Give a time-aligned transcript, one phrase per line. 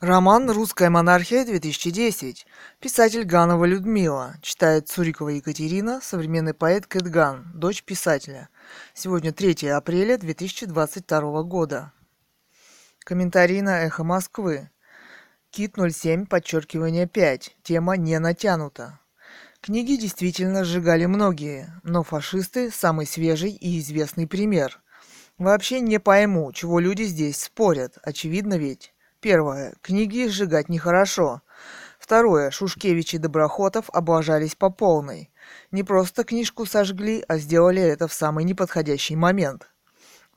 [0.00, 2.46] Роман «Русская монархия-2010».
[2.78, 4.36] Писатель Ганова Людмила.
[4.42, 8.48] Читает Цурикова Екатерина, современный поэт Кэт Ган, дочь писателя.
[8.94, 11.92] Сегодня 3 апреля 2022 года.
[13.00, 14.70] Комментарий на «Эхо Москвы».
[15.50, 17.56] Кит 07, подчеркивание 5.
[17.64, 19.00] Тема не натянута.
[19.60, 24.80] Книги действительно сжигали многие, но фашисты– самый свежий и известный пример.
[25.38, 28.94] Вообще не пойму, чего люди здесь спорят, очевидно ведь.
[29.20, 29.74] Первое.
[29.82, 31.42] Книги сжигать нехорошо.
[31.98, 32.52] Второе.
[32.52, 35.32] Шушкевич и Доброхотов облажались по полной.
[35.72, 39.68] Не просто книжку сожгли, а сделали это в самый неподходящий момент.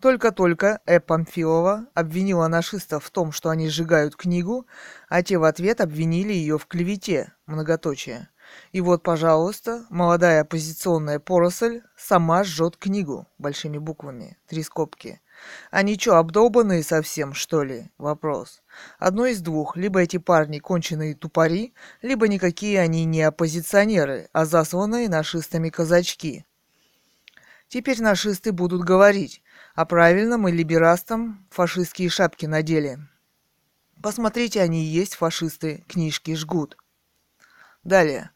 [0.02, 1.00] Только-только Э.
[1.00, 4.66] Памфилова обвинила нашистов в том, что они сжигают книгу,
[5.10, 8.30] а те в ответ обвинили ее в клевете, многоточие.
[8.72, 15.22] И вот, пожалуйста, молодая оппозиционная поросль сама жжет книгу, большими буквами, три скобки–
[15.70, 17.90] они чё, обдолбанные совсем, что ли?
[17.98, 18.62] Вопрос.
[19.00, 19.76] Одно из двух.
[19.76, 26.46] Либо эти парни конченые тупари, либо никакие они не оппозиционеры, а засланные нашистами казачки.
[27.68, 29.42] Теперь нашисты будут говорить,
[29.76, 33.00] а правильно мы либерастам фашистские шапки надели.
[34.02, 36.76] Посмотрите, они и есть фашисты, книжки жгут.
[37.84, 38.32] Далее.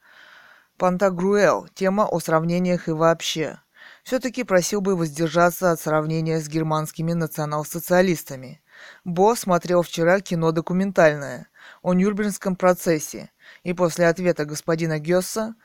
[0.78, 1.68] Пантагруэл.
[1.74, 3.60] Тема о сравнениях и вообще
[4.06, 8.62] все-таки просил бы воздержаться от сравнения с германскими национал-социалистами.
[9.04, 11.48] Бо смотрел вчера кино документальное
[11.82, 13.30] о Нюрнбергском процессе,
[13.64, 15.56] и после ответа господина Гесса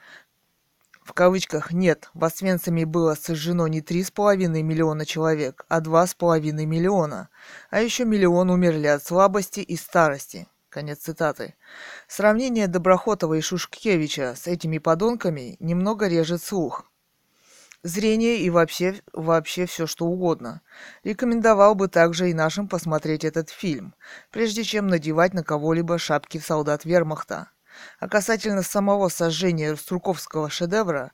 [1.04, 7.30] в кавычках «нет», в Освенциме было сожжено не 3,5 миллиона человек, а 2,5 миллиона,
[7.70, 10.48] а еще миллион умерли от слабости и старости.
[10.70, 11.54] Конец цитаты.
[12.08, 16.91] Сравнение Доброхотова и Шушкевича с этими подонками немного режет слух
[17.84, 20.62] зрение и вообще, вообще все что угодно.
[21.04, 23.94] Рекомендовал бы также и нашим посмотреть этот фильм,
[24.32, 27.50] прежде чем надевать на кого-либо шапки солдат вермахта.
[28.00, 31.12] А касательно самого сожжения Струковского шедевра,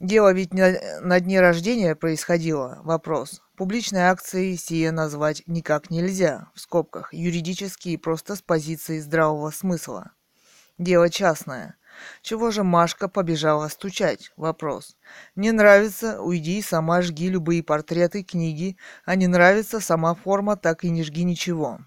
[0.00, 3.42] дело ведь на, на дне рождения происходило, вопрос.
[3.56, 10.12] Публичной акцией сие назвать никак нельзя, в скобках, юридически и просто с позиции здравого смысла.
[10.78, 11.76] Дело частное–
[12.22, 14.32] чего же Машка побежала стучать?
[14.36, 14.96] Вопрос.
[15.36, 20.90] Не нравится, уйди сама жги любые портреты, книги, а не нравится сама форма, так и
[20.90, 21.80] не жги ничего.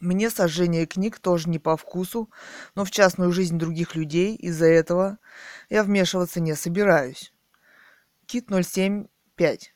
[0.00, 2.30] Мне сожжение книг тоже не по вкусу,
[2.74, 5.18] но в частную жизнь других людей из-за этого
[5.68, 7.34] я вмешиваться не собираюсь.
[8.24, 9.74] Кит 075.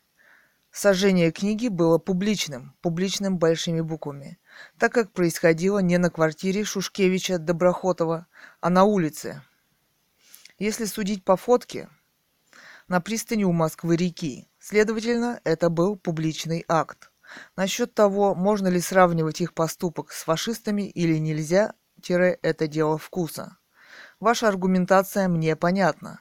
[0.70, 4.38] Сожжение книги было публичным, публичным большими буквами
[4.78, 8.26] так как происходило не на квартире Шушкевича Доброхотова,
[8.60, 9.42] а на улице.
[10.59, 11.88] Если судить по фотке,
[12.88, 14.48] на пристани у Москвы-реки.
[14.59, 17.10] Следовательно, это был публичный акт.
[17.56, 23.56] Насчет того, можно ли сравнивать их поступок с фашистами или нельзя, тире это дело вкуса.
[24.20, 26.20] Ваша аргументация мне понятна.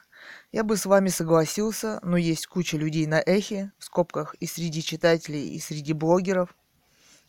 [0.52, 4.82] Я бы с вами согласился, но есть куча людей на эхе, в скобках и среди
[4.82, 6.56] читателей, и среди блогеров,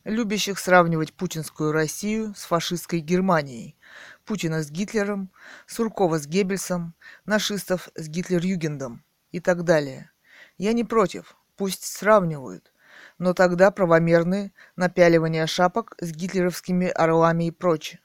[0.05, 3.75] любящих сравнивать путинскую Россию с фашистской Германией,
[4.23, 5.31] Путина с Гитлером,
[5.67, 6.93] Суркова с Геббельсом,
[7.25, 10.11] нашистов с Гитлер-Югендом и так далее.
[10.57, 12.71] Я не против, пусть сравнивают,
[13.17, 17.99] но тогда правомерны напяливание шапок с гитлеровскими орлами и прочее.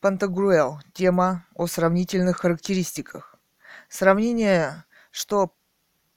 [0.00, 0.80] Пантагруэл.
[0.94, 3.36] Тема о сравнительных характеристиках.
[3.90, 5.54] Сравнение, что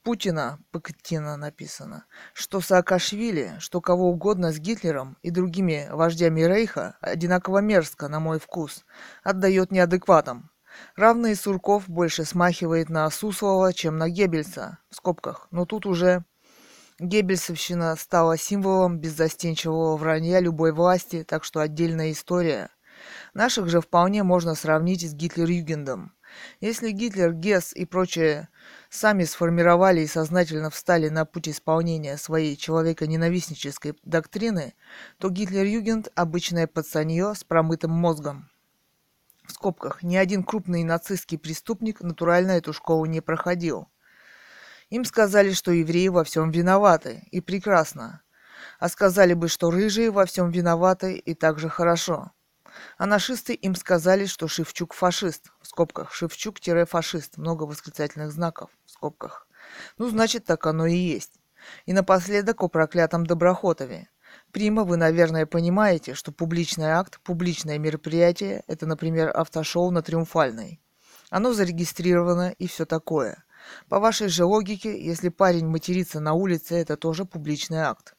[0.03, 7.59] Путина, Пактина написано, что Саакашвили, что кого угодно с Гитлером и другими вождями Рейха одинаково
[7.59, 8.84] мерзко, на мой вкус,
[9.24, 10.52] отдает неадекватам.
[10.97, 16.25] Равный Сурков больше смахивает на Суслова, чем на Геббельса, в скобках, но тут уже
[17.00, 22.69] Геббельсовщина стала символом беззастенчивого вранья любой власти, так что отдельная история.
[23.34, 26.12] Наших же вполне можно сравнить с Гитлер-Югендом.
[26.61, 28.49] Если Гитлер, Гесс и прочие
[28.89, 34.73] сами сформировали и сознательно встали на путь исполнения своей человеконенавистнической доктрины,
[35.17, 38.50] то Гитлер-Югент– обычное пацанье с промытым мозгом.
[39.45, 43.89] В скобках, ни один крупный нацистский преступник натурально эту школу не проходил.
[44.89, 48.21] Им сказали, что евреи во всем виноваты, и прекрасно.
[48.79, 52.31] А сказали бы, что рыжие во всем виноваты, и также хорошо.
[52.98, 59.48] А нашисты им сказали, что Шевчук фашист, в скобках, Шевчук-фашист, много восклицательных знаков, в скобках.
[59.98, 61.40] Ну, значит, так оно и есть.
[61.86, 64.10] И напоследок о проклятом Доброхотове.
[64.52, 70.81] Прима, вы, наверное, понимаете, что публичный акт, публичное мероприятие– это, например, автошоу на Триумфальной.
[71.30, 73.44] Оно зарегистрировано и все такое.
[73.90, 78.16] По вашей же логике, если парень матерится на улице, это тоже публичный акт.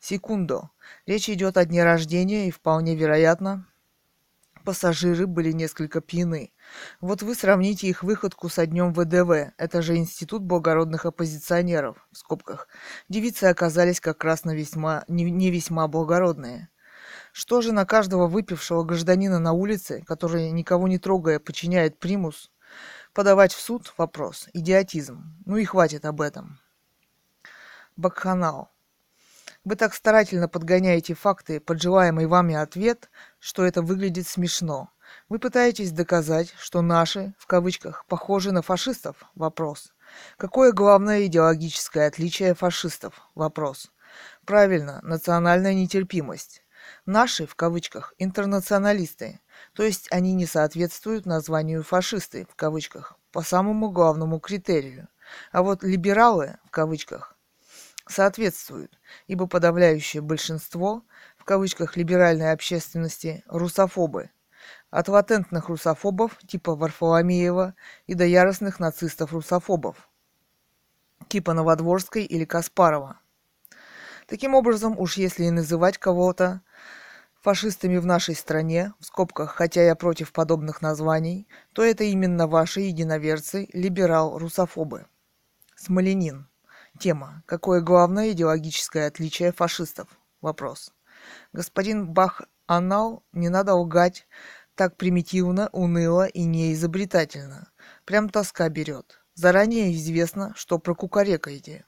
[0.00, 0.70] Секундо.
[1.06, 3.66] Речь идет о дне рождения и вполне вероятно,
[4.66, 6.52] пассажиры были несколько пьяны.
[7.00, 12.66] Вот вы сравните их выходку со днем ВДВ, это же Институт благородных оппозиционеров, в скобках.
[13.08, 16.68] Девицы оказались как раз на весьма, не, не весьма благородные.
[17.32, 22.50] Что же на каждого выпившего гражданина на улице, который, никого не трогая, подчиняет примус,
[23.14, 24.48] подавать в суд вопрос?
[24.52, 25.42] Идиотизм.
[25.46, 26.58] Ну и хватит об этом.
[27.96, 28.75] Бакханал.
[29.66, 33.10] Вы так старательно подгоняете факты под желаемый вами ответ,
[33.40, 34.90] что это выглядит смешно.
[35.28, 39.16] Вы пытаетесь доказать, что наши, в кавычках, похожи на фашистов?
[39.34, 39.92] Вопрос.
[40.36, 43.20] Какое главное идеологическое отличие фашистов?
[43.34, 43.90] Вопрос.
[44.44, 46.62] Правильно, национальная нетерпимость.
[47.04, 49.40] Наши, в кавычках, интернационалисты,
[49.72, 55.08] то есть они не соответствуют названию фашисты, в кавычках, по самому главному критерию.
[55.50, 57.35] А вот либералы, в кавычках,
[58.08, 61.04] соответствуют, ибо подавляющее большинство,
[61.36, 64.30] в кавычках либеральной общественности, русофобы.
[64.90, 67.74] От латентных русофобов типа Варфоломеева
[68.06, 70.08] и до яростных нацистов-русофобов
[71.28, 73.20] типа Новодворской или Каспарова.
[74.26, 76.62] Таким образом, уж если и называть кого-то
[77.40, 82.80] фашистами в нашей стране, в скобках, хотя я против подобных названий, то это именно ваши
[82.80, 85.06] единоверцы, либерал-русофобы.
[85.76, 86.48] Смоленин.
[86.98, 87.42] Тема.
[87.46, 90.08] Какое главное идеологическое отличие фашистов?
[90.40, 90.92] Вопрос.
[91.52, 94.26] Господин Бах-Анал, не надо лгать
[94.76, 97.70] так примитивно, уныло и неизобретательно.
[98.04, 99.20] Прям тоска берет.
[99.34, 101.86] Заранее известно, что прокукарекаете.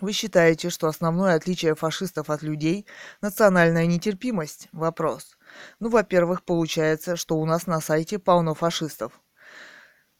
[0.00, 2.86] Вы считаете, что основное отличие фашистов от людей–
[3.20, 4.68] национальная нетерпимость?
[4.72, 5.38] Вопрос.
[5.78, 9.20] Ну, во-первых, получается, что у нас на сайте полно фашистов.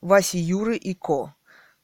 [0.01, 1.35] Васи Юры и Ко.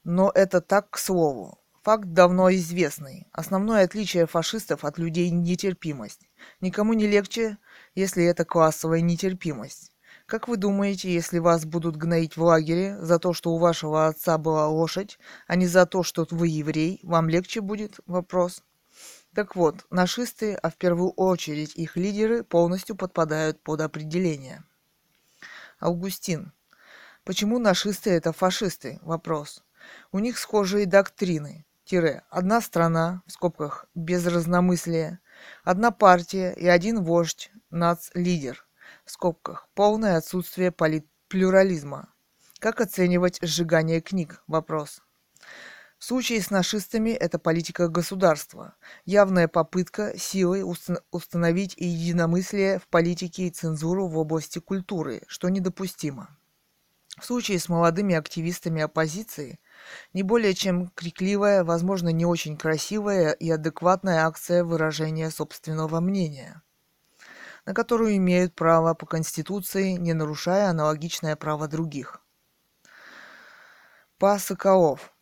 [0.04, 1.58] Но это так к слову.
[1.88, 3.26] Факт давно известный.
[3.32, 6.28] Основное отличие фашистов от людей– нетерпимость.
[6.60, 7.56] Никому не легче,
[7.94, 9.90] если это классовая нетерпимость.
[10.26, 14.36] Как вы думаете, если вас будут гноить в лагере за то, что у вашего отца
[14.36, 18.00] была лошадь, а не за то, что вы еврей, вам легче будет?
[18.04, 18.62] Вопрос.
[19.34, 24.62] Так вот, нашисты, а в первую очередь их лидеры, полностью подпадают под определение.
[25.80, 26.52] Августин.
[27.24, 28.98] Почему нашисты это фашисты?
[29.00, 29.64] Вопрос.
[30.12, 31.64] У них схожие доктрины
[32.30, 35.20] одна страна, в скобках, без разномыслия,
[35.64, 38.66] одна партия и один вождь, нац-лидер,
[39.04, 42.12] в скобках, полное отсутствие политплюрализма.
[42.58, 44.42] Как оценивать сжигание книг?
[44.46, 45.00] Вопрос.
[45.98, 48.74] В случае с нашистами это политика государства,
[49.04, 50.62] явная попытка силой
[51.10, 56.36] установить единомыслие в политике и цензуру в области культуры, что недопустимо.
[57.20, 59.58] В случае с молодыми активистами оппозиции
[60.12, 66.62] не более чем крикливая, возможно, не очень красивая и адекватная акция выражения собственного мнения,
[67.66, 72.20] на которую имеют право по Конституции, не нарушая аналогичное право других.
[74.18, 75.14] Па Соколов.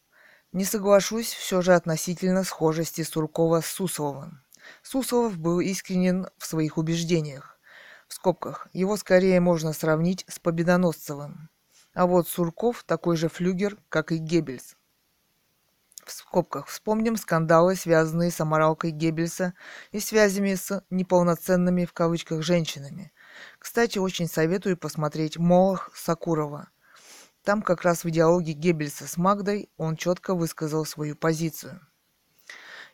[0.53, 4.43] Не соглашусь все же относительно схожести Суркова с Сусловым.
[4.83, 7.61] Суслов был искренен в своих убеждениях.
[8.09, 11.51] В скобках, его скорее можно сравнить с Победоносцевым.
[11.97, 14.77] А вот Сурков такой же флюгер, как и Геббельс.
[16.05, 19.55] В скобках вспомним скандалы, связанные с аморалкой Геббельса
[19.93, 23.15] и связями с неполноценными в кавычках женщинами.
[23.59, 26.69] Кстати, очень советую посмотреть «Молох» Сакурова.
[27.45, 31.81] Там как раз в диалоге Геббельса с Магдой он четко высказал свою позицию.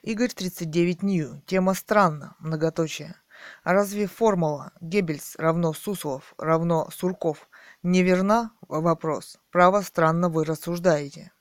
[0.02, 1.42] Игорь 39 Нью.
[1.46, 3.16] Тема странна, многоточие.
[3.64, 7.48] А разве формула Геббельс равно Суслов равно Сурков
[7.84, 8.52] Неверна?
[8.68, 9.38] Вопрос.
[9.50, 11.32] Право странно вы рассуждаете.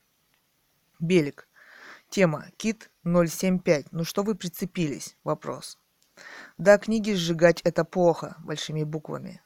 [1.00, 1.48] Белик.
[2.10, 2.48] Тема.
[2.58, 3.92] Кит 075.
[3.92, 5.16] Ну что вы прицепились?
[5.24, 5.78] Вопрос.
[6.58, 9.40] Да, книги сжигать это плохо, большими буквами.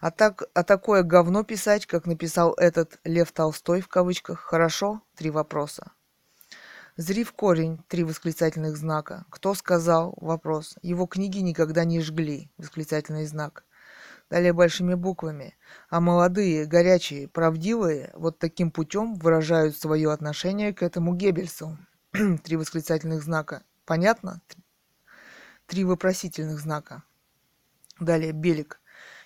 [0.00, 5.02] А, так, а такое говно писать, как написал этот Лев Толстой в кавычках, хорошо?
[5.14, 5.92] Три вопроса.
[6.96, 9.26] Зри в корень, три восклицательных знака.
[9.28, 10.14] Кто сказал?
[10.16, 10.78] Вопрос.
[10.80, 13.66] Его книги никогда не жгли, восклицательный знак
[14.32, 15.58] далее большими буквами,
[15.90, 21.76] а молодые, горячие, правдивые вот таким путем выражают свое отношение к этому Геббельсу.
[22.42, 23.62] Три восклицательных знака.
[23.84, 24.40] Понятно?
[25.66, 27.02] Три вопросительных знака.
[28.00, 28.80] Далее Белик.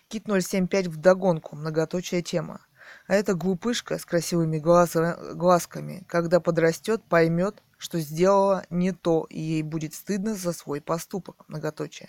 [0.09, 2.67] Кит 075 в догонку, многоточая тема.
[3.07, 4.97] А эта глупышка с красивыми глаз...
[5.35, 11.45] глазками, когда подрастет, поймет, что сделала не то, и ей будет стыдно за свой поступок,
[11.47, 12.09] многоточие.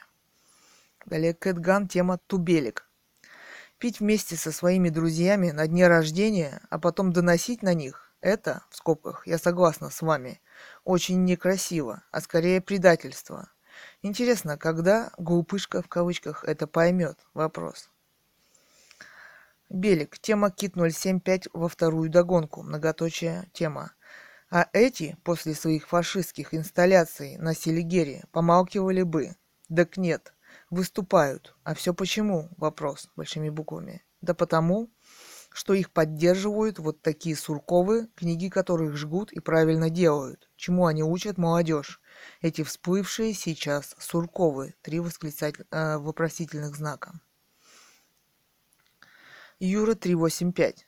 [1.06, 2.87] Далее Кэтган, тема Тубелик.
[3.80, 8.76] Пить вместе со своими друзьями на дне рождения, а потом доносить на них– это, в
[8.76, 10.42] скобках, я согласна с вами,
[10.84, 13.52] очень некрасиво, а скорее предательство.
[14.02, 17.20] Интересно, когда глупышка в кавычках это поймет?
[17.36, 17.92] Вопрос.
[19.70, 20.18] Белик.
[20.18, 22.64] Тема Кит 075 во вторую догонку.
[22.64, 23.92] Многоточие тема.
[24.50, 29.36] А эти, после своих фашистских инсталляций на Селигере, помалкивали бы.
[29.68, 30.34] Так нет,
[30.70, 31.56] выступают.
[31.64, 32.50] А все почему?
[32.58, 34.04] Вопрос большими буквами.
[34.22, 34.90] Да потому,
[35.52, 40.50] что их поддерживают вот такие сурковы, книги которых жгут и правильно делают.
[40.56, 42.02] Чему они учат молодежь?
[42.42, 44.76] Эти всплывшие сейчас сурковы.
[44.82, 45.66] Три восклицатель...
[45.72, 47.20] э, вопросительных знака.
[49.60, 50.88] Юра 385.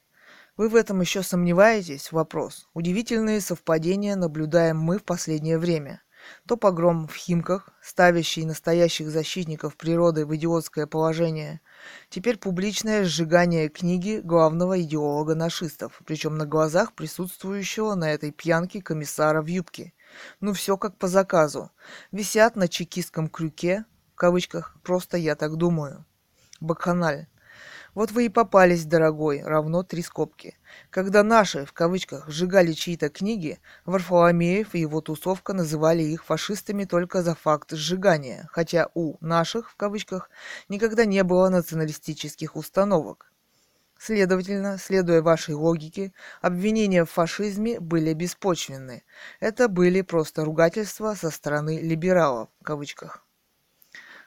[0.58, 2.12] Вы в этом еще сомневаетесь?
[2.12, 2.68] Вопрос.
[2.74, 6.04] Удивительные совпадения наблюдаем мы в последнее время.
[6.48, 11.62] То погром в Химках, ставящий настоящих защитников природы в идиотское положение.
[12.10, 19.42] Теперь публичное сжигание книги главного идеолога нашистов, причем на глазах присутствующего на этой пьянке комиссара
[19.42, 19.94] в юбке.
[20.40, 21.72] Ну все как по заказу.
[22.12, 26.06] Висят на чекистском крюке, в кавычках, просто я так думаю.
[26.60, 27.28] Бакханаль.
[28.00, 30.58] Вот вы и попались, дорогой, равно три скобки.
[30.90, 37.24] Когда наши, в кавычках, сжигали чьи-то книги, Варфоломеев и его тусовка называли их фашистами только
[37.24, 40.30] за факт сжигания, хотя у наших, в кавычках,
[40.70, 43.34] никогда не было националистических установок.
[43.98, 49.04] Следовательно, следуя вашей логике, обвинения в фашизме были беспочвенны.
[49.42, 53.26] Это были просто ругательства со стороны либералов, в кавычках.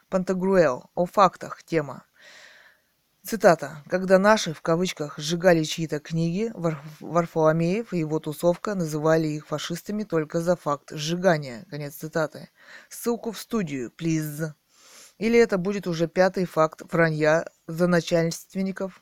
[0.09, 0.91] Пантагруэл.
[0.93, 1.63] О фактах.
[1.63, 2.05] Тема.
[3.25, 3.81] Цитата.
[3.87, 6.51] «Когда наши, в кавычках, сжигали чьи-то книги,
[6.99, 11.65] Варфоломеев и его тусовка называли их фашистами только за факт сжигания».
[11.69, 12.49] Конец цитаты.
[12.89, 14.51] Ссылку в студию, please.
[15.19, 19.01] Или это будет уже пятый факт вранья за начальственников,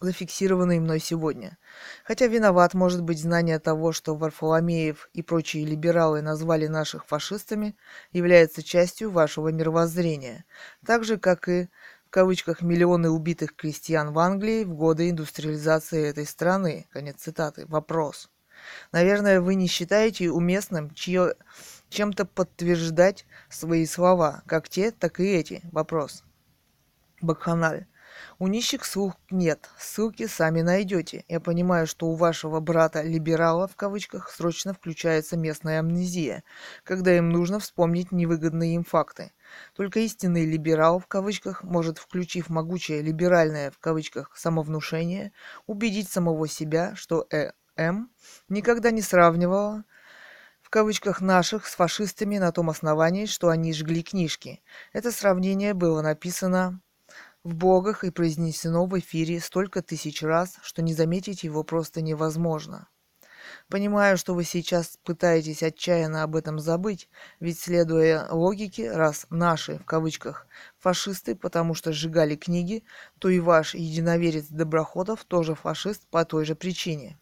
[0.00, 1.56] зафиксированный мной сегодня.
[2.04, 7.76] Хотя виноват может быть знание того, что Варфоломеев и прочие либералы назвали наших фашистами,
[8.12, 10.44] является частью вашего мировоззрения,
[10.84, 11.68] так же, как и
[12.08, 16.86] в кавычках миллионы убитых крестьян в Англии в годы индустриализации этой страны.
[16.90, 17.66] Конец цитаты.
[17.66, 18.30] Вопрос.
[18.92, 21.34] Наверное, вы не считаете уместным чье,
[21.90, 25.60] чем-то подтверждать свои слова, как те, так и эти.
[25.70, 26.24] Вопрос.
[27.20, 27.86] Бакханаль.
[28.38, 31.24] У нищих слух нет, ссылки сами найдете.
[31.28, 36.44] Я понимаю, что у вашего брата-либерала, в кавычках, срочно включается местная амнезия,
[36.84, 39.32] когда им нужно вспомнить невыгодные им факты.
[39.74, 45.32] Только истинный либерал, в кавычках, может, включив могучее либеральное, в кавычках, самовнушение,
[45.66, 47.26] убедить самого себя, что
[47.76, 48.10] ЭМ
[48.48, 49.84] никогда не сравнивала
[50.68, 54.62] в кавычках наших с фашистами на том основании, что они жгли книжки.
[54.92, 56.82] Это сравнение было написано
[57.48, 62.88] в богах и произнесено в эфире столько тысяч раз, что не заметить его просто невозможно.
[63.70, 67.08] Понимаю, что вы сейчас пытаетесь отчаянно об этом забыть,
[67.40, 70.46] ведь следуя логике, раз «наши» в кавычках
[70.78, 72.84] фашисты, потому что сжигали книги,
[73.18, 77.18] то и ваш единоверец Доброходов тоже фашист по той же причине.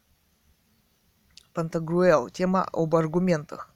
[1.54, 2.30] Пантагруэл.
[2.30, 3.75] Тема об аргументах.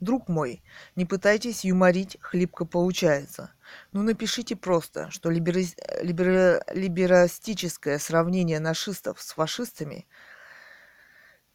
[0.00, 0.62] Друг мой,
[0.96, 3.52] не пытайтесь юморить, хлипко получается.
[3.92, 5.60] Ну напишите просто, что либера...
[6.02, 6.64] Либера...
[6.72, 10.06] либерастическое сравнение нашистов с фашистами–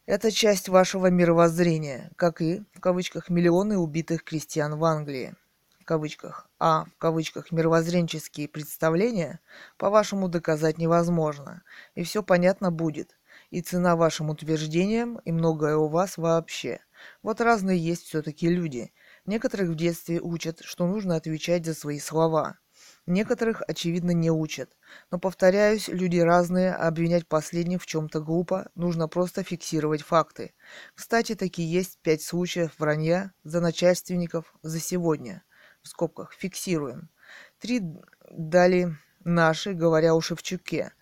[0.10, 5.36] это часть вашего мировоззрения, как и, в кавычках, миллионы убитых крестьян в Англии,
[5.80, 9.40] в кавычках, а, в кавычках, мировоззренческие представления,
[9.78, 11.62] по-вашему, доказать невозможно,
[11.94, 13.19] и все понятно будет,
[13.52, 16.80] и цена вашим утверждениям, и многое у вас вообще.
[17.24, 18.92] Вот разные есть все-таки люди.
[19.26, 22.58] Некоторых в детстве учат, что нужно отвечать за свои слова–
[23.06, 24.78] Некоторых, очевидно, не учат.
[25.10, 30.54] Но, повторяюсь, люди разные, а обвинять последних в чем-то глупо, нужно просто фиксировать факты.
[30.94, 35.44] Кстати, таки есть пять случаев вранья за начальственников за сегодня.
[35.82, 37.10] В скобках фиксируем.
[37.58, 37.82] Три
[38.30, 40.94] дали наши, говоря о Шевчуке,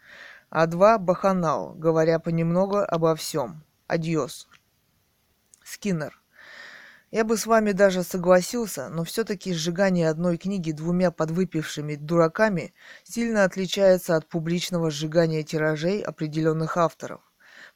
[0.50, 3.64] а два Баханал, говоря понемногу обо всем.
[3.88, 4.48] Адьос.
[5.64, 6.22] Скиннер.
[7.10, 12.74] Я бы с вами даже согласился, но все-таки сжигание одной книги двумя подвыпившими дураками
[13.04, 17.22] сильно отличается от публичного сжигания тиражей определенных авторов.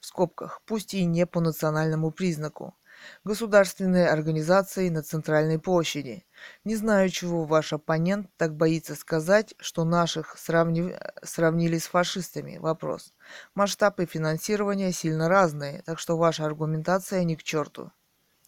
[0.02, 2.76] В скобках, пусть и не по национальному признаку.
[3.24, 6.26] Государственные организации на центральной площади.
[6.64, 10.96] Не знаю, чего ваш оппонент так боится сказать, что наших сравни...
[11.24, 12.58] сравнили с фашистами.
[12.58, 13.14] Вопрос.
[13.56, 17.92] Масштабы финансирования сильно разные, так что ваша аргументация ни к черту.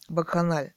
[0.08, 0.72] Бакханаль.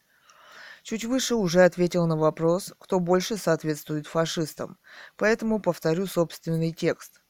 [0.83, 4.77] Чуть выше уже ответил на вопрос, кто больше соответствует фашистам,
[5.17, 7.21] поэтому повторю собственный текст.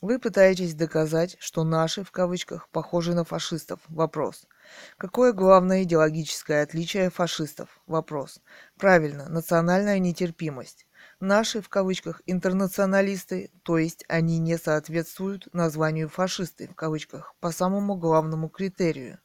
[0.00, 3.80] Вы пытаетесь доказать, что наши, в кавычках, похожи на фашистов.
[3.88, 4.46] Вопрос.
[4.96, 7.80] Какое главное идеологическое отличие фашистов?
[7.86, 8.40] Вопрос.
[8.76, 10.86] Правильно, национальная нетерпимость.
[11.20, 17.96] Наши, в кавычках, интернационалисты, то есть они не соответствуют названию фашисты, в кавычках, по самому
[17.96, 19.18] главному критерию.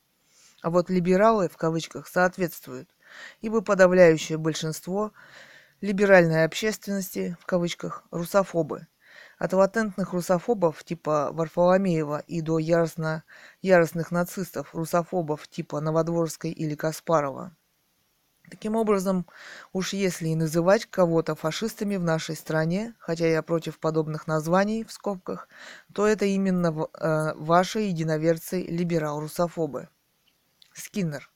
[0.61, 2.89] А вот либералы, в кавычках, соответствуют,
[3.41, 5.11] ибо подавляющее большинство
[5.81, 8.87] либеральной общественности, в кавычках, русофобы.
[9.43, 13.25] От латентных русофобов типа Варфоломеева и до яростно,
[13.61, 17.53] яростных нацистов, русофобов типа Новодворской или Каспарова–
[18.49, 19.25] Таким образом,
[19.73, 24.93] уж если и называть кого-то фашистами в нашей стране, хотя я против подобных названий в
[24.93, 25.49] скобках,
[25.93, 29.89] то это именно э, ваши единоверцы либерал-русофобы.
[30.73, 31.32] Скиннер.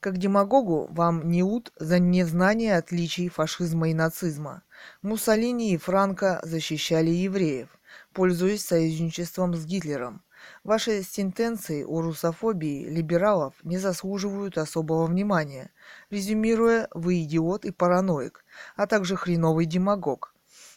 [0.00, 4.62] Как демагогу вам неуд за незнание отличий фашизма и нацизма.
[5.02, 7.68] Муссолини и Франко защищали евреев,
[8.12, 10.22] пользуясь союзничеством с Гитлером.
[10.62, 15.72] Ваши сентенции о русофобии либералов не заслуживают особого внимания.
[16.10, 18.44] Резюмируя, вы идиот и параноик,
[18.76, 20.32] а также хреновый демагог.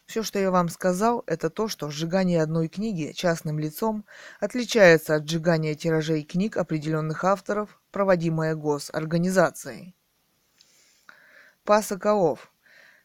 [0.08, 4.04] Все, что я вам сказал, это то, что сжигание одной книги частным лицом
[4.40, 9.96] отличается от сжигания тиражей книг определенных авторов, проводимое госорганизацией.
[11.64, 12.52] Пасоколов.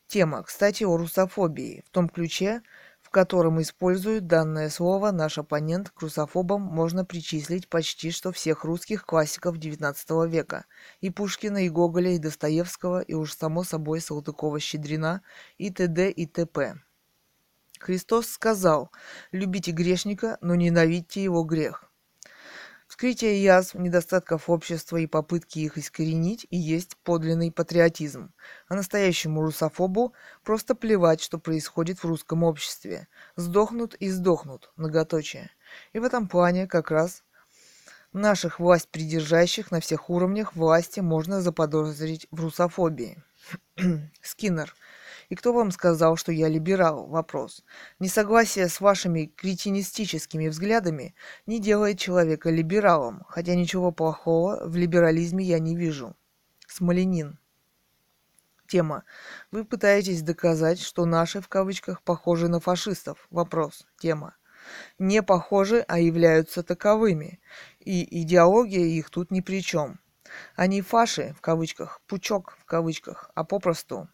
[0.07, 2.63] Тема, кстати, о русофобии, в том ключе,
[3.03, 9.05] в котором используют данное слово наш оппонент к русофобам можно причислить почти что всех русских
[9.05, 10.65] классиков XIX века,
[11.01, 15.23] и Пушкина, и Гоголя, и Достоевского, и уж само собой Салтыкова-Щедрина,
[15.59, 16.11] и т.д.
[16.11, 16.81] и т.п.
[17.79, 18.91] Христос сказал
[19.33, 21.85] «Любите грешника, но ненавидьте его грех».
[22.87, 28.33] Вскрытие язв, недостатков общества и попытки их искоренить и есть подлинный патриотизм.
[28.69, 30.15] А настоящему русофобу
[30.45, 33.09] просто плевать, что происходит в русском обществе.
[33.35, 35.51] Сдохнут и сдохнут, многоточие.
[35.93, 37.25] И в этом плане как раз
[38.13, 43.23] наших власть придержащих на всех уровнях власти можно заподозрить в русофобии.
[44.23, 44.75] Скиннер.
[45.29, 47.07] И кто вам сказал, что я либерал?
[47.07, 47.65] Вопрос.
[47.99, 51.15] Несогласие с вашими кретинистическими взглядами
[51.47, 56.15] не делает человека либералом, хотя ничего плохого в либерализме я не вижу.
[56.69, 57.39] Смоленин.
[58.69, 59.05] Тема.
[59.51, 63.27] Вы пытаетесь доказать, что наши, в кавычках, похожи на фашистов.
[63.31, 63.87] Вопрос.
[63.99, 64.37] Тема.
[64.99, 67.41] Не похожи, а являются таковыми.
[67.79, 70.01] И идеология их тут ни при чем.
[70.57, 74.09] Они фаши, в кавычках, пучок, в кавычках, а попросту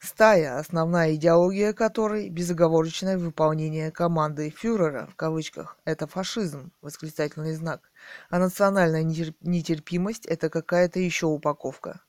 [0.00, 7.90] Стая, основная идеология которой– безоговорочное выполнение команды «фюрера» в кавычках– это фашизм, восклицательный знак,
[8.30, 12.00] а национальная нетерпимость– это какая-то еще упаковка.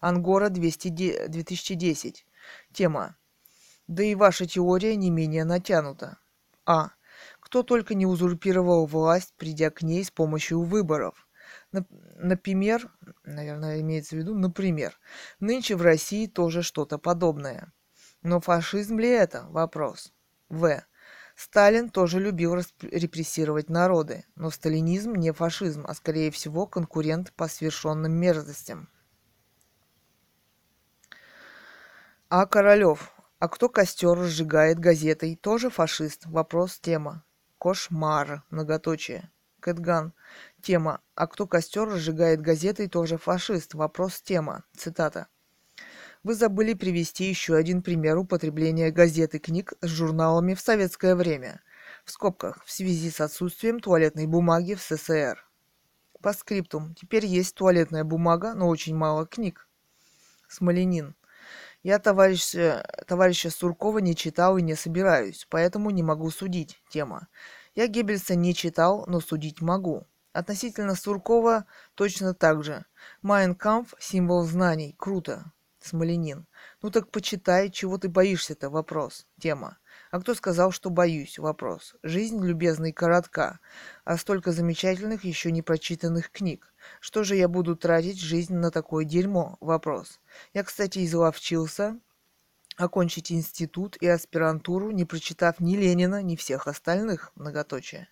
[0.00, 2.26] Ангора 200, 2010.
[2.72, 3.16] Тема.
[3.86, 6.18] Да и ваша теория не менее натянута.
[6.66, 6.90] А.
[7.40, 11.26] Кто только не узурпировал власть, придя к ней с помощью выборов.
[12.16, 12.90] Например,
[13.24, 14.98] наверное, имеется в виду, например,
[15.40, 17.72] нынче в России тоже что-то подобное.
[18.22, 19.46] Но фашизм ли это?
[19.48, 20.12] Вопрос.
[20.48, 20.84] В.
[21.36, 28.12] Сталин тоже любил репрессировать народы, но сталинизм не фашизм, а скорее всего конкурент по свершенным
[28.12, 28.88] мерзостям.
[32.28, 33.12] А Королев.
[33.38, 35.36] А кто костер сжигает газетой?
[35.36, 36.26] Тоже фашист?
[36.26, 37.24] Вопрос тема.
[37.58, 38.44] Кошмар.
[38.50, 39.30] Многоточие.
[39.64, 40.12] Кэтган.
[40.60, 44.64] Тема «А кто костер разжигает газетой, тоже фашист?» Вопрос тема.
[44.76, 45.28] Цитата.
[46.22, 51.62] Вы забыли привести еще один пример употребления газет и книг с журналами в советское время.
[52.04, 55.42] В скобках, в связи с отсутствием туалетной бумаги в СССР.
[56.20, 56.94] По скриптум.
[56.94, 59.66] Теперь есть туалетная бумага, но очень мало книг.
[60.46, 61.14] Смоленин.
[61.82, 66.82] Я товарища, товарища Суркова не читал и не собираюсь, поэтому не могу судить.
[66.90, 67.28] Тема.
[67.74, 70.06] Я Геббельса не читал, но судить могу.
[70.32, 72.84] Относительно Суркова точно так же.
[73.22, 74.94] Майнкамф– символ знаний.
[74.96, 75.52] Круто.
[75.80, 76.46] Смоленин.
[76.82, 78.70] Ну так почитай, чего ты боишься-то?
[78.70, 79.26] Вопрос.
[79.38, 79.78] Тема.
[80.10, 81.38] А кто сказал, что боюсь?
[81.38, 81.94] Вопрос.
[82.02, 83.58] Жизнь, любезный, коротка,
[84.04, 86.72] а столько замечательных, еще не прочитанных книг.
[87.00, 89.56] Что же я буду тратить жизнь на такое дерьмо?
[89.60, 90.20] Вопрос.
[90.52, 91.98] Я, кстати, изловчился
[92.76, 98.08] окончить институт и аспирантуру, не прочитав ни Ленина, ни всех остальных, многоточие.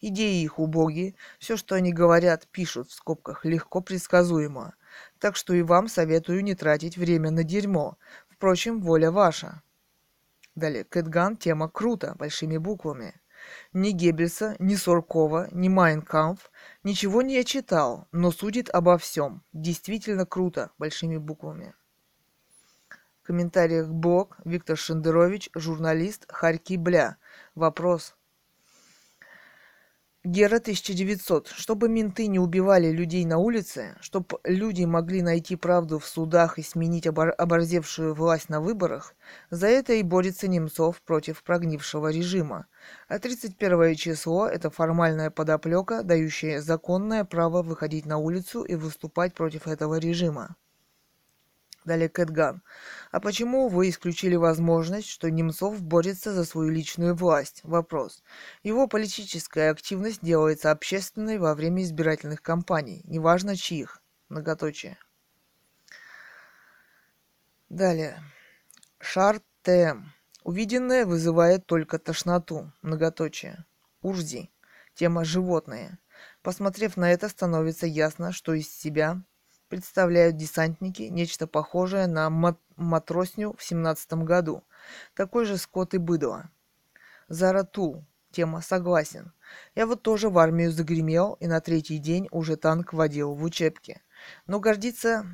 [0.00, 4.74] Идеи их убогие, все, что они говорят, пишут в скобках, легко предсказуемо.
[5.18, 7.98] Так что и вам советую не тратить время на дерьмо.
[8.28, 9.62] Впрочем, воля ваша.
[10.54, 13.20] Далее, Кэтган, тема круто, большими буквами.
[13.72, 16.50] Ни Геббельса, ни Суркова, ни Майнкамф
[16.82, 19.42] ничего не я читал, но судит обо всем.
[19.52, 21.74] Действительно круто, большими буквами.
[23.26, 27.16] Комментариях блог Виктор Шендерович, журналист Харьки Бля.
[27.56, 28.14] Вопрос.
[30.22, 31.48] Гера 1900.
[31.48, 36.62] Чтобы менты не убивали людей на улице, чтобы люди могли найти правду в судах и
[36.62, 39.14] сменить обор- оборзевшую власть на выборах,
[39.50, 42.66] за это и борется Немцов против прогнившего режима.
[43.08, 49.66] А 31 число– это формальная подоплека, дающая законное право выходить на улицу и выступать против
[49.66, 50.54] этого режима.
[51.86, 52.62] Далее Кэтган.
[53.12, 57.60] А почему вы исключили возможность, что Немцов борется за свою личную власть?
[57.62, 58.24] Вопрос.
[58.64, 64.02] Его политическая активность делается общественной во время избирательных кампаний, неважно чьих.
[64.28, 64.98] Многоточие.
[67.68, 68.20] Далее.
[68.98, 70.06] Шар ТМ.
[70.42, 72.72] Увиденное вызывает только тошноту.
[72.82, 73.64] Многоточие.
[74.02, 74.50] Урзи.
[74.94, 75.98] Тема «Животные».
[76.42, 79.22] Посмотрев на это, становится ясно, что из себя
[79.68, 84.62] представляют десантники нечто похожее на мат- матросню в семнадцатом году.
[85.14, 86.50] Такой же скот и быдло.
[87.28, 88.04] Заратул.
[88.30, 89.32] Тема согласен.
[89.74, 94.02] Я вот тоже в армию загремел и на третий день уже танк водил в учебке.
[94.46, 95.24] Но гордиться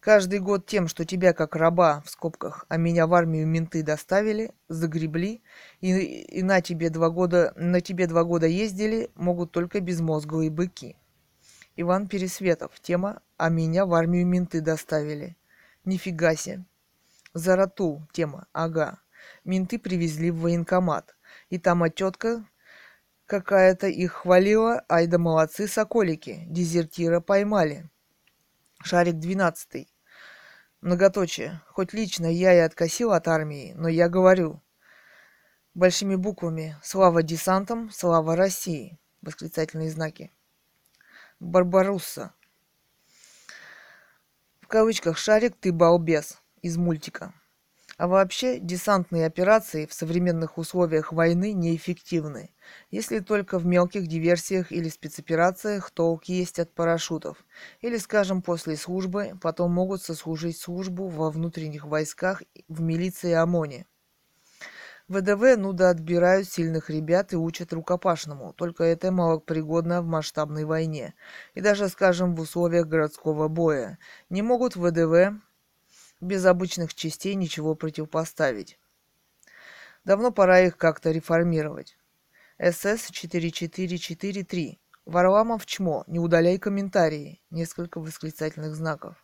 [0.00, 4.52] каждый год тем, что тебя как раба, в скобках, а меня в армию менты доставили,
[4.68, 5.42] загребли,
[5.80, 10.96] и, и на тебе два года, на тебе два года ездили, могут только безмозглые быки.
[11.76, 12.78] Иван Пересветов.
[12.80, 15.36] Тема «А меня в армию менты доставили».
[15.84, 16.64] Нифига себе.
[17.32, 18.02] Заратул.
[18.12, 19.00] Тема «Ага».
[19.44, 21.16] Менты привезли в военкомат.
[21.48, 22.44] И там а тетка
[23.26, 24.84] какая-то их хвалила.
[24.88, 26.44] Ай да молодцы, соколики.
[26.46, 27.90] Дезертира поймали.
[28.82, 29.88] Шарик двенадцатый.
[30.80, 31.60] Многоточие.
[31.68, 34.62] Хоть лично я и откосил от армии, но я говорю
[35.74, 40.30] большими буквами «Слава десантам, слава России!» Восклицательные знаки.
[41.40, 42.32] Барбарусса.
[44.60, 47.34] В кавычках «Шарик, ты балбес» из мультика.
[47.96, 52.50] А вообще, десантные операции в современных условиях войны неэффективны,
[52.90, 57.44] если только в мелких диверсиях или спецоперациях толк есть от парашютов,
[57.80, 63.86] или, скажем, после службы потом могут сослужить службу во внутренних войсках в милиции ОМОНе.
[65.08, 71.14] ВДВ, ну да, отбирают сильных ребят и учат рукопашному, только это малопригодно в масштабной войне.
[71.52, 73.98] И даже, скажем, в условиях городского боя.
[74.30, 75.34] Не могут ВДВ
[76.22, 78.78] без обычных частей ничего противопоставить.
[80.04, 81.98] Давно пора их как-то реформировать.
[82.58, 84.80] СС 4443.
[85.04, 86.04] Варламов чмо.
[86.06, 87.42] Не удаляй комментарии.
[87.50, 89.16] Несколько восклицательных знаков.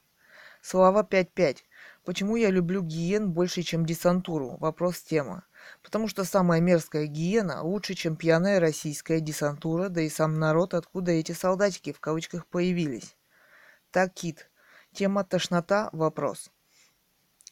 [0.60, 1.64] Слава 55.
[2.04, 4.56] Почему я люблю гиен больше, чем десантуру?
[4.58, 5.44] Вопрос тема.
[5.83, 11.12] Потому что самая мерзкая гиена лучше, чем пьяная российская десантура, да и сам народ, откуда
[11.12, 13.16] эти солдатики в кавычках появились.
[13.90, 14.50] Так, Кит.
[14.92, 16.50] Тема тошнота– вопрос.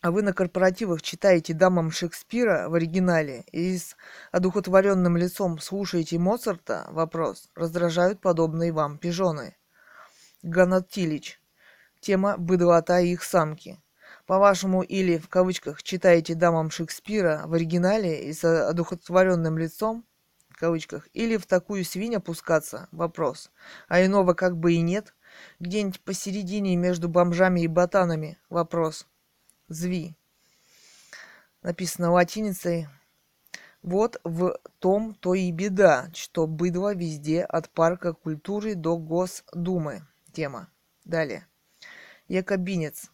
[0.01, 3.97] А вы на корпоративах читаете дамам Шекспира в оригинале и с
[4.31, 6.87] одухотворенным лицом слушаете Моцарта?
[6.91, 7.51] Вопрос.
[7.57, 9.57] Раздражают подобные вам пижоны.
[10.43, 10.91] Ганат.
[12.01, 13.81] Тема «Быдлота и их самки».
[14.29, 20.05] По-вашему, или, в кавычках, читаете дамам Шекспира в оригинале и с одухотворенным лицом,
[20.51, 22.89] в кавычках, или в такую свинь опускаться?
[22.93, 23.51] Вопрос.
[23.89, 25.15] А иного как бы и нет?
[25.61, 28.37] Где-нибудь посередине между бомжами и ботанами?
[28.51, 29.07] Вопрос.
[29.69, 30.15] Зви.
[31.63, 32.87] Написано латиницей.
[33.81, 40.03] Вот в том то и беда, что быдло везде от парка культуры до Госдумы.
[40.35, 40.69] Тема.
[41.07, 41.47] Далее.
[42.29, 43.11] Якобинец.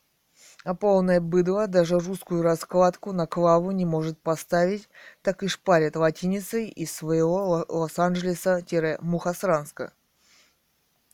[0.65, 4.89] А полное быдло даже русскую раскладку на клаву не может поставить,
[5.21, 9.93] так и шпарит латиницей из своего Лос-Анджелеса-Мухосранска.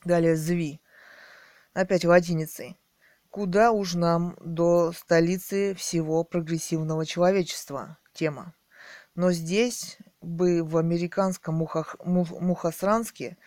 [0.05, 0.79] Далее Зви.
[1.73, 2.79] Опять латиницей.
[3.29, 7.97] Куда уж нам до столицы всего прогрессивного человечества?
[8.13, 8.55] Тема.
[9.15, 13.37] Но здесь бы в американском Мухах, Мухосранске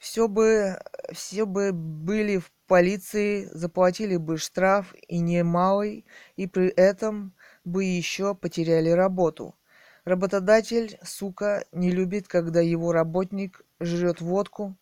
[0.00, 0.80] все бы,
[1.12, 7.34] все бы были в полиции, заплатили бы штраф и немалый, и при этом
[7.64, 9.54] бы еще потеряли работу.
[10.06, 14.74] Работодатель, сука, не любит, когда его работник жрет водку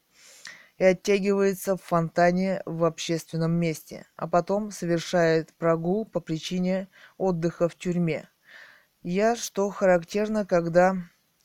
[0.79, 7.75] и оттягивается в фонтане в общественном месте, а потом совершает прогул по причине отдыха в
[7.75, 8.29] тюрьме.
[9.03, 10.97] Я, что характерно, когда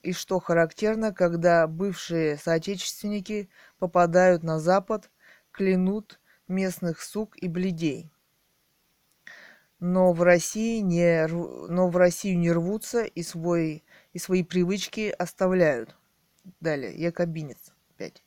[0.04, 5.10] и что характерно, когда бывшие соотечественники попадают на Запад,
[5.52, 8.12] клянут местных сук и бледей.
[9.80, 15.96] Но в России не, но в Россию не рвутся и, свой, и свои привычки оставляют.
[16.60, 17.74] Далее, якобинец.
[17.89, 18.24] Опять.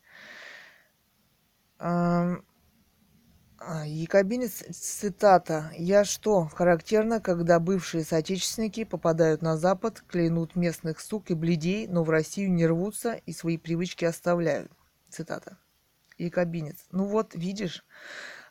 [3.58, 5.72] А, Якобинец, цитата.
[5.78, 12.04] «Я что, характерно, когда бывшие соотечественники попадают на Запад, клянут местных сук и бледей, но
[12.04, 14.70] в Россию не рвутся и свои привычки оставляют».
[15.08, 15.56] Цитата.
[16.18, 16.84] Якобинец.
[16.92, 17.84] Ну вот, видишь,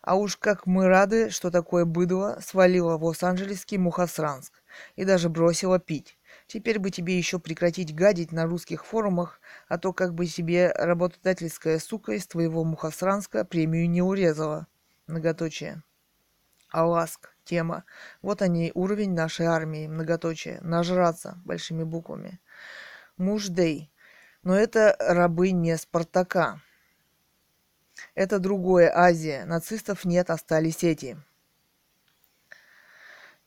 [0.01, 4.63] а уж как мы рады, что такое быдло свалило в Лос-Анджелесский Мухосранск
[4.95, 6.17] и даже бросило пить.
[6.47, 11.77] Теперь бы тебе еще прекратить гадить на русских форумах, а то как бы себе работодательская
[11.77, 14.67] сука из твоего Мухосранска премию не урезала
[15.07, 15.83] многоточие.
[16.71, 17.85] Аласк, тема.
[18.21, 20.59] Вот они, уровень нашей армии, многоточие.
[20.61, 22.39] Нажраться, большими буквами.
[23.17, 23.91] Муждей.
[24.43, 26.59] Но это рабы не Спартака.
[28.13, 29.45] Это другое Азия.
[29.45, 31.17] Нацистов нет, остались эти.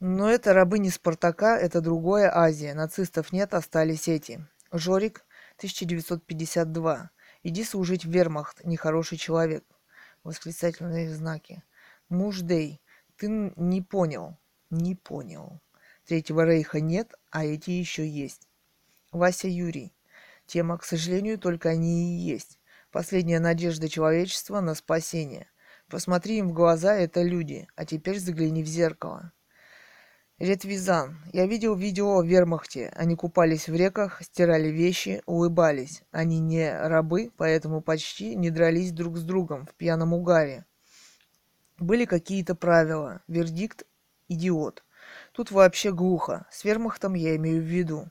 [0.00, 2.72] Но это рабы не Спартака, это другое Азия.
[2.72, 4.46] Нацистов нет, остались эти.
[4.72, 5.24] Жорик,
[5.56, 7.10] 1952.
[7.42, 9.64] Иди служить в вермахт, нехороший человек
[10.28, 11.64] восклицательные знаки.
[12.10, 12.82] Муждей,
[13.16, 14.38] ты не понял,
[14.70, 15.60] не понял.
[16.06, 18.46] Третьего рейха нет, а эти еще есть.
[19.10, 19.94] Вася Юрий.
[20.46, 22.60] Тема, к сожалению, только они и есть.
[22.90, 25.48] Последняя надежда человечества на спасение.
[25.88, 29.32] Посмотри им в глаза, это люди, а теперь загляни в зеркало.
[30.38, 31.18] Ретвизан.
[31.32, 32.92] Я видел видео в вермахте.
[32.94, 36.04] Они купались в реках, стирали вещи, улыбались.
[36.12, 40.64] Они не рабы, поэтому почти не дрались друг с другом в пьяном угаре.
[41.80, 43.20] Были какие-то правила.
[43.26, 43.82] Вердикт–
[44.28, 44.84] идиот.
[45.32, 46.46] Тут вообще глухо.
[46.52, 48.06] С вермахтом я имею в виду.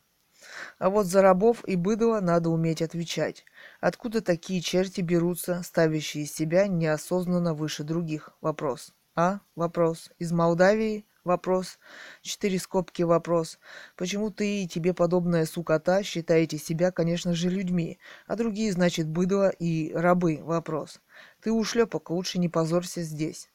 [0.79, 3.45] А вот за рабов и быдло надо уметь отвечать.
[3.79, 8.31] Откуда такие черти берутся, ставящие себя неосознанно выше других?
[8.41, 8.93] Вопрос.
[9.17, 9.41] А?
[9.55, 10.11] Вопрос.
[10.19, 11.05] Из Молдавии?
[11.23, 11.79] Вопрос.
[12.21, 13.57] Четыре скобки вопрос.
[13.95, 19.49] Почему ты и тебе подобная сукота считаете себя, конечно же, людьми, а другие, значит, быдло
[19.49, 20.41] и рабы?
[20.43, 21.01] Вопрос.
[21.41, 23.49] Ты ушлепок, лучше не позорься здесь.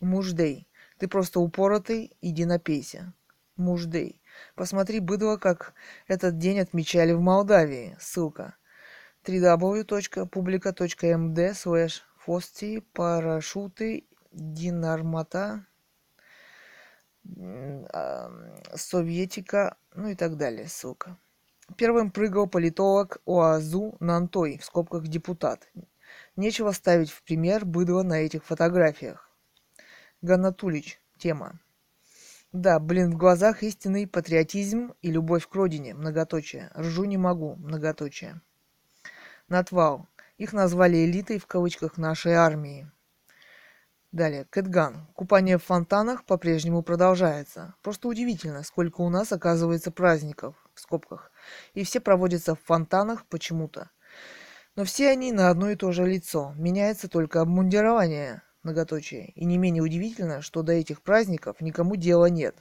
[0.00, 0.66] Муждей.
[0.98, 3.14] Ты просто упоротый, иди напейся.
[3.56, 4.20] Муждей.
[4.56, 5.74] Посмотри, быдло, как
[6.08, 7.96] этот день отмечали в Молдавии.
[8.00, 8.56] Ссылка.
[9.24, 15.66] www.publica.md слэш фости парашюты динармата
[18.74, 21.16] Советика, ну и так далее, ссылка.
[21.76, 25.68] Первым прыгал политолог ОАЗУ Нантой, в скобках депутат.
[26.36, 29.30] Нечего ставить в пример быдло на этих фотографиях.
[30.20, 31.00] Ганатулич.
[31.18, 31.60] Тема.
[32.52, 36.70] Да, блин, в глазах истинный патриотизм и любовь к родине, многоточие.
[36.76, 38.42] Ржу не могу, многоточие.
[39.48, 40.08] Натвал.
[40.36, 42.90] Их назвали элитой в кавычках нашей армии.
[44.12, 45.08] Далее, Кэтган.
[45.14, 47.74] Купание в фонтанах по-прежнему продолжается.
[47.82, 51.32] Просто удивительно, сколько у нас оказывается праздников, в скобках.
[51.72, 53.90] И все проводятся в фонтанах почему-то.
[54.76, 56.52] Но все они на одно и то же лицо.
[56.58, 59.30] Меняется только обмундирование, многоточие.
[59.30, 62.56] И не менее удивительно, что до этих праздников никому дела нет.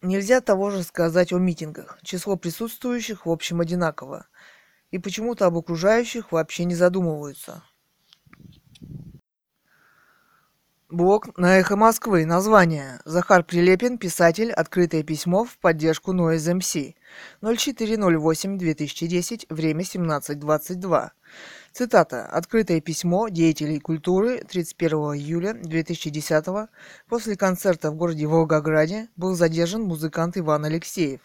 [0.00, 1.98] Нельзя того же сказать о митингах.
[2.04, 4.28] Число присутствующих в общем одинаково.
[4.92, 7.64] И почему-то об окружающих вообще не задумываются.
[10.88, 12.24] Блог на Эхо Москвы.
[12.24, 13.00] Название.
[13.04, 14.52] Захар Прилепин, писатель.
[14.52, 16.94] Открытое письмо в поддержку Noise MC.
[17.42, 19.46] 0408-2010.
[19.48, 21.10] Время 17.22.
[21.72, 22.26] Цитата.
[22.26, 26.44] Открытое письмо деятелей культуры 31 июля 2010
[27.08, 31.20] После концерта в городе Волгограде был задержан музыкант Иван Алексеев.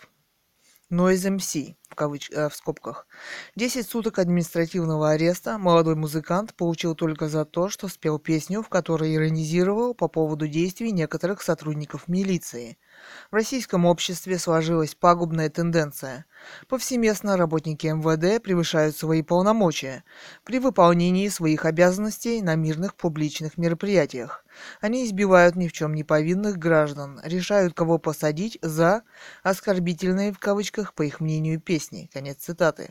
[0.91, 2.30] Noise MC в, кавыч...
[2.32, 3.08] э, в скобках.
[3.56, 9.15] 10 суток административного ареста молодой музыкант получил только за то, что спел песню, в которой
[9.15, 12.77] иронизировал по поводу действий некоторых сотрудников милиции–
[13.32, 16.26] в российском обществе сложилась пагубная тенденция.
[16.68, 20.04] Повсеместно работники МВД превышают свои полномочия
[20.44, 24.46] при выполнении своих обязанностей на мирных публичных мероприятиях.
[24.82, 29.04] Они избивают ни в чем не повинных граждан, решают, кого посадить за
[29.44, 32.10] «оскорбительные» в кавычках, по их мнению, песни.
[32.14, 32.90] Конец цитаты.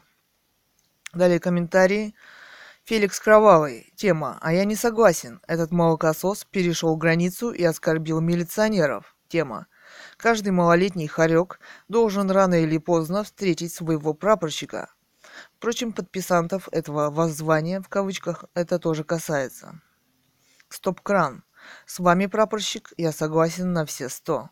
[1.12, 2.14] Далее комментарии.
[2.85, 3.92] Феликс Кровавый.
[3.96, 4.38] Тема.
[4.40, 5.40] А я не согласен.
[5.46, 9.16] Этот молокосос перешел границу и оскорбил милиционеров.
[9.29, 9.66] Тема.
[10.20, 14.92] Каждый малолетний хорек должен рано или поздно встретить своего прапорщика.
[15.56, 19.80] Впрочем, подписантов этого воззвания, в кавычках, это тоже касается.
[20.68, 21.42] Стоп-кран.
[21.87, 24.50] С вами, прапорщик, я согласен на все сто.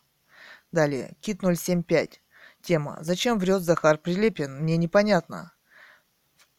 [0.73, 2.23] Далее, Кит 075.
[2.63, 2.97] Тема.
[3.03, 4.63] Зачем врет Захар Прилепин?
[4.63, 5.53] Мне непонятно.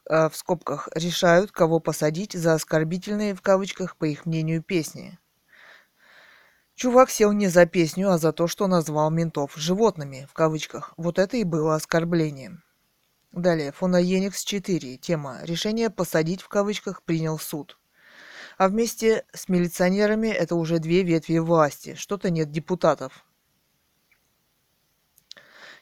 [0.05, 5.17] В, э, в скобках решают, кого посадить за оскорбительные, в кавычках, по их мнению, песни.
[6.79, 10.93] Чувак сел не за песню, а за то, что назвал ментов «животными», в кавычках.
[10.95, 12.63] Вот это и было оскорблением.
[13.33, 14.95] Далее, Фонаеникс 4.
[14.95, 17.77] Тема «Решение посадить» в кавычках принял суд.
[18.57, 21.95] А вместе с милиционерами это уже две ветви власти.
[21.95, 23.25] Что-то нет депутатов.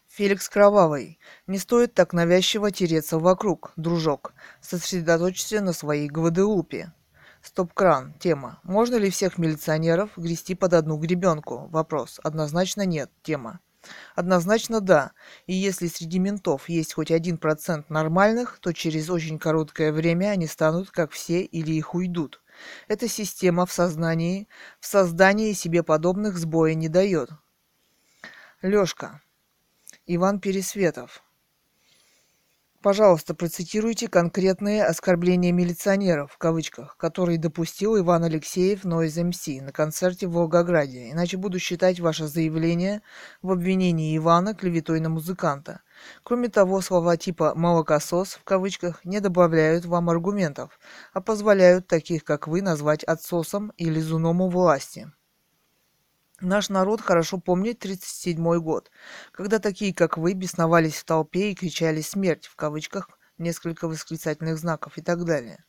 [0.08, 1.20] Феликс Кровавый.
[1.46, 4.34] Не стоит так навязчиво тереться вокруг, дружок.
[4.62, 6.92] Сосредоточься на своей Гваделупе.
[7.48, 8.14] Стоп-кран.
[8.20, 8.60] Тема.
[8.64, 11.70] Можно ли всех милиционеров грести под одну гребенку?
[11.72, 12.20] Вопрос.
[12.22, 13.10] Однозначно нет.
[13.24, 13.62] Тема.
[14.16, 15.14] Однозначно да.
[15.46, 20.46] И если среди ментов есть хоть один процент нормальных, то через очень короткое время они
[20.46, 22.42] станут как все или их уйдут.
[22.90, 24.50] Эта система в сознании,
[24.82, 27.30] в создании себе подобных сбоя не дает.
[28.62, 29.22] Лёшка.
[30.06, 31.24] Иван Пересветов.
[32.82, 40.28] Пожалуйста, процитируйте конкретные оскорбления милиционеров, в кавычках, которые допустил Иван Алексеев Noise MC на концерте
[40.28, 43.02] в Волгограде, иначе буду считать ваше заявление
[43.42, 45.82] в обвинении Ивана клеветой на музыканта.
[46.24, 50.80] Кроме того, слова типа «молокосос» в кавычках не добавляют вам аргументов,
[51.13, 55.12] а позволяют таких, как вы, назвать отсосом или зуном у власти.
[56.41, 58.91] Наш народ хорошо помнит 1937 год,
[59.32, 64.97] когда такие, как вы, бесновались в толпе и кричали «смерть» в кавычках, несколько восклицательных знаков
[64.97, 65.65] и так далее.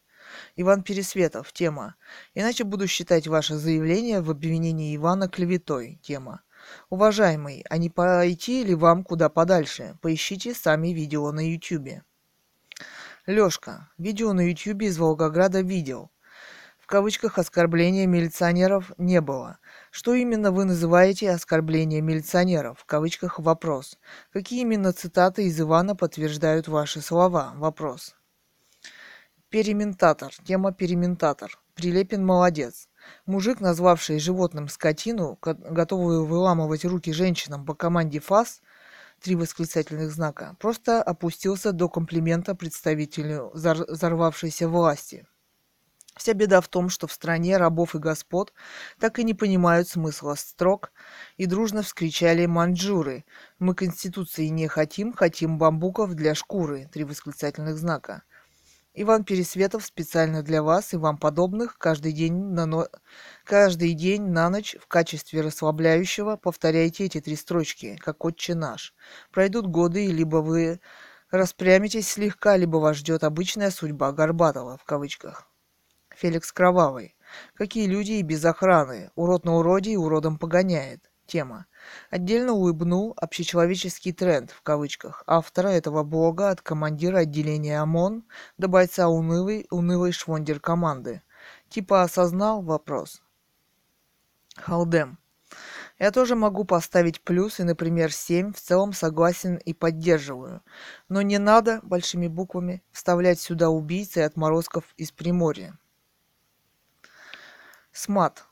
[0.56, 1.52] Иван Пересветов.
[1.54, 1.94] Тема.
[2.34, 6.00] Иначе буду считать ваше заявление в обвинении Ивана клеветой.
[6.02, 6.42] Тема.
[6.90, 9.96] Уважаемый, а не пойти ли вам куда подальше?
[10.02, 12.02] Поищите сами видео на ютюбе.
[13.24, 13.90] Лёшка.
[13.96, 16.10] Видео на ютюбе из Волгограда видел.
[16.78, 19.58] В кавычках оскорбления милиционеров не было.
[19.90, 22.78] Что именно вы называете оскорбление милиционеров?
[22.80, 23.98] В кавычках вопрос.
[24.32, 27.52] Какие именно цитаты из Ивана подтверждают ваши слова?
[27.56, 28.14] Вопрос.
[29.48, 30.32] Перементатор.
[30.44, 31.58] Тема перементатор.
[31.74, 32.88] Прилепин молодец.
[33.24, 38.60] Мужик, назвавший животным скотину, готовую выламывать руки женщинам по команде ФАС,
[39.22, 45.26] три восклицательных знака, просто опустился до комплимента представителю взорвавшейся власти.
[46.18, 48.52] Вся беда в том, что в стране рабов и господ
[48.98, 50.90] так и не понимают смысла строк
[51.36, 53.24] и дружно вскричали маньчжуры.
[53.60, 58.24] «Мы Конституции не хотим, хотим бамбуков для шкуры!» Три восклицательных знака.
[58.94, 62.88] Иван Пересветов специально для вас и вам подобных каждый день на, но...
[63.44, 68.92] каждый день на ночь в качестве расслабляющего повторяйте эти три строчки, как «Отче наш».
[69.30, 70.80] Пройдут годы, и либо вы
[71.30, 75.48] распрямитесь слегка, либо вас ждет обычная судьба Горбатова, в кавычках.
[76.18, 77.14] Феликс Кровавый.
[77.54, 79.12] Какие люди и без охраны.
[79.14, 81.08] Урод на уроде и уродом погоняет.
[81.26, 81.66] Тема.
[82.10, 88.24] Отдельно улыбнул общечеловеческий тренд, в кавычках, автора этого блога от командира отделения ОМОН
[88.56, 91.22] до бойца унылой, унылой швондер команды.
[91.68, 93.22] Типа осознал вопрос.
[94.56, 95.18] Халдем.
[96.00, 100.62] Я тоже могу поставить плюс и, например, 7, в целом согласен и поддерживаю.
[101.08, 105.78] Но не надо, большими буквами, вставлять сюда убийц и отморозков из Приморья.
[107.98, 108.44] Смат.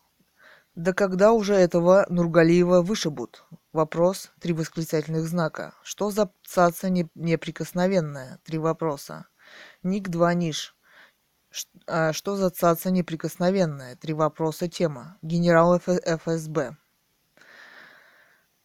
[0.74, 3.44] Да когда уже этого Нургалиева вышибут?
[3.72, 4.32] Вопрос.
[4.40, 5.72] Три восклицательных знака.
[5.84, 8.40] Что за цаца не, неприкосновенная?
[8.42, 9.28] Три вопроса.
[9.84, 10.74] Ник два ниш.
[11.86, 13.94] А что за цаца неприкосновенная?
[13.94, 14.68] Три вопроса.
[14.68, 15.16] Тема.
[15.22, 16.76] Генерал ФСБ.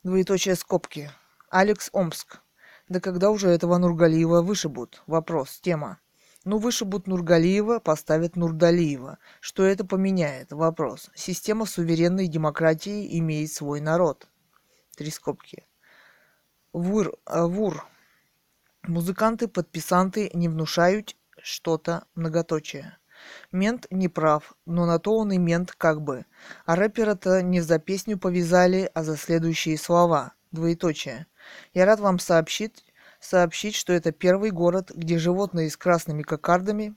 [0.02, 1.12] Двоеточие скобки.
[1.52, 2.40] Алекс Омск.
[2.90, 5.04] Да когда уже этого Нургалиева вышибут?
[5.06, 5.60] Вопрос.
[5.62, 6.00] Тема.
[6.44, 9.20] Ну, вышибут Нургалиева, поставят Нурдалиева.
[9.40, 10.52] Что это поменяет?
[10.52, 11.12] Вопрос.
[11.14, 14.28] Система суверенной демократии имеет свой народ.
[14.98, 15.68] Три скобки.
[16.74, 17.14] Вур.
[17.26, 17.86] А, вур.
[18.84, 22.98] Музыканты, подписанты не внушают что-то многоточие.
[23.52, 26.26] Мент не прав, но на то он и мент как бы.
[26.66, 30.34] А рэпера-то не за песню повязали, а за следующие слова.
[30.52, 31.28] Двоеточие.
[31.74, 32.84] Я рад вам сообщить,
[33.22, 36.96] сообщить, что это первый город, где животные с красными кокардами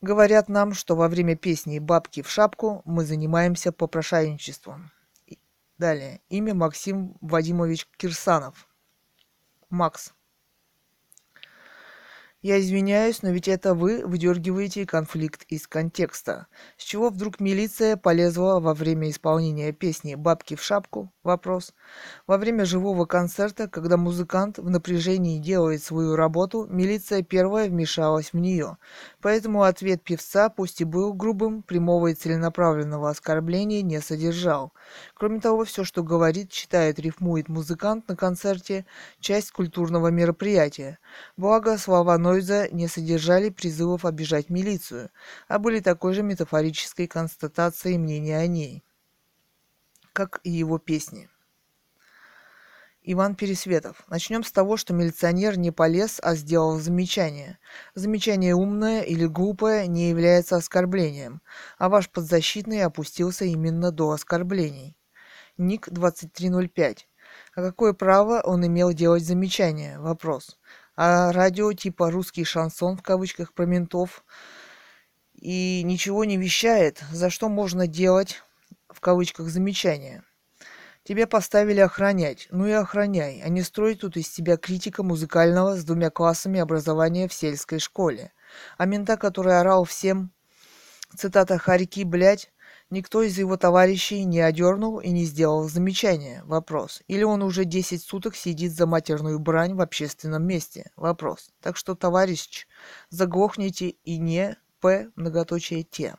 [0.00, 4.90] говорят нам, что во время песни «Бабки в шапку» мы занимаемся попрошайничеством.
[5.78, 6.20] Далее.
[6.28, 8.68] Имя Максим Вадимович Кирсанов.
[9.70, 10.12] Макс.
[12.42, 16.48] Я извиняюсь, но ведь это вы выдергиваете конфликт из контекста.
[16.76, 21.12] С чего вдруг милиция полезла во время исполнения песни «Бабки в шапку»?
[21.22, 21.72] Вопрос.
[22.26, 28.38] Во время живого концерта, когда музыкант в напряжении делает свою работу, милиция первая вмешалась в
[28.38, 28.76] нее.
[29.22, 34.72] Поэтому ответ певца, пусть и был грубым, прямого и целенаправленного оскорбления не содержал.
[35.14, 38.84] Кроме того, все, что говорит, читает, рифмует музыкант на концерте,
[39.20, 40.98] часть культурного мероприятия.
[41.36, 45.10] Благо, слова Нойза не содержали призывов обижать милицию,
[45.46, 48.82] а были такой же метафорической констатацией мнения о ней,
[50.12, 51.28] как и его песни.
[53.04, 54.04] Иван Пересветов.
[54.08, 57.58] Начнем с того, что милиционер не полез, а сделал замечание.
[57.96, 61.42] Замечание умное или глупое не является оскорблением,
[61.78, 64.96] а ваш подзащитный опустился именно до оскорблений.
[65.58, 67.08] Ник 2305.
[67.56, 69.98] А какое право он имел делать замечание?
[69.98, 70.60] Вопрос.
[70.94, 74.24] А радио типа «русский шансон» в кавычках про ментов
[75.34, 78.44] и ничего не вещает, за что можно делать
[78.88, 80.22] в кавычках замечание.
[81.04, 85.84] Тебя поставили охранять, ну и охраняй, а не строй тут из себя критика музыкального с
[85.84, 88.32] двумя классами образования в сельской школе.
[88.78, 90.30] А мента, который орал всем,
[91.16, 92.52] цитата «Харьки, блядь»,
[92.90, 96.44] никто из его товарищей не одернул и не сделал замечания.
[96.44, 97.02] Вопрос.
[97.08, 100.92] Или он уже 10 суток сидит за матерную брань в общественном месте?
[100.94, 101.50] Вопрос.
[101.60, 102.68] Так что, товарищ,
[103.10, 106.14] заглохните и не П многоточие Те.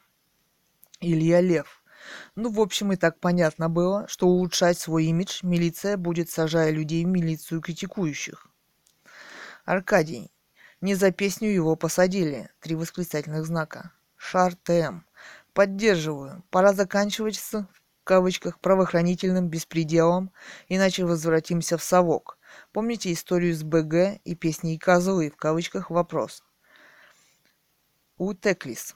[0.99, 1.82] Илья Лев.
[2.35, 7.05] Ну, в общем, и так понятно было, что улучшать свой имидж милиция будет, сажая людей
[7.05, 8.47] в милицию критикующих.
[9.65, 10.31] Аркадий.
[10.81, 12.49] Не за песню его посадили.
[12.59, 13.91] Три восклицательных знака.
[14.17, 15.01] Шар ТМ.
[15.53, 16.43] Поддерживаю.
[16.49, 20.31] Пора заканчивать с, в кавычках, правоохранительным беспределом,
[20.67, 22.37] иначе возвратимся в совок.
[22.73, 26.43] Помните историю с БГ и песней «Козлы» в кавычках вопрос.
[28.17, 28.95] У Теклис.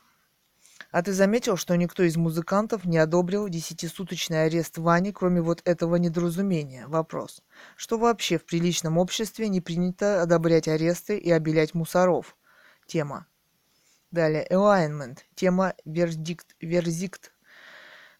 [0.91, 5.97] А ты заметил, что никто из музыкантов не одобрил десятисуточный арест Вани, кроме вот этого
[5.97, 6.88] недоразумения?
[6.88, 7.41] Вопрос.
[7.75, 12.38] Что вообще в приличном обществе не принято одобрять аресты и обелять мусоров?
[12.85, 13.27] Тема.
[14.11, 14.47] Далее.
[14.49, 15.17] Alignment.
[15.35, 16.55] Тема вердикт.
[16.61, 17.33] Верзикт.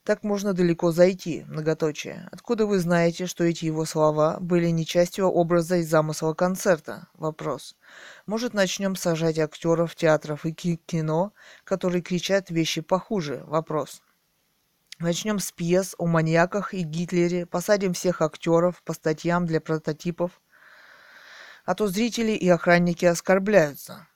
[0.08, 2.30] Так можно далеко зайти, многоточие.
[2.32, 7.10] Откуда вы знаете, что эти его слова были не частью образа и замысла концерта?
[7.14, 7.76] Вопрос.
[8.26, 11.34] Может, начнем сажать актеров театров и кино,
[11.66, 13.44] которые кричат вещи похуже?
[13.48, 14.02] Вопрос.
[14.98, 20.40] Начнем с пьес о маньяках и Гитлере, посадим всех актеров по статьям для прототипов,
[21.66, 24.08] а то зрители и охранники оскорбляются.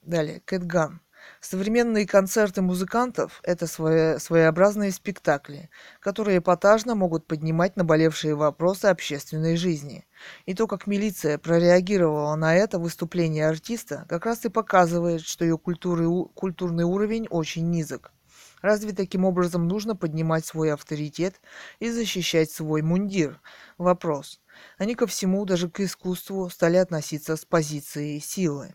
[0.00, 1.02] Далее, Кэтган.
[1.40, 10.06] Современные концерты музыкантов– это своеобразные спектакли, которые эпатажно могут поднимать наболевшие вопросы общественной жизни.
[10.44, 15.56] И то, как милиция прореагировала на это выступление артиста, как раз и показывает, что ее
[15.56, 18.12] культуры, культурный уровень очень низок.
[18.60, 21.40] Разве таким образом нужно поднимать свой авторитет
[21.78, 23.40] и защищать свой мундир?
[23.78, 24.42] Вопрос.
[24.76, 28.74] Они ко всему, даже к искусству, стали относиться с позиции силы.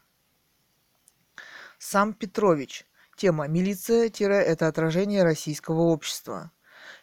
[1.88, 2.88] Сам Петрович.
[3.16, 6.52] Тема «Милиция– это отражение российского общества».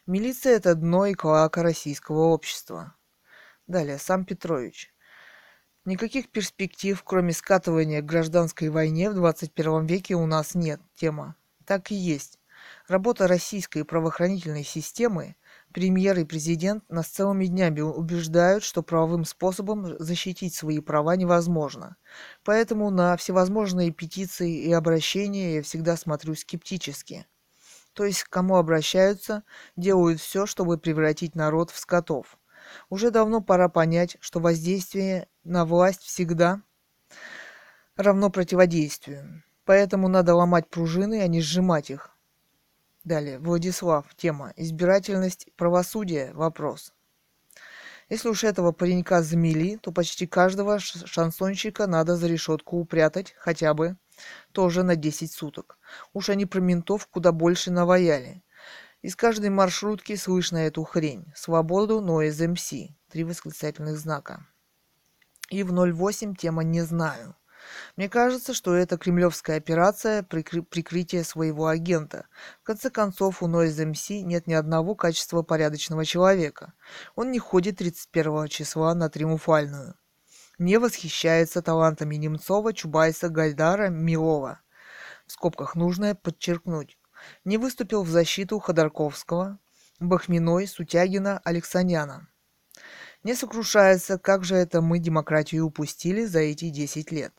[0.06, 2.96] Милиция– это дно и клоака российского общества.
[3.68, 4.92] Далее, сам Петрович.
[5.84, 10.80] Никаких перспектив, кроме скатывания к гражданской войне в 21 веке у нас нет.
[10.96, 11.36] Тема.
[11.64, 12.40] Так и есть.
[12.88, 15.36] Работа российской правоохранительной системы
[15.72, 21.96] Премьер и президент нас целыми днями убеждают, что правовым способом защитить свои права невозможно.
[22.44, 27.26] Поэтому на всевозможные петиции и обращения я всегда смотрю скептически.
[27.94, 29.44] То есть к кому обращаются,
[29.76, 32.38] делают все, чтобы превратить народ в скотов.
[32.90, 36.62] Уже давно пора понять, что воздействие на власть всегда
[37.96, 39.42] равно противодействию.
[39.64, 42.11] Поэтому надо ломать пружины, а не сжимать их.
[43.04, 46.32] Далее, Владислав, тема «Избирательность правосудия.
[46.34, 46.92] Вопрос».
[48.08, 53.96] Если уж этого паренька замели, то почти каждого шансонщика надо за решетку упрятать хотя бы
[54.52, 55.78] тоже на 10 суток.
[56.12, 58.44] Уж они про ментов куда больше наваяли.
[59.00, 61.24] Из каждой маршрутки слышно эту хрень.
[61.34, 62.72] Свободу, но из МС.
[63.10, 64.46] Три восклицательных знака.
[65.50, 67.34] И в 08 тема «Не знаю».
[67.96, 72.26] Мне кажется, что это кремлевская операция прикры- прикрытия своего агента.
[72.62, 76.72] В конце концов, у Noise MC нет ни одного качества порядочного человека.
[77.14, 79.94] Он не ходит 31 числа на Триумфальную.
[80.58, 84.60] Не восхищается талантами Немцова, Чубайса, Гайдара, Милова.
[85.26, 86.98] В скобках нужно подчеркнуть.
[87.44, 89.58] Не выступил в защиту Ходорковского,
[90.00, 92.28] Бахминой, Сутягина, Алексаняна.
[93.24, 97.32] Не сокрушается, как же это мы демократию упустили за эти 10 лет.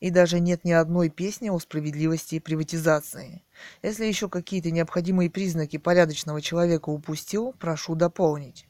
[0.00, 3.42] И даже нет ни одной песни о справедливости и приватизации.
[3.82, 8.66] Если еще какие-то необходимые признаки порядочного человека упустил, прошу дополнить.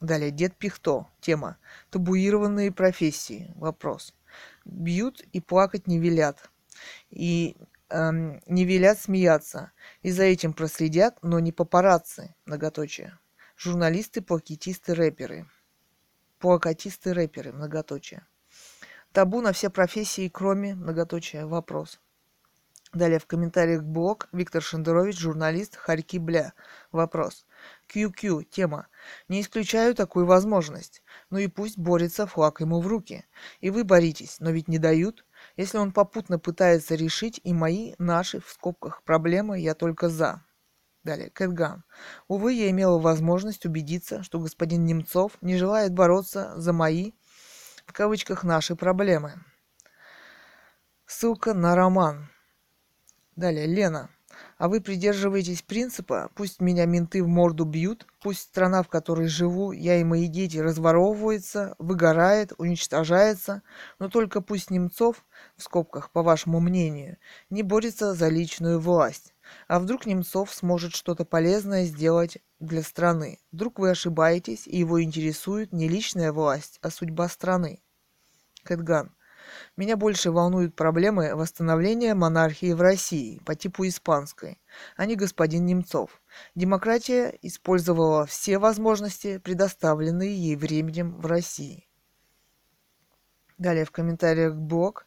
[0.00, 1.06] Далее, Дед Пихто.
[1.20, 1.56] Тема.
[1.90, 3.52] Табуированные профессии.
[3.54, 4.14] Вопрос.
[4.64, 6.50] Бьют и плакать не велят.
[7.10, 7.56] И
[7.88, 9.72] эм, не велят смеяться.
[10.02, 12.34] И за этим проследят, но не папарацци.
[12.44, 13.18] Многоточие.
[13.56, 15.48] Журналисты, плакатисты, рэперы.
[16.38, 17.52] Плакатисты, рэперы.
[17.52, 18.26] Многоточие.
[19.14, 21.46] Табу на все профессии, кроме многоточия.
[21.46, 22.00] Вопрос.
[22.92, 26.52] Далее в комментариях блог Виктор Шендерович, журналист, Харьки Бля.
[26.90, 27.46] Вопрос.
[27.94, 28.42] QQ.
[28.46, 28.88] Тема.
[29.28, 31.00] Не исключаю такую возможность.
[31.30, 33.24] Ну и пусть борется, флаг ему в руки.
[33.60, 35.24] И вы боритесь, но ведь не дают.
[35.56, 40.42] Если он попутно пытается решить и мои, наши, в скобках, проблемы, я только за.
[41.04, 41.84] Далее, Кэтган.
[42.26, 47.12] Увы, я имела возможность убедиться, что господин Немцов не желает бороться за мои,
[47.86, 49.34] в кавычках, наши проблемы.
[51.06, 52.28] Ссылка на роман.
[53.36, 54.10] Далее, Лена.
[54.58, 59.72] А вы придерживаетесь принципа «пусть меня менты в морду бьют, пусть страна, в которой живу,
[59.72, 63.62] я и мои дети разворовывается, выгорает, уничтожается,
[63.98, 65.24] но только пусть Немцов,
[65.56, 67.18] в скобках, по вашему мнению,
[67.50, 69.33] не борется за личную власть.
[69.68, 73.38] А вдруг Немцов сможет что-то полезное сделать для страны?
[73.52, 77.82] Вдруг вы ошибаетесь, и его интересует не личная власть, а судьба страны?
[78.64, 79.14] Кэтган.
[79.76, 84.60] Меня больше волнуют проблемы восстановления монархии в России по типу испанской,
[84.96, 86.22] а не господин Немцов.
[86.54, 91.88] Демократия использовала все возможности, предоставленные ей временем в России.
[93.58, 95.06] Далее в комментариях блог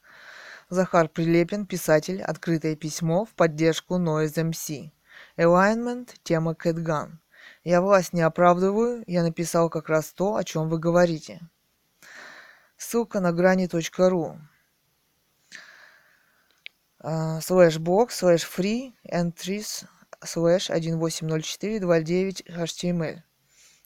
[0.70, 4.92] Захар Прилепин, писатель, открытое письмо в поддержку Noize MC.
[5.38, 7.22] Alignment, тема Кэтган.
[7.64, 11.40] Я власть не оправдываю, я написал как раз то, о чем вы говорите.
[12.76, 14.40] Ссылка на грани.ру
[17.42, 19.86] слэш блог слэш free entries
[20.24, 23.22] слэш 180429 html.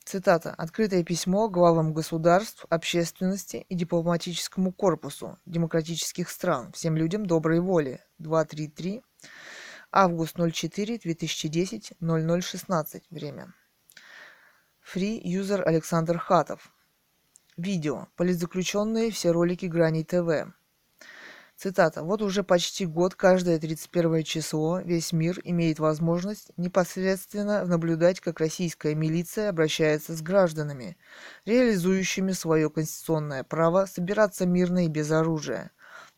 [0.04, 0.54] Цитата.
[0.58, 8.02] Открытое письмо главам государств, общественности и дипломатическому корпусу демократических стран, всем людям доброй воли.
[8.18, 9.02] 233.
[9.92, 13.04] Август 04 2010 0016.
[13.12, 13.54] Время.
[14.84, 16.74] Free user Александр Хатов.
[17.56, 18.08] Видео.
[18.16, 20.52] Политзаключенные все ролики Грани ТВ.
[21.62, 22.02] Цитата.
[22.02, 28.96] «Вот уже почти год, каждое 31 число, весь мир имеет возможность непосредственно наблюдать, как российская
[28.96, 30.98] милиция обращается с гражданами,
[31.46, 35.70] реализующими свое конституционное право собираться мирно и без оружия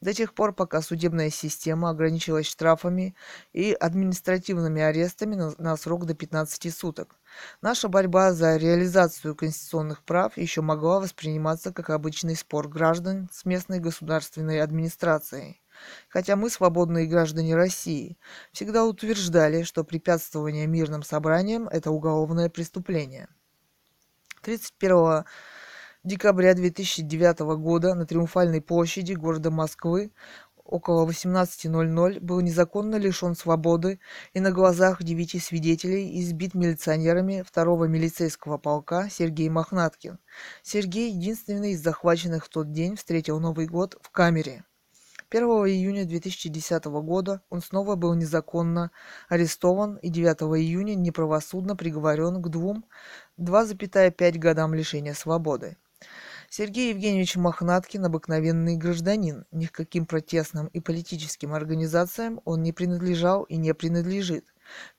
[0.04, 3.16] до тех пор, пока судебная система ограничилась штрафами
[3.54, 7.16] и административными арестами на, на срок до 15 суток.
[7.62, 13.80] Наша борьба за реализацию конституционных прав еще могла восприниматься как обычный спор граждан с местной
[13.80, 15.62] государственной администрацией.
[16.10, 18.18] Хотя мы, свободные граждане России,
[18.52, 23.28] всегда утверждали, что препятствование мирным собраниям– это уголовное преступление.
[24.42, 25.24] 31
[26.04, 30.12] декабря 2009 года на Триумфальной площади города Москвы
[30.66, 34.00] около 18.00 был незаконно лишен свободы
[34.34, 40.20] и на глазах девяти свидетелей избит милиционерами второго милицейского полка Сергей Мохнаткин.
[40.62, 44.66] Сергей, единственный из захваченных в тот день, встретил Новый год в камере.
[45.30, 48.92] 1 июня 2010 года он снова был незаконно
[49.30, 52.86] арестован и 9 июня неправосудно приговорен к двум
[53.40, 55.78] 2,5 годам лишения свободы.
[56.50, 59.46] Сергей Евгеньевич Мохнаткин– обыкновенный гражданин.
[59.52, 64.46] Ни к каким протестным и политическим организациям он не принадлежал и не принадлежит.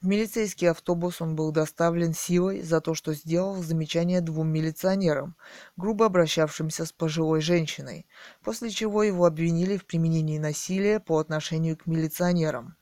[0.00, 5.36] В милицейский автобус он был доставлен силой за то, что сделал замечание двум милиционерам,
[5.76, 8.06] грубо обращавшимся с пожилой женщиной,
[8.42, 12.76] после чего его обвинили в применении насилия по отношению к милиционерам.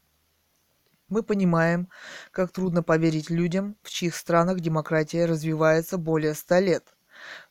[1.09, 1.91] Мы понимаем,
[2.31, 6.95] как трудно поверить людям, в чьих странах демократия развивается более ста лет–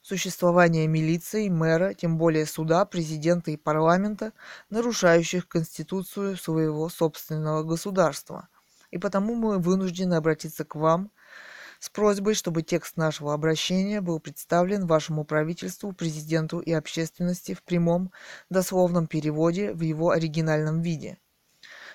[0.01, 4.33] существование милиции, мэра, тем более суда, президента и парламента,
[4.69, 8.47] нарушающих конституцию своего собственного государства.
[8.89, 11.11] И потому мы вынуждены обратиться к вам
[11.79, 18.11] с просьбой, чтобы текст нашего обращения был представлен вашему правительству, президенту и общественности в прямом,
[18.49, 21.17] дословном переводе в его оригинальном виде–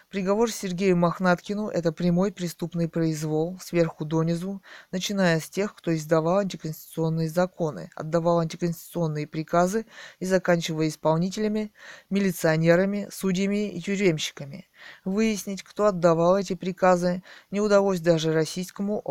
[0.09, 7.29] Приговор Сергею Мохнаткину– это прямой преступный произвол, сверху донизу, начиная с тех, кто издавал антиконституционные
[7.29, 9.85] законы, отдавал антиконституционные приказы
[10.21, 11.73] и заканчивая исполнителями,
[12.09, 14.69] милиционерами, судьями и тюремщиками.
[15.05, 19.03] Выяснить, кто отдавал эти приказы, не удалось даже российскому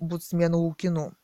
[0.00, 1.14] омбудсмену Лукину.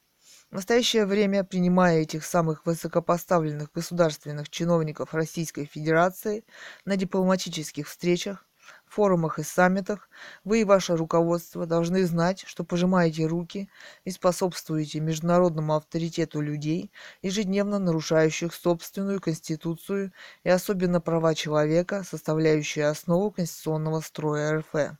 [0.53, 6.45] В настоящее время, принимая этих самых высокопоставленных государственных чиновников Российской Федерации
[6.85, 8.47] на дипломатических встречах,
[8.93, 10.11] форумах и саммитах
[10.45, 13.71] вы и ваше руководство должны знать, что пожимаете руки
[14.05, 20.13] и способствуете международному авторитету людей, ежедневно нарушающих собственную конституцию
[20.45, 24.99] и особенно права человека, составляющие основу конституционного строя РФ.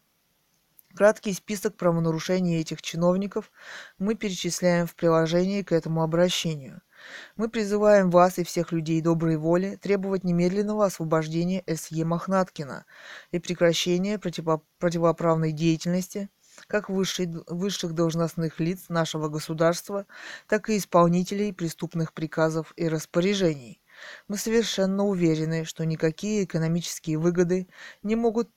[0.95, 3.51] Краткий список правонарушений этих чиновников
[3.99, 6.81] мы перечисляем в приложении к этому обращению–
[7.37, 12.05] мы призываем вас и всех людей доброй воли требовать немедленного освобождения С.Е.
[12.05, 12.85] Мохнаткина
[13.31, 16.31] и прекращения противо- противоправной деятельности,
[16.67, 20.07] как высших должностных лиц нашего государства,
[20.49, 23.81] так и исполнителей преступных приказов и распоряжений.
[24.29, 27.69] Мы совершенно уверены, что никакие экономические выгоды
[28.03, 28.51] не могут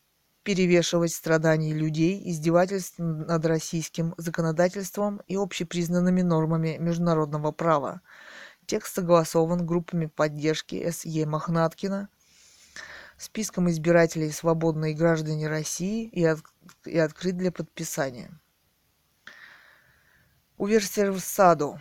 [0.44, 8.02] перевешивать страданий людей, издевательств над российским законодательством и общепризнанными нормами международного права.
[8.68, 11.28] Текст согласован группами поддержки С.Е.
[11.28, 12.10] Мохнаткина,
[13.16, 16.40] списком избирателей «Свободные граждане России» и, от,
[16.84, 18.32] и открыт для подписания.
[20.58, 21.80] Уверсерсаду.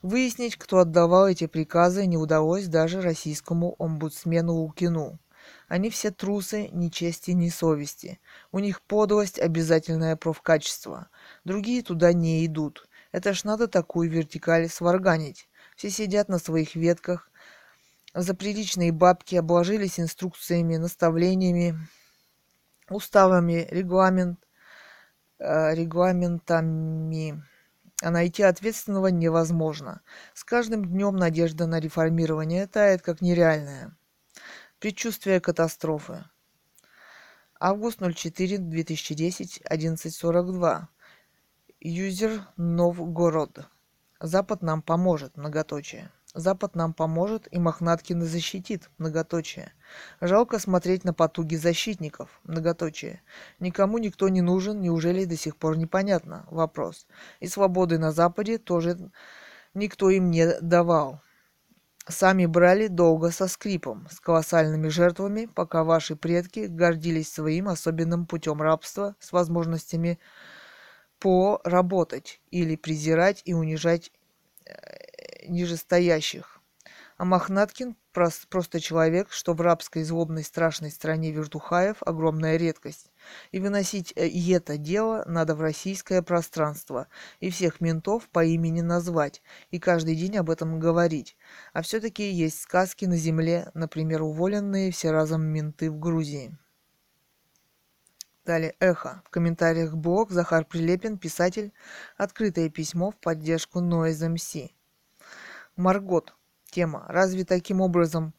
[0.00, 5.18] Выяснить, кто отдавал эти приказы, не удалось даже российскому омбудсмену Лукину.
[5.66, 8.20] Они все трусы, ни чести, ни совести.
[8.52, 11.10] У них подлость– обязательное профкачество.
[11.44, 12.88] Другие туда не идут.
[13.12, 15.47] Это ж надо такую вертикаль сварганить.
[15.78, 17.30] Все сидят на своих ветках,
[18.12, 21.78] за приличные бабки обложились инструкциями, наставлениями,
[22.90, 24.40] уставами, регламент,
[25.38, 27.44] э, регламентами.
[28.02, 30.00] А найти ответственного невозможно.
[30.34, 33.96] С каждым днем надежда на реформирование тает как нереальная.
[34.80, 36.24] Предчувствие катастрофы.
[37.60, 40.88] Август 04 2010 11.42.
[41.78, 43.68] Юзер Новгород.
[44.20, 46.10] Запад нам поможет, многоточие.
[46.34, 49.72] Запад нам поможет и Мохнаткина защитит, многоточие.
[50.20, 53.22] Жалко смотреть на потуги защитников, многоточие.
[53.60, 56.46] Никому никто не нужен, неужели до сих пор непонятно?
[56.50, 57.06] Вопрос.
[57.40, 59.10] И свободы на Западе тоже
[59.72, 61.22] никто им не давал.
[62.08, 68.62] Сами брали долго со скрипом, с колоссальными жертвами, пока ваши предки гордились своим особенным путем
[68.62, 70.18] рабства с возможностями
[71.18, 74.12] поработать или презирать и унижать
[74.64, 76.58] э, нижестоящих.
[77.18, 83.10] А Мохнаткин просто человек, что в рабской злобной страшной стране вертухаев огромная редкость.
[83.50, 87.08] И выносить э, и это дело надо в российское пространство,
[87.40, 89.42] и всех ментов по имени назвать,
[89.72, 91.36] и каждый день об этом говорить.
[91.72, 96.56] А все-таки есть сказки на земле, например, уволенные все разом менты в Грузии.
[98.48, 99.20] Далее «Эхо».
[99.26, 101.70] В комментариях блог Захар Прилепин, писатель,
[102.16, 104.70] открытое письмо в поддержку Noise MC.
[105.76, 106.32] Маргот.
[106.70, 107.04] Тема.
[107.08, 108.32] Разве таким образом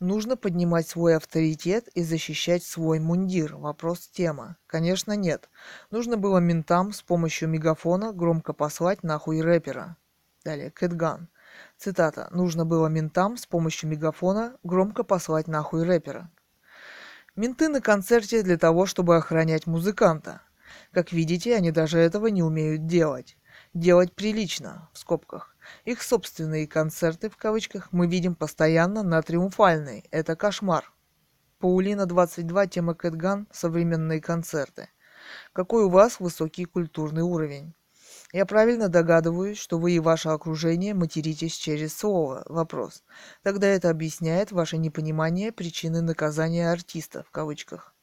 [0.00, 3.54] нужно поднимать свой авторитет и защищать свой мундир?
[3.54, 4.56] Вопрос тема.
[4.66, 5.48] Конечно нет.
[5.92, 9.96] Нужно было ментам с помощью мегафона громко послать нахуй рэпера.
[10.44, 10.72] Далее.
[10.72, 11.28] Кэтган.
[11.78, 12.26] Цитата.
[12.32, 16.28] Нужно было ментам с помощью мегафона громко послать нахуй рэпера.
[17.36, 20.42] Менты на концерте для того, чтобы охранять музыканта.
[20.92, 23.36] Как видите, они даже этого не умеют делать.
[23.74, 25.56] Делать прилично, в скобках.
[25.84, 30.04] Их собственные концерты, в кавычках, мы видим постоянно на Триумфальной.
[30.12, 30.92] Это кошмар.
[31.58, 34.90] Паулина 22, тема Кэтган, современные концерты.
[35.52, 37.74] Какой у вас высокий культурный уровень?
[38.34, 42.42] Я правильно догадываюсь, что вы и ваше окружение материтесь через слово.
[42.46, 43.04] Вопрос.
[43.44, 47.94] Тогда это объясняет ваше непонимание причины наказания артиста, в кавычках.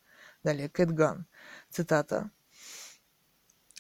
[0.41, 1.25] Далее, Кэтган.
[1.69, 2.32] Цитата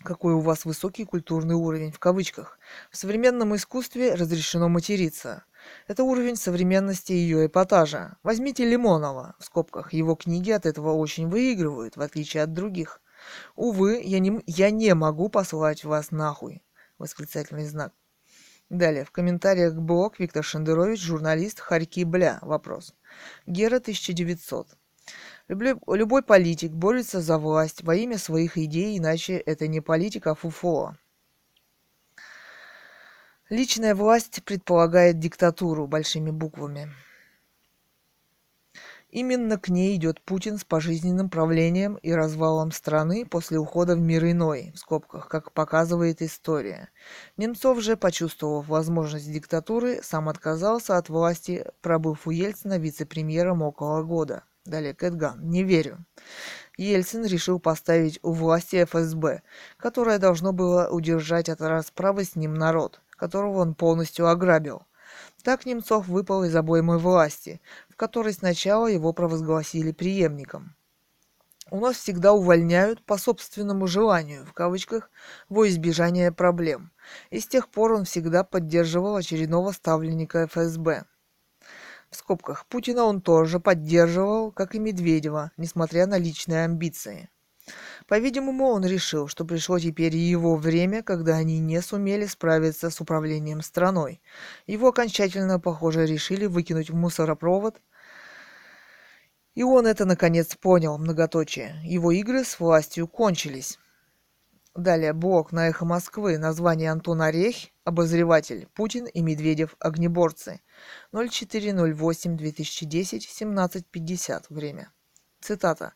[0.03, 2.59] какой у вас высокий культурный уровень в кавычках.
[2.89, 5.45] В современном искусстве разрешено материться.
[5.87, 8.17] Это уровень современности ее эпатажа.
[8.23, 12.99] Возьмите Лимонова, в скобках, его книги от этого очень выигрывают, в отличие от других.
[13.55, 16.63] Увы, я не, я не могу послать вас нахуй.
[16.97, 17.93] Восклицательный знак.
[18.69, 22.39] Далее, в комментариях блог Виктор Шендерович, журналист Харьки Бля.
[22.41, 22.95] Вопрос.
[23.45, 24.77] Гера 1900.
[25.49, 30.95] Любой политик борется за власть во имя своих идей, иначе это не политика, а фуфо.
[33.49, 36.89] Личная власть предполагает диктатуру большими буквами.
[39.11, 44.23] Именно к ней идет Путин с пожизненным правлением и развалом страны после ухода в мир
[44.25, 46.89] иной, в скобках, как показывает история.
[47.37, 54.43] Немцов же, почувствовав возможность диктатуры, сам отказался от власти, пробыв у Ельцина вице-премьером около года–
[54.65, 55.49] Далее Кэтган.
[55.49, 56.05] Не верю.
[56.77, 59.41] Ельцин решил поставить у власти ФСБ,
[59.77, 64.83] которое должно было удержать от расправы с ним народ, которого он полностью ограбил.
[65.41, 70.75] Так Немцов выпал из обоймы власти, в которой сначала его провозгласили преемником.
[71.69, 75.09] У нас всегда увольняют по собственному желанию, в кавычках,
[75.49, 76.91] во избежание проблем.
[77.29, 81.05] И с тех пор он всегда поддерживал очередного ставленника ФСБ
[82.11, 87.29] в скобках, Путина он тоже поддерживал, как и Медведева, несмотря на личные амбиции.
[88.11, 93.61] По-видимому, он решил, что пришло теперь его время, когда они не сумели справиться с управлением
[93.61, 94.19] страной.
[94.67, 97.79] Его окончательно, похоже, решили выкинуть в мусоропровод.
[99.55, 101.79] И он это наконец понял, многоточие.
[101.85, 103.79] Его игры с властью кончились.
[104.75, 106.37] Далее блок на «Эхо Москвы».
[106.37, 108.67] Название Антон Орех, обозреватель.
[108.73, 110.59] Путин и Медведев огнеборцы.
[111.13, 114.47] 04.08.2010, 17.50.
[114.49, 114.91] Время.
[115.41, 115.93] Цитата.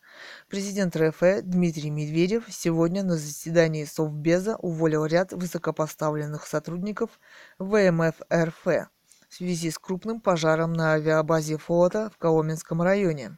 [0.50, 7.20] Президент РФ Дмитрий Медведев сегодня на заседании Совбеза уволил ряд высокопоставленных сотрудников
[7.60, 8.90] ВМФ РФ в
[9.30, 13.38] связи с крупным пожаром на авиабазе флота в Коломенском районе.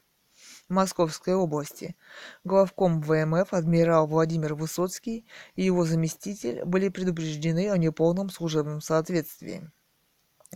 [0.69, 1.97] Московской области.
[2.45, 9.69] Главком ВМФ адмирал Владимир Высоцкий и его заместитель были предупреждены о неполном служебном соответствии.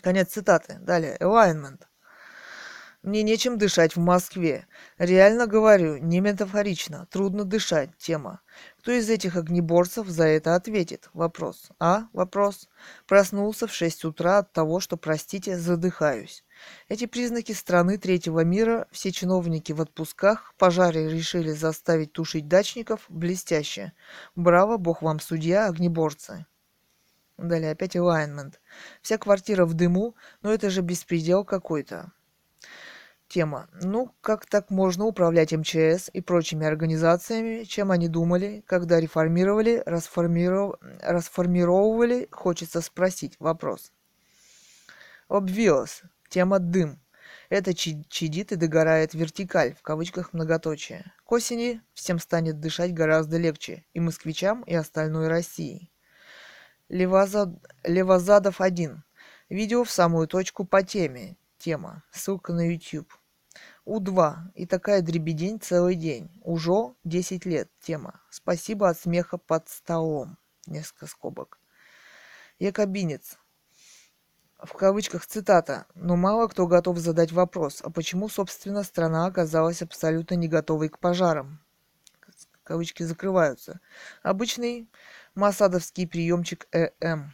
[0.02, 0.78] Конец цитаты.
[0.80, 1.18] Далее.
[1.20, 1.82] Alignment.
[3.04, 4.68] Мне нечем дышать в Москве.
[5.00, 7.08] Реально говорю, не метафорично.
[7.10, 7.90] Трудно дышать.
[7.98, 8.42] Тема.
[8.78, 11.10] Кто из этих огнеборцев за это ответит?
[11.14, 11.70] Вопрос.
[11.80, 12.04] А?
[12.14, 12.70] Вопрос.
[13.08, 16.44] Проснулся в 6 утра от того, что, простите, задыхаюсь.
[16.90, 23.94] Эти признаки страны третьего мира, все чиновники в отпусках, пожаре решили заставить тушить дачников, блестяще.
[24.36, 26.46] Браво, бог вам судья, огнеборцы.
[27.40, 28.60] Далее опять alignment.
[29.02, 32.12] Вся квартира в дыму, но это же беспредел какой-то.
[33.32, 33.70] Тема.
[33.82, 40.76] Ну, как так можно управлять МЧС и прочими организациями, чем они думали, когда реформировали, расформиров...
[41.02, 43.38] расформировывали, хочется спросить.
[43.40, 43.94] Вопрос.
[45.30, 46.04] Obvious.
[46.28, 47.00] Тема «дым».
[47.48, 51.14] Это чадит и догорает вертикаль, в кавычках многоточие.
[51.24, 55.90] К осени всем станет дышать гораздо легче, и москвичам, и остальной России.
[56.90, 57.48] Левозад...
[57.86, 59.06] Левозадов 1.
[59.48, 61.38] Видео в самую точку по теме.
[61.58, 62.04] Тема.
[62.12, 63.21] Ссылка на YouTube.
[63.86, 64.52] У2.
[64.56, 66.30] И такая дребедень целый день.
[66.44, 67.70] Уже 10 лет.
[67.80, 68.22] Тема.
[68.30, 70.38] Спасибо от смеха под столом.
[70.68, 71.60] Несколько скобок.
[72.60, 73.38] Якобинец.
[74.60, 75.88] В кавычках цитата.
[75.96, 81.00] Но мало кто готов задать вопрос, а почему, собственно, страна оказалась абсолютно не готовой к
[81.00, 81.60] пожарам?
[82.64, 83.82] Кавычки закрываются.
[84.22, 84.88] Обычный
[85.34, 87.34] масадовский приемчик ЭМ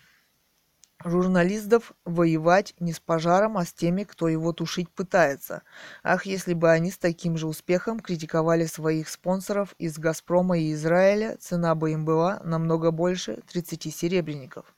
[1.03, 5.63] журналистов воевать не с пожаром, а с теми, кто его тушить пытается.
[6.03, 11.37] Ах, если бы они с таким же успехом критиковали своих спонсоров из «Газпрома» и Израиля,
[11.39, 14.73] цена бы им была намного больше 30 серебряников.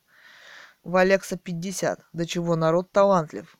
[0.84, 2.06] В Алекса 50.
[2.14, 3.58] До чего народ талантлив.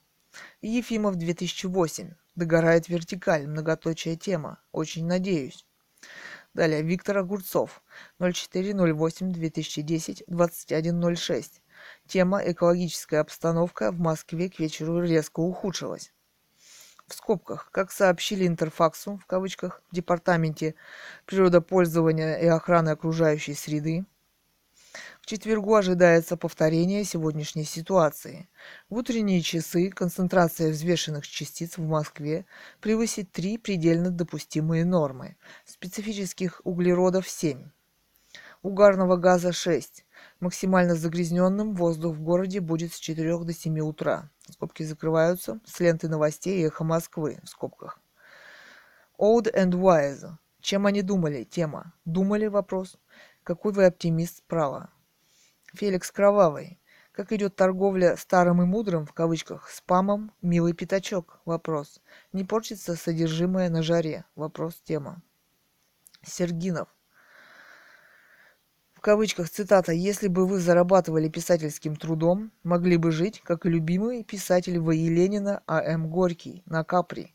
[0.62, 2.14] Ефимов 2008.
[2.36, 4.60] Догорает вертикаль, многоточая тема.
[4.72, 5.66] Очень надеюсь.
[6.54, 7.82] Далее, Виктор Огурцов.
[8.20, 11.62] 04.08.2010, 21.06.
[12.10, 16.12] Тема «Экологическая обстановка в Москве к вечеру резко ухудшилась».
[17.06, 20.74] В скобках, как сообщили Интерфаксу, в кавычках, в Департаменте
[21.28, 24.06] природопользования и охраны окружающей среды,
[25.22, 28.50] в четвергу ожидается повторение сегодняшней ситуации.
[28.90, 32.48] В утренние часы концентрация взвешенных частиц в Москве
[32.82, 35.38] превысит три предельно допустимые нормы.
[35.64, 37.70] Специфических углеродов 7.
[38.62, 40.06] Угарного газа 6.
[40.42, 44.30] Максимально загрязненным воздух в городе будет с 4 до 7 утра.
[44.50, 45.62] Скобки закрываются.
[45.64, 48.02] С ленты новостей «Эхо Москвы» в скобках.
[49.18, 50.30] Old and wise.
[50.60, 51.46] Чем они думали?
[51.46, 51.94] Тема.
[52.04, 52.48] Думали?
[52.48, 52.98] Вопрос.
[53.44, 54.90] Какой вы оптимист справа?
[55.74, 56.82] Феликс Кровавый.
[57.14, 61.40] Как идет торговля старым и мудрым, в кавычках, спамом, милый пятачок?
[61.46, 62.02] Вопрос.
[62.34, 64.26] Не портится содержимое на жаре?
[64.36, 64.82] Вопрос.
[64.84, 65.22] Тема.
[66.24, 66.90] Сергинов
[69.00, 74.26] в кавычках цитата, «если бы вы зарабатывали писательским трудом, могли бы жить, как и любимый
[74.26, 75.08] писатель В.И.
[75.08, 76.10] Ленина А.М.
[76.10, 77.34] Горький на Капри.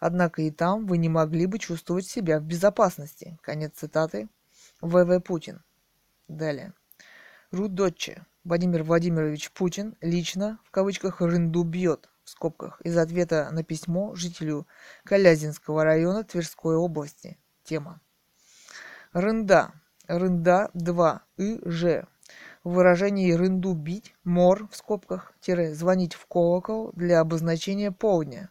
[0.00, 3.36] Однако и там вы не могли бы чувствовать себя в безопасности».
[3.42, 4.30] Конец цитаты.
[4.80, 5.20] В.В.
[5.20, 5.60] Путин.
[6.28, 6.72] Далее.
[7.50, 8.24] Рут Дотче.
[8.42, 14.66] Владимир Владимирович Путин лично, в кавычках, рынду бьет, в скобках, из ответа на письмо жителю
[15.04, 17.36] Калязинского района Тверской области.
[17.64, 18.00] Тема.
[19.12, 19.74] Рында
[20.08, 22.04] рында 2 и ж.
[22.64, 28.50] В выражении рынду бить, мор в скобках, тире, звонить в колокол для обозначения полдня,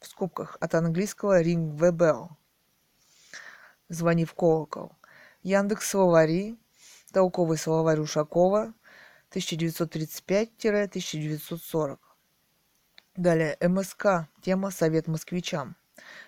[0.00, 2.30] в скобках от английского ring the bell.
[3.88, 4.92] Звони в колокол.
[5.42, 6.56] Яндекс словари,
[7.12, 8.74] толковый словарь Ушакова,
[9.30, 11.98] 1935-1940.
[13.16, 15.76] Далее, МСК, тема «Совет москвичам».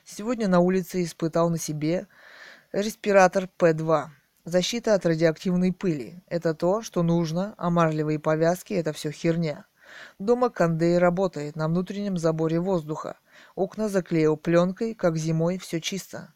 [0.04, 2.06] Сегодня на улице испытал на себе
[2.72, 4.10] респиратор П2.
[4.44, 9.64] Защита от радиоактивной пыли– это то, что нужно, а марлевые повязки– это все херня.
[10.18, 13.16] Дома Кандей работает на внутреннем заборе воздуха.
[13.54, 16.34] Окна заклеил пленкой, как зимой, все чисто.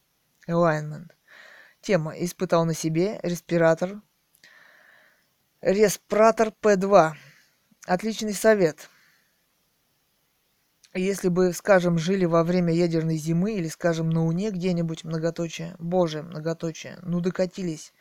[0.49, 1.11] Alignment.
[1.83, 2.13] Тема.
[2.13, 4.01] Испытал на себе респиратор.
[5.61, 7.13] Респиратор П2.
[7.87, 8.89] Отличный совет.
[10.99, 16.23] Если бы, скажем, жили во время ядерной зимы или, скажем, на Луне где-нибудь, многоточие, боже,
[16.23, 17.93] многоточие, ну докатились.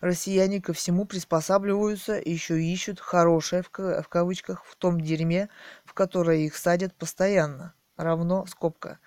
[0.00, 5.48] Россияне ко всему приспосабливаются и еще ищут хорошее, в, в кавычках, в том дерьме,
[5.84, 7.74] в которое их садят постоянно.
[7.96, 8.98] Равно, скобка.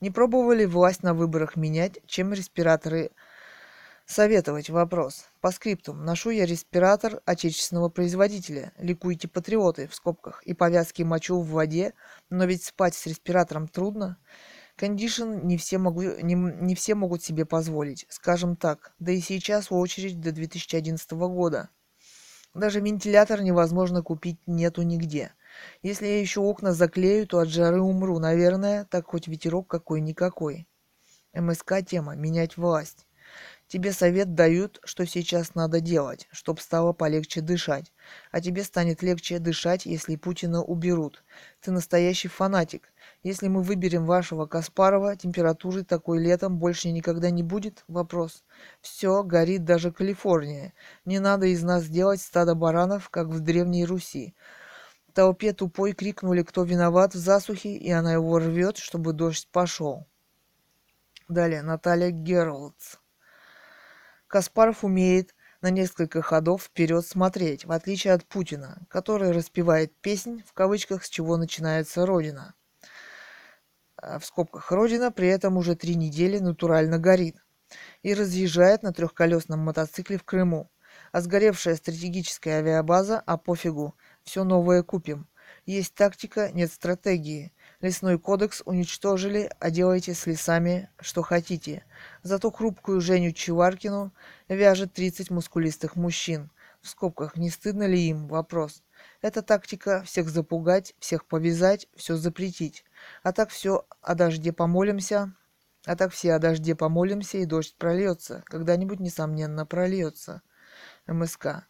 [0.00, 3.10] Не пробовали власть на выборах менять, чем респираторы
[4.06, 5.26] Советовать вопрос.
[5.40, 6.04] По скриптум.
[6.04, 8.72] Ношу я респиратор отечественного производителя.
[8.78, 10.44] Ликуйте патриоты, в скобках.
[10.44, 11.92] И повязки мочу в воде.
[12.30, 14.16] Но ведь спать с респиратором трудно.
[14.76, 18.06] Кондишн не все, могу, не, не все могут себе позволить.
[18.08, 18.94] Скажем так.
[19.00, 21.70] Да и сейчас очередь до 2011 года.
[22.54, 25.32] Даже вентилятор невозможно купить нету нигде.
[25.82, 30.68] Если я еще окна заклею, то от жары умру, наверное, так хоть ветерок какой-никакой.
[31.34, 33.05] МСК тема «Менять власть».
[33.68, 37.92] Тебе совет дают, что сейчас надо делать, чтобы стало полегче дышать.
[38.30, 41.24] А тебе станет легче дышать, если Путина уберут.
[41.60, 42.92] Ты настоящий фанатик.
[43.24, 47.82] Если мы выберем вашего Каспарова, температуры такой летом больше никогда не будет?
[47.88, 48.44] Вопрос.
[48.82, 50.72] Все, горит даже Калифорния.
[51.04, 54.36] Не надо из нас делать стадо баранов, как в Древней Руси.
[55.12, 60.06] Толпе тупой крикнули, кто виноват в засухе, и она его рвет, чтобы дождь пошел.
[61.28, 62.98] Далее, Наталья Гералдс.
[64.28, 70.52] Каспаров умеет на несколько ходов вперед смотреть, в отличие от Путина, который распевает песнь, в
[70.52, 72.54] кавычках, с чего начинается Родина.
[73.96, 77.36] А, в скобках Родина при этом уже три недели натурально горит
[78.02, 80.70] и разъезжает на трехколесном мотоцикле в Крыму.
[81.12, 85.28] А сгоревшая стратегическая авиабаза, а пофигу, все новое купим.
[85.64, 87.52] Есть тактика, нет стратегии.
[87.86, 91.84] Лесной кодекс уничтожили, а делайте с лесами, что хотите.
[92.24, 94.12] Зато хрупкую Женю Чеваркину
[94.48, 96.50] вяжет 30 мускулистых мужчин.
[96.82, 98.26] В скобках, не стыдно ли им?
[98.26, 98.82] Вопрос.
[99.22, 102.84] Это тактика всех запугать, всех повязать, все запретить.
[103.22, 105.32] А так все о дожде помолимся,
[105.84, 108.42] а так все о дожде помолимся, и дождь прольется.
[108.46, 110.42] Когда-нибудь, несомненно, прольется.
[111.06, 111.68] МСК.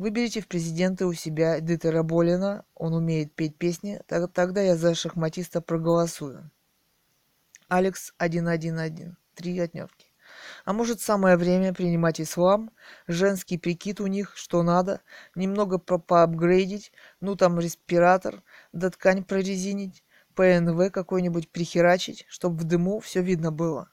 [0.00, 5.60] Выберите в президенты у себя Дитера Болина, он умеет петь песни, тогда я за шахматиста
[5.60, 6.50] проголосую.
[7.68, 10.06] Алекс 111, три отневки.
[10.64, 12.70] А может самое время принимать ислам,
[13.08, 15.02] женский прикид у них, что надо,
[15.34, 18.42] немного по поапгрейдить, ну там респиратор,
[18.72, 20.02] да ткань прорезинить,
[20.34, 23.90] ПНВ какой-нибудь прихерачить, чтобы в дыму все видно было.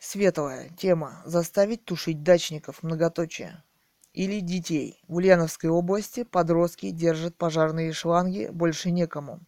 [0.00, 1.22] Светлая тема.
[1.26, 2.82] Заставить тушить дачников.
[2.82, 3.62] Многоточие
[4.12, 5.02] или детей.
[5.08, 9.40] В Ульяновской области подростки держат пожарные шланги, больше некому.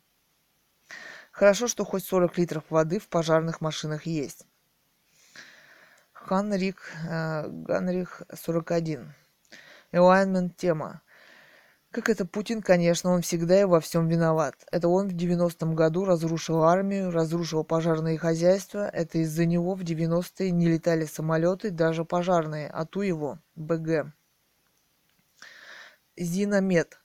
[1.33, 4.47] Хорошо, что хоть 40 литров воды в пожарных машинах есть.
[6.13, 9.13] Ханрик, э, Ганрих 41.
[9.93, 11.03] Alignment тема.
[11.91, 14.55] Как это Путин, конечно, он всегда и во всем виноват.
[14.73, 18.89] Это он в 90-м году разрушил армию, разрушил пожарные хозяйства.
[18.89, 24.13] Это из-за него в 90-е не летали самолеты, даже пожарные, а ту его, БГ.
[26.17, 27.01] Зиномед.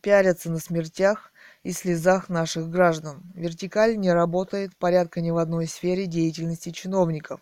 [0.00, 3.22] Пиарятся на смертях и слезах наших граждан.
[3.34, 7.40] Вертикаль не работает порядка ни в одной сфере деятельности чиновников.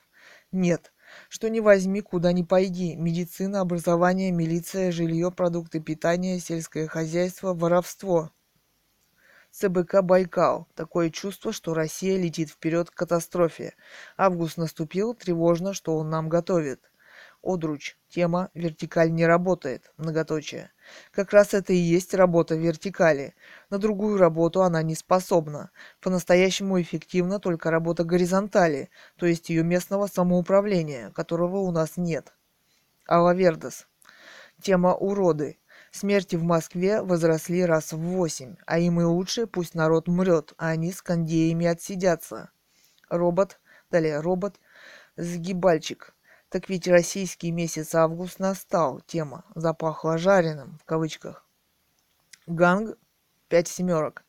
[0.51, 0.93] Нет.
[1.29, 2.97] Что не возьми, куда ни пойди.
[2.97, 8.31] Медицина, образование, милиция, жилье, продукты питания, сельское хозяйство, воровство.
[9.53, 10.67] ЦБК «Байкал».
[10.75, 13.75] Такое чувство, что Россия летит вперед к катастрофе.
[14.17, 16.92] Август наступил, тревожно, что он нам готовит.
[17.43, 17.97] Одруч.
[18.09, 19.93] Тема «Вертикаль не работает».
[19.97, 20.71] Многоточие.
[21.11, 23.35] Как раз это и есть работа вертикали.
[23.71, 25.71] На другую работу она не способна.
[26.01, 32.33] По-настоящему эффективна только работа горизонтали, то есть ее местного самоуправления, которого у нас нет.
[33.09, 33.87] Алла Вердес.
[34.61, 35.59] Тема «Уроды».
[35.91, 40.69] Смерти в Москве возросли раз в восемь, а им и лучше, пусть народ мрет, а
[40.69, 42.51] они с кондеями отсидятся.
[43.11, 44.59] Робот, далее робот,
[45.17, 46.15] сгибальчик.
[46.53, 49.01] Так ведь российский месяц август настал.
[49.07, 51.47] Тема запахло жареным, в кавычках.
[52.47, 52.99] Ганг
[53.49, 54.23] пять семерок.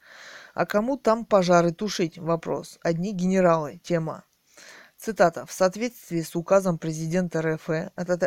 [0.53, 2.17] А кому там пожары тушить?
[2.17, 2.79] Вопрос.
[2.81, 3.81] Одни генералы.
[3.83, 4.23] Тема.
[5.05, 5.45] Цитата.
[5.45, 8.23] В соответствии с указом президента РФ от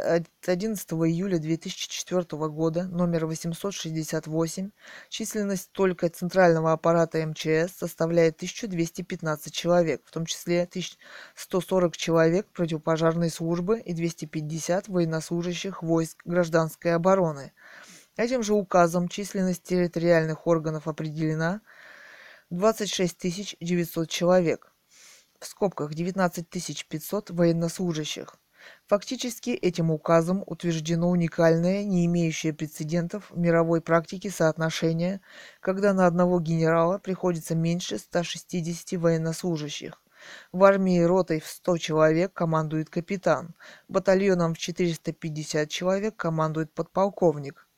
[0.46, 4.70] 11 июля 2004 года номер 868
[5.08, 13.80] численность только центрального аппарата МЧС составляет 1215 человек, в том числе 1140 человек противопожарной службы
[13.80, 17.54] и 250 военнослужащих войск гражданской обороны.
[18.18, 21.62] Этим же указом численность территориальных органов определена
[22.50, 24.70] 26 900 человек–
[25.46, 26.48] в скобках 19
[26.88, 28.34] 500 военнослужащих.
[28.88, 35.20] Фактически этим указом утверждено уникальное, не имеющее прецедентов в мировой практике соотношение,
[35.60, 40.02] когда на одного генерала приходится меньше 160 военнослужащих.
[40.50, 43.54] В армии ротой в 100 человек командует капитан,
[43.86, 47.68] батальоном в 450 человек командует подполковник,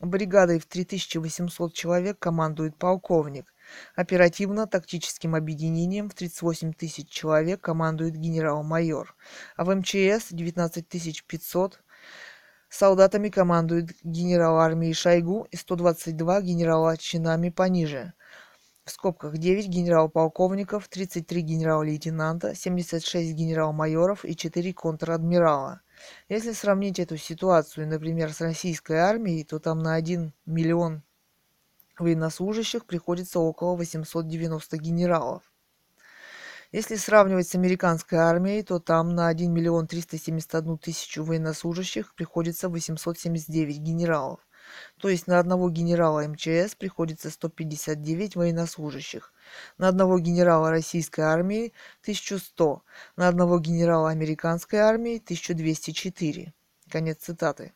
[0.00, 3.52] бригадой в 3800 человек командует полковник,
[3.94, 9.14] Оперативно-тактическим объединением в 38 тысяч человек командует генерал-майор,
[9.56, 11.80] а в МЧС 19 500
[12.68, 18.14] солдатами командует генерал армии Шойгу и 122 генерала чинами пониже.
[18.84, 25.82] В скобках 9 генерал-полковников, 33 генерал-лейтенанта, 76 генерал-майоров и 4 контр-адмирала.
[26.28, 31.02] Если сравнить эту ситуацию, например, с российской армией, то там на 1 миллион
[32.00, 35.42] военнослужащих приходится около 890 генералов.
[36.72, 43.78] Если сравнивать с американской армией, то там на 1 миллион 371 тысячу военнослужащих приходится 879
[43.78, 44.40] генералов.
[44.98, 49.32] То есть на одного генерала МЧС приходится 159 военнослужащих,
[49.78, 51.72] на одного генерала российской армии
[52.02, 52.84] 1100,
[53.16, 56.52] на одного генерала американской армии 1204.
[56.88, 57.72] Конец цитаты.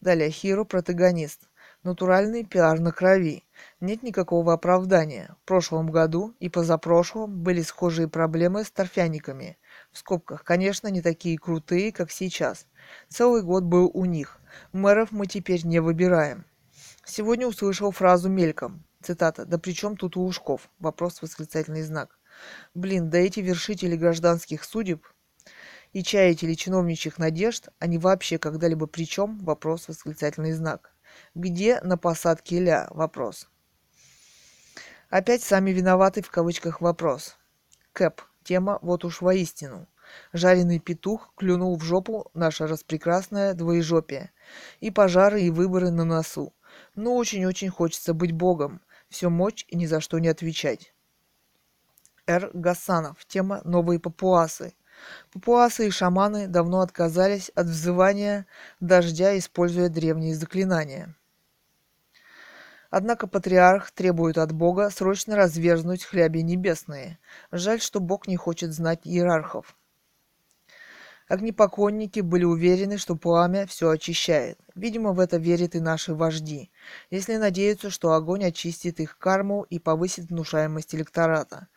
[0.00, 1.49] Далее, Хиро протагонист.
[1.82, 3.42] Натуральный пиар на крови.
[3.80, 5.34] Нет никакого оправдания.
[5.42, 9.56] В прошлом году и позапрошлом были схожие проблемы с торфяниками.
[9.90, 12.66] В скобках, конечно, не такие крутые, как сейчас.
[13.08, 14.40] Целый год был у них.
[14.72, 16.44] Мэров мы теперь не выбираем.
[17.06, 18.84] Сегодня услышал фразу мельком.
[19.02, 19.46] Цитата.
[19.46, 22.18] «Да при чем тут Лужков?» Вопрос восклицательный знак.
[22.74, 25.06] Блин, да эти вершители гражданских судеб
[25.94, 29.38] и чаятели чиновничьих надежд, они вообще когда-либо при чем?
[29.38, 30.92] Вопрос восклицательный знак.
[31.34, 32.88] Где на посадке ля?
[32.90, 33.48] Вопрос.
[35.08, 37.36] Опять сами виноваты в кавычках вопрос.
[37.92, 38.22] Кэп.
[38.44, 39.88] Тема вот уж воистину.
[40.32, 44.32] Жареный петух клюнул в жопу наше распрекрасное двоежопие.
[44.80, 46.54] И пожары, и выборы на носу.
[46.94, 48.80] Но очень-очень хочется быть богом.
[49.08, 50.94] Все мочь и ни за что не отвечать.
[52.26, 52.50] Р.
[52.54, 53.24] Гасанов.
[53.26, 54.74] Тема «Новые папуасы».
[55.32, 58.46] Папуасы и шаманы давно отказались от взывания
[58.80, 61.14] дождя, используя древние заклинания.
[62.90, 67.18] Однако патриарх требует от Бога срочно разверзнуть хляби небесные.
[67.52, 69.76] Жаль, что Бог не хочет знать иерархов.
[71.28, 74.58] Огнепоклонники были уверены, что пламя все очищает.
[74.74, 76.72] Видимо, в это верят и наши вожди,
[77.08, 81.68] если надеются, что огонь очистит их карму и повысит внушаемость электората.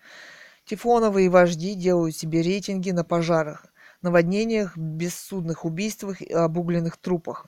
[0.65, 3.65] Тефлоновые вожди делают себе рейтинги на пожарах,
[4.01, 7.47] наводнениях, бессудных убийствах и обугленных трупах.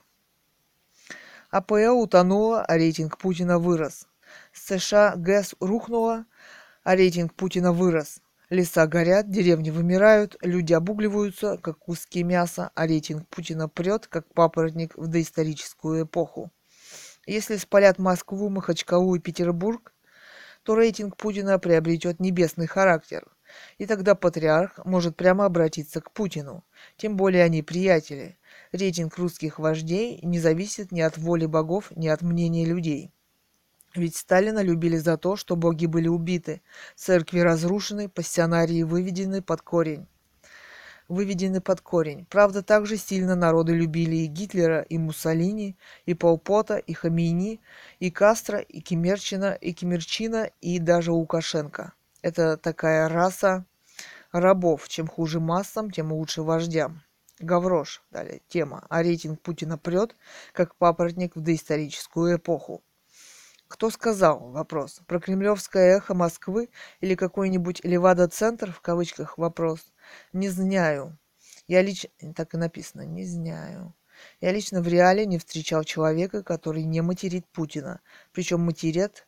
[1.50, 4.06] АПЛ утонула, а рейтинг Путина вырос.
[4.52, 6.26] США ГЭС рухнула,
[6.82, 8.20] а рейтинг Путина вырос.
[8.50, 14.96] Леса горят, деревни вымирают, люди обугливаются, как куски мяса, а рейтинг Путина прет, как папоротник
[14.96, 16.52] в доисторическую эпоху.
[17.26, 19.92] Если спалят Москву, Махачкалу и Петербург,
[20.66, 23.24] то рейтинг Путина приобретет небесный характер.
[23.78, 26.64] И тогда патриарх может прямо обратиться к Путину.
[26.96, 28.36] Тем более они приятели.
[28.72, 33.12] Рейтинг русских вождей не зависит ни от воли богов, ни от мнения людей.
[33.94, 36.62] Ведь Сталина любили за то, что боги были убиты,
[36.96, 40.08] церкви разрушены, пассионарии выведены под корень
[41.08, 42.26] выведены под корень.
[42.30, 47.60] Правда, также сильно народы любили и Гитлера, и Муссолини, и Полпота, и Хамини,
[48.00, 51.92] и Кастро, и Кемерчина, и Кемерчина, и даже Лукашенко.
[52.22, 53.64] Это такая раса
[54.32, 54.88] рабов.
[54.88, 57.02] Чем хуже массам, тем лучше вождям.
[57.38, 58.86] Гаврош, далее, тема.
[58.88, 60.16] А рейтинг Путина прет,
[60.52, 62.82] как папоротник в доисторическую эпоху.
[63.68, 64.50] Кто сказал?
[64.50, 65.00] Вопрос.
[65.06, 69.92] Про кремлевское эхо Москвы или какой-нибудь Левада-центр, в кавычках, вопрос.
[70.32, 71.16] Не знаю.
[71.66, 72.10] Я лично...
[72.34, 73.02] Так и написано.
[73.02, 73.94] Не знаю.
[74.40, 78.00] Я лично в реале не встречал человека, который не материт Путина.
[78.32, 79.26] Причем матерят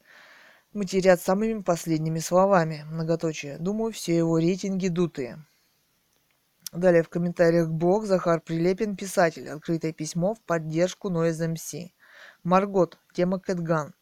[0.72, 2.84] матерят самыми последними словами.
[2.90, 3.58] Многоточие.
[3.58, 5.44] Думаю, все его рейтинги дутые.
[6.72, 9.48] Далее в комментариях блог Захар Прилепин, писатель.
[9.48, 11.92] Открытое письмо в поддержку Noise MC.
[12.44, 12.98] Маргот.
[13.14, 13.94] Тема Кэтган.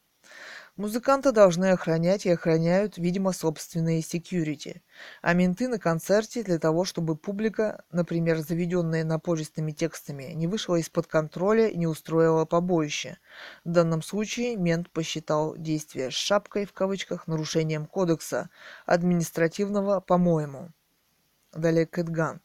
[0.77, 4.83] Музыканты должны охранять и охраняют, видимо, собственные секьюрити.
[5.22, 11.07] А менты на концерте для того, чтобы публика, например, заведенная напористыми текстами, не вышла из-под
[11.07, 13.16] контроля и не устроила побоище.
[13.64, 18.51] В данном случае мент посчитал действие с шапкой в кавычках нарушением кодекса
[18.85, 20.72] административного, по-моему.
[21.55, 22.43] Далее Кэтган.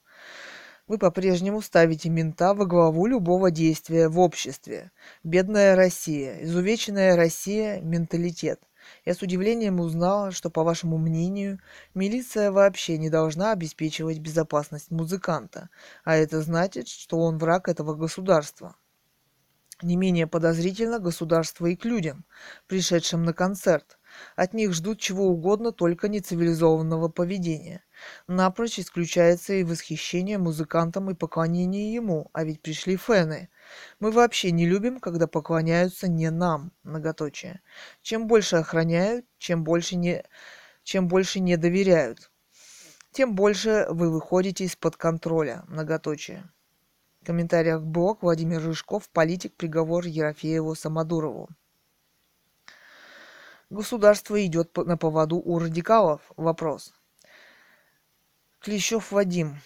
[0.91, 4.91] Вы по-прежнему ставите мента во главу любого действия в обществе.
[5.23, 8.59] Бедная Россия, изувеченная Россия– менталитет.
[9.05, 11.61] Я с удивлением узнала, что, по вашему мнению,
[11.93, 15.69] милиция вообще не должна обеспечивать безопасность музыканта,
[16.03, 18.75] а это значит, что он враг этого государства.
[19.81, 22.25] Не менее подозрительно государство и к людям,
[22.67, 23.97] пришедшим на концерт.
[24.35, 27.83] От них ждут чего угодно, только не цивилизованного поведения.
[28.27, 33.49] Напрочь исключается и восхищение музыкантом и поклонение ему, а ведь пришли фэны.
[33.99, 37.61] Мы вообще не любим, когда поклоняются не нам, многоточие.
[38.01, 40.23] Чем больше охраняют, чем больше не,
[40.83, 42.31] чем больше не доверяют,
[43.11, 46.49] тем больше вы выходите из-под контроля, многоточие.
[47.23, 51.49] Комментариях блог Владимир Рыжков, политик, приговор Ерофееву Самодурову.
[53.69, 56.21] Государство идет на поводу у радикалов?
[56.35, 56.93] Вопрос.
[58.59, 59.59] Клещев Вадим.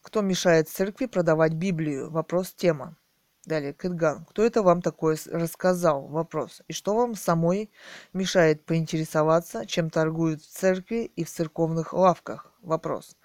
[0.00, 2.08] Кто мешает церкви продавать Библию?
[2.08, 2.96] Вопрос тема.
[3.44, 4.24] Далее, Кэтган.
[4.26, 6.06] Кто это вам такое рассказал?
[6.06, 6.62] Вопрос.
[6.68, 7.68] И что вам самой
[8.12, 12.52] мешает поинтересоваться, чем торгуют в церкви и в церковных лавках?
[12.62, 13.16] Вопрос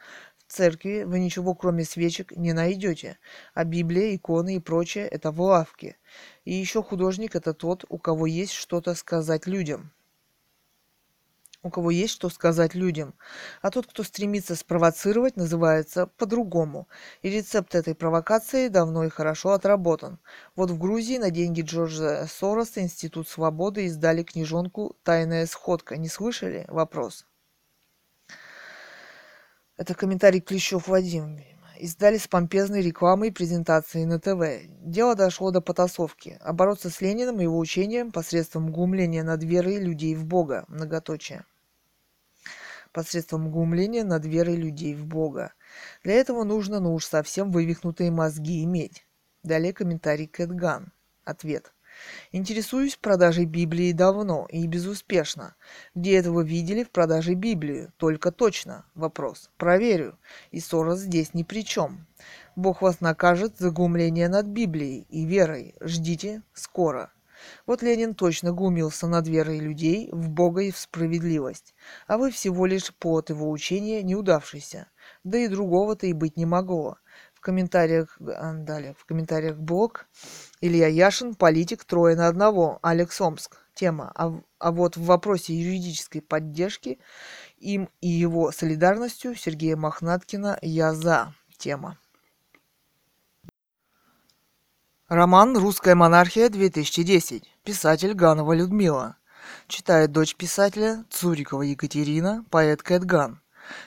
[0.55, 3.17] церкви вы ничего кроме свечек не найдете,
[3.53, 5.97] а Библия, иконы и прочее– это в лавке.
[6.45, 9.91] И еще художник– это тот, у кого есть что-то сказать людям.
[11.61, 13.15] У кого есть что сказать людям.
[13.63, 16.87] А тот, кто стремится спровоцировать, называется по-другому.
[17.23, 20.19] И рецепт этой провокации давно и хорошо отработан.
[20.55, 25.97] Вот в Грузии на деньги Джорджа Сороса Институт свободы издали книжонку «Тайная сходка».
[25.97, 26.65] Не слышали?
[26.67, 27.25] Вопрос.
[29.77, 31.37] Это комментарий Клещев Вадим.
[31.77, 34.69] Издали с помпезной рекламой и презентацией на ТВ.
[34.69, 36.37] Дело дошло до потасовки.
[36.39, 40.63] А с Лениным и его учением посредством гумления над верой людей в Бога.
[40.69, 41.43] Многоточие.
[42.93, 45.51] Посредством гумления над верой людей в Бога.
[46.05, 49.05] Для этого нужно, ну уж совсем вывихнутые мозги иметь.
[49.43, 50.93] Далее комментарий Кэтган.
[51.25, 51.74] Ответ.
[52.31, 55.55] Интересуюсь продажей Библии давно и безуспешно.
[55.93, 57.93] Где это вы видели в продаже Библию?
[57.97, 58.85] Только точно.
[58.95, 59.49] Вопрос.
[59.57, 60.17] Проверю.
[60.51, 62.05] И ссора здесь ни при чем.
[62.55, 65.75] Бог вас накажет за гумление над Библией и верой.
[65.81, 67.11] Ждите скоро.
[67.67, 71.75] Вот Ленин точно гумился над верой людей в Бога и в справедливость,
[72.07, 74.87] а вы всего лишь плод его учения неудавшийся.
[75.23, 76.97] Да и другого-то и быть не могло
[77.45, 80.07] комментариях, а, далее, в комментариях блог
[80.61, 83.57] Илья Яшин, политик, трое на одного, Алекс Омск.
[83.73, 84.11] Тема.
[84.15, 86.97] А, а вот в вопросе юридической поддержки
[87.57, 91.33] им и его солидарностью Сергея Мохнаткина я за.
[91.57, 91.97] Тема.
[95.07, 97.43] Роман «Русская монархия 2010».
[97.63, 99.17] Писатель Ганова Людмила.
[99.67, 103.41] Читает дочь писателя Цурикова Екатерина, поэт Кэтган.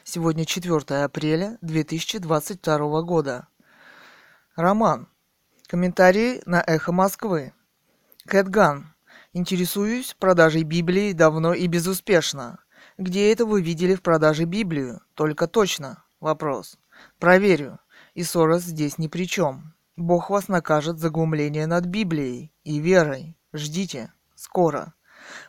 [0.04, 3.48] Сегодня 4 апреля 2022 года.
[4.54, 5.08] Роман.
[5.70, 7.52] Комментарии на «Эхо Москвы».
[8.26, 8.94] Кэтган.
[9.34, 12.60] Интересуюсь продажей Библии давно и безуспешно.
[12.96, 15.02] Где это вы видели в продаже Библию?
[15.12, 16.02] Только точно.
[16.20, 16.78] Вопрос.
[17.18, 17.80] Проверю.
[18.14, 19.74] И Сорос здесь ни при чем.
[19.94, 23.36] Бог вас накажет за глумление над Библией и верой.
[23.52, 24.10] Ждите.
[24.36, 24.94] Скоро.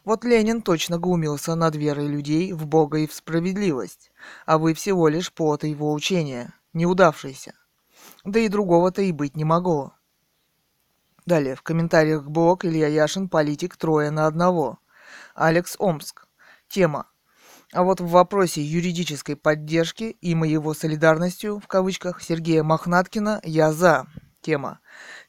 [0.04, 4.12] Вот Ленин точно глумился над верой людей в Бога и в справедливость,
[4.46, 7.54] а вы всего лишь плод его учения, неудавшийся.
[8.26, 9.94] Да и другого-то и быть не могло.
[11.30, 14.80] Далее, в комментариях блог Илья Яшин, политик, трое на одного.
[15.36, 16.26] Алекс Омск.
[16.68, 17.06] Тема.
[17.72, 24.08] А вот в вопросе юридической поддержки и моего солидарностью, в кавычках, Сергея Мохнаткина я за.
[24.42, 24.80] Тема.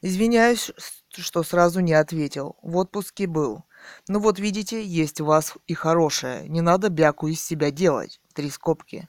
[0.01, 0.71] Извиняюсь,
[1.15, 2.57] что сразу не ответил.
[2.63, 3.65] В отпуске был.
[4.07, 6.49] Ну вот видите, есть у вас и хорошее.
[6.49, 8.19] Не надо бяку из себя делать.
[8.33, 9.07] Три скобки.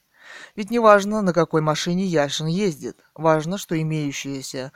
[0.56, 3.02] Ведь не важно, на какой машине Яшин ездит.
[3.14, 4.72] Важно, что имеющаяся,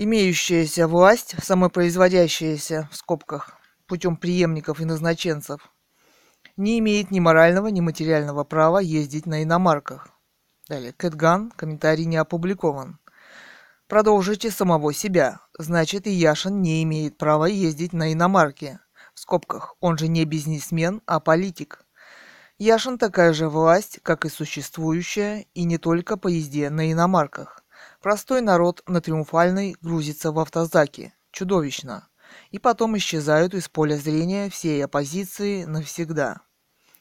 [0.00, 5.72] имеющаяся власть, самопроизводящаяся, в скобках, путем преемников и назначенцев,
[6.56, 10.08] не имеет ни морального, ни материального права ездить на иномарках.
[10.68, 10.92] Далее.
[10.92, 11.50] Кэтган.
[11.50, 13.00] Комментарий не опубликован.
[13.88, 15.40] Продолжите самого себя.
[15.58, 18.78] Значит, и Яшин не имеет права ездить на иномарке.
[19.14, 19.74] В скобках.
[19.80, 21.84] Он же не бизнесмен, а политик.
[22.58, 27.64] Яшин такая же власть, как и существующая, и не только по езде на иномарках.
[28.00, 31.14] Простой народ на Триумфальной грузится в автозаке.
[31.32, 32.08] Чудовищно.
[32.52, 36.42] И потом исчезают из поля зрения всей оппозиции навсегда.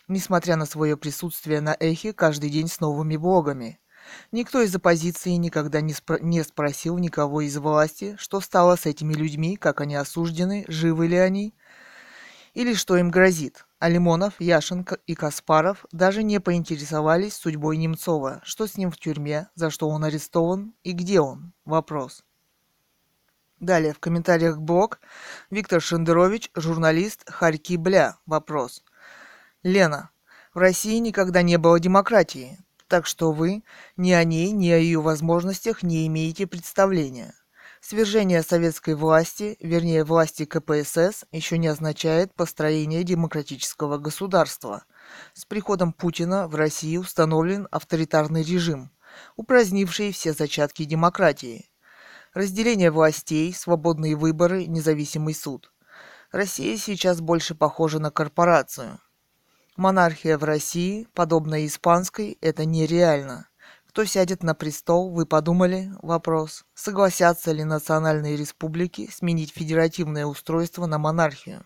[0.07, 3.80] Несмотря на свое присутствие на эхе каждый день с новыми блогами.
[4.32, 9.14] Никто из оппозиции никогда не, спро- не спросил никого из власти, что стало с этими
[9.14, 11.53] людьми, как они осуждены, живы ли они,
[12.56, 13.66] или что им грозит.
[13.79, 19.49] А Лимонов, Яшенко и Каспаров даже не поинтересовались судьбой Немцова, что с ним в тюрьме,
[19.53, 21.53] за что он арестован и где он.
[21.63, 22.23] Вопрос.
[23.59, 24.99] Далее в комментариях блог
[25.51, 28.17] Виктор Шендерович, журналист Харьки Бля.
[28.25, 28.83] Вопрос.
[29.61, 30.09] Лена,
[30.55, 33.63] в России никогда не было демократии, так что вы
[33.95, 37.35] ни о ней, ни о ее возможностях не имеете представления.
[37.89, 44.84] Свержение советской власти, вернее власти КПСС, еще не означает построение демократического государства.
[45.34, 48.91] С приходом Путина в России установлен авторитарный режим,
[49.38, 51.69] упразднивший все зачатки демократии.
[52.34, 55.72] Разделение властей, свободные выборы, независимый суд.
[56.34, 58.99] Россия сейчас больше похожа на корпорацию.
[59.77, 63.47] Монархия в России, подобная испанской, это нереально.
[63.98, 65.91] Кто сядет на престол, вы подумали?
[66.03, 66.65] Вопрос.
[66.76, 71.65] Согласятся ли национальные республики сменить федеративное устройство на монархию?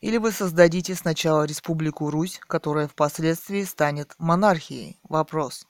[0.00, 5.00] Или вы создадите сначала Республику Русь, которая впоследствии станет монархией?
[5.02, 5.66] Вопрос.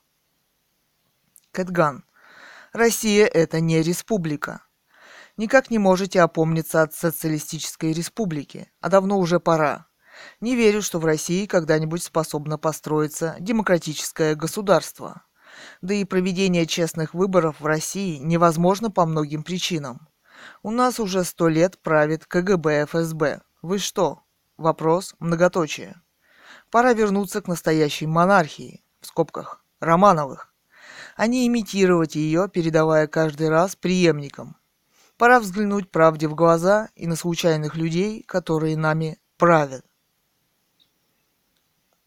[1.53, 2.05] Кэтган.
[2.75, 4.61] Россия– это не республика.
[5.39, 9.88] Никак не можете опомниться от социалистической республики, а давно уже пора.
[10.41, 15.23] Не верю, что в России когда-нибудь способно построиться демократическое государство.
[15.81, 20.09] Да и проведение честных выборов в России невозможно по многим причинам.
[20.63, 23.43] У нас уже сто лет правит КГБ ФСБ.
[23.63, 24.23] Вы что?
[24.57, 26.01] Вопрос многоточие.
[26.71, 30.49] Пора вернуться к настоящей монархии, в скобках, Романовых
[31.19, 34.57] а не имитировать ее, передавая каждый раз преемникам.
[35.17, 39.85] Пора взглянуть правде в глаза и на случайных людей, которые нами правят.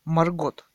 [0.05, 0.65] Маргот.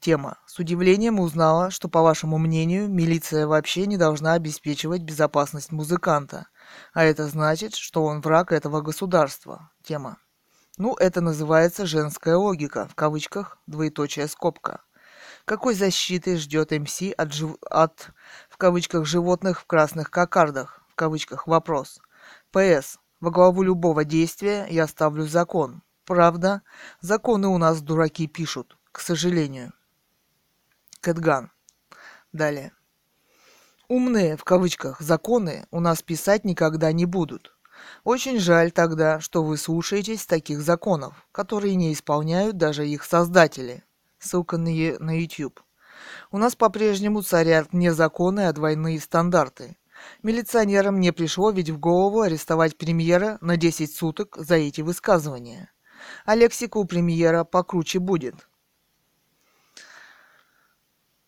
[0.00, 0.38] Тема.
[0.46, 6.48] С удивлением узнала, что, по вашему мнению, милиция вообще не должна обеспечивать безопасность музыканта.
[6.92, 9.70] А это значит, что он враг этого государства.
[9.82, 10.18] Тема.
[10.76, 14.82] Ну, это называется женская логика, в кавычках, двоеточие скобка.
[15.46, 17.56] Какой защиты ждет МС от, жив...
[17.70, 18.10] от,
[18.50, 21.98] в кавычках, животных в красных кокардах, в кавычках, вопрос.
[22.52, 22.98] ПС.
[23.20, 25.82] Во главу любого действия я ставлю закон.
[26.10, 26.62] Правда,
[27.00, 29.72] законы у нас дураки пишут, к сожалению.
[31.00, 31.52] Кэтган.
[32.32, 32.72] Далее.
[33.86, 37.56] Умные, в кавычках, законы у нас писать никогда не будут.
[38.02, 43.84] Очень жаль тогда, что вы слушаетесь таких законов, которые не исполняют даже их создатели
[44.18, 45.60] ссылка на, на YouTube.
[46.32, 49.76] У нас по-прежнему царят не законы, а двойные стандарты.
[50.24, 55.70] Милиционерам не пришло ведь в голову арестовать премьера на 10 суток за эти высказывания.
[56.30, 58.48] А лексика у премьера покруче будет.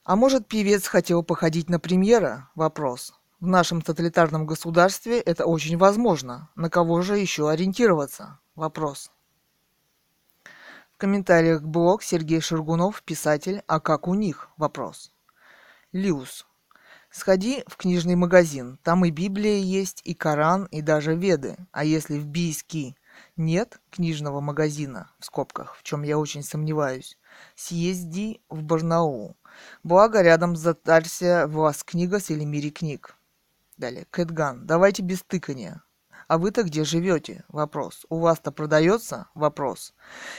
[0.05, 2.51] А может, певец хотел походить на премьера?
[2.55, 3.12] Вопрос.
[3.41, 6.51] В нашем тоталитарном государстве это очень возможно.
[6.55, 8.39] На кого же еще ориентироваться?
[8.55, 9.11] Вопрос
[11.03, 15.12] комментариях блог Сергей Шургунов, писатель «А как у них?» Вопрос.
[15.91, 16.47] Люс.
[17.11, 18.79] Сходи в книжный магазин.
[18.85, 21.57] Там и Библия есть, и Коран, и даже Веды.
[21.73, 22.95] А если в Бийски
[23.37, 27.19] нет книжного магазина, в скобках, в чем я очень сомневаюсь,
[27.55, 29.37] съезди в Барнаул.
[29.83, 33.17] Благо, рядом затарься вас книга с или мире книг.
[33.77, 34.07] Далее.
[34.11, 34.67] Кэтган.
[34.67, 35.83] Давайте без тыкания.
[36.33, 37.45] А вы-то где живете?
[37.49, 38.07] Вопрос.
[38.09, 39.27] У вас-то продается?
[39.35, 39.93] Вопрос.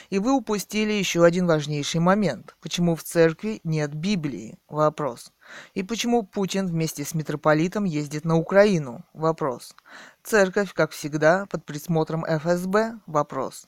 [0.09, 2.55] И вы упустили еще один важнейший момент.
[2.61, 4.57] Почему в церкви нет Библии?
[4.67, 5.31] Вопрос.
[5.75, 9.05] И почему Путин вместе с митрополитом ездит на Украину?
[9.13, 9.75] Вопрос.
[10.23, 12.97] Церковь, как всегда, под присмотром ФСБ?
[13.05, 13.67] Вопрос.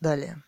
[0.00, 0.42] Далее.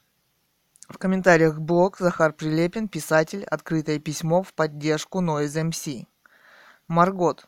[0.89, 6.07] В комментариях блог Захар Прилепин, писатель, открытое письмо в поддержку Noise MC.
[6.87, 7.47] Маргот.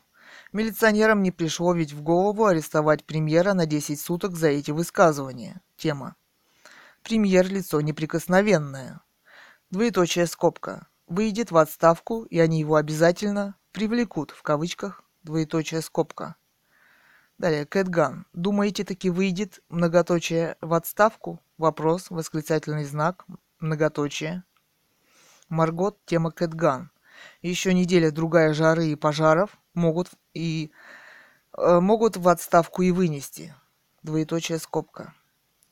[0.53, 5.61] Милиционерам не пришло ведь в голову арестовать премьера на 10 суток за эти высказывания.
[5.77, 6.15] Тема.
[7.03, 8.99] Премьер– лицо неприкосновенное.
[9.69, 10.87] Двоеточая скобка.
[11.07, 16.35] Выйдет в отставку, и они его обязательно привлекут, в кавычках, двоеточая скобка.
[17.37, 18.25] Далее, Кэтган.
[18.33, 21.39] Думаете, таки выйдет, многоточие, в отставку?
[21.57, 23.25] Вопрос, восклицательный знак,
[23.59, 24.43] многоточие.
[25.47, 26.91] Маргот, тема Кэтган.
[27.41, 30.71] Еще неделя другая жары и пожаров, могут и
[31.57, 33.55] э, могут в отставку и вынести.
[34.03, 35.13] Двоеточая скобка.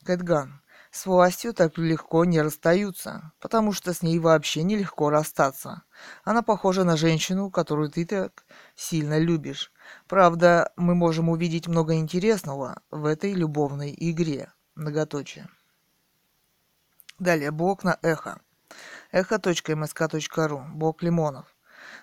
[0.04, 0.62] Кэтган.
[0.92, 5.84] С властью так легко не расстаются, потому что с ней вообще нелегко расстаться.
[6.24, 8.44] Она похожа на женщину, которую ты так
[8.76, 9.72] сильно любишь.
[10.08, 14.52] Правда, мы можем увидеть много интересного в этой любовной игре.
[14.74, 15.48] Многоточие.
[17.20, 18.42] Далее, блок на эхо.
[19.12, 20.64] эхо.мск.ру.
[20.74, 21.46] Блок Лимонов.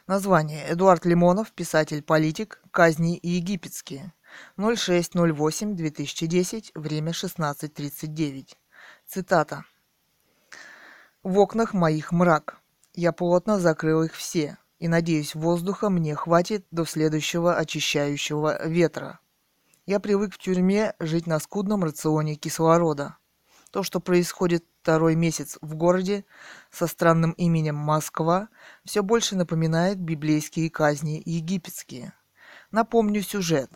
[0.06, 0.72] Название.
[0.72, 4.12] Эдуард Лимонов, писатель-политик, казни египетские.
[4.56, 8.54] 06.08.2010, время 16.39.
[9.04, 9.64] Цитата.
[11.24, 12.60] «В окнах моих мрак.
[12.94, 14.58] Я плотно закрыл их все.
[14.78, 19.18] И, надеюсь, воздуха мне хватит до следующего очищающего ветра.
[19.86, 23.16] Я привык в тюрьме жить на скудном рационе кислорода.
[23.72, 26.24] То, что происходит второй месяц в городе
[26.70, 28.48] со странным именем Москва,
[28.84, 32.12] все больше напоминает библейские казни египетские.
[32.70, 33.68] Напомню сюжет.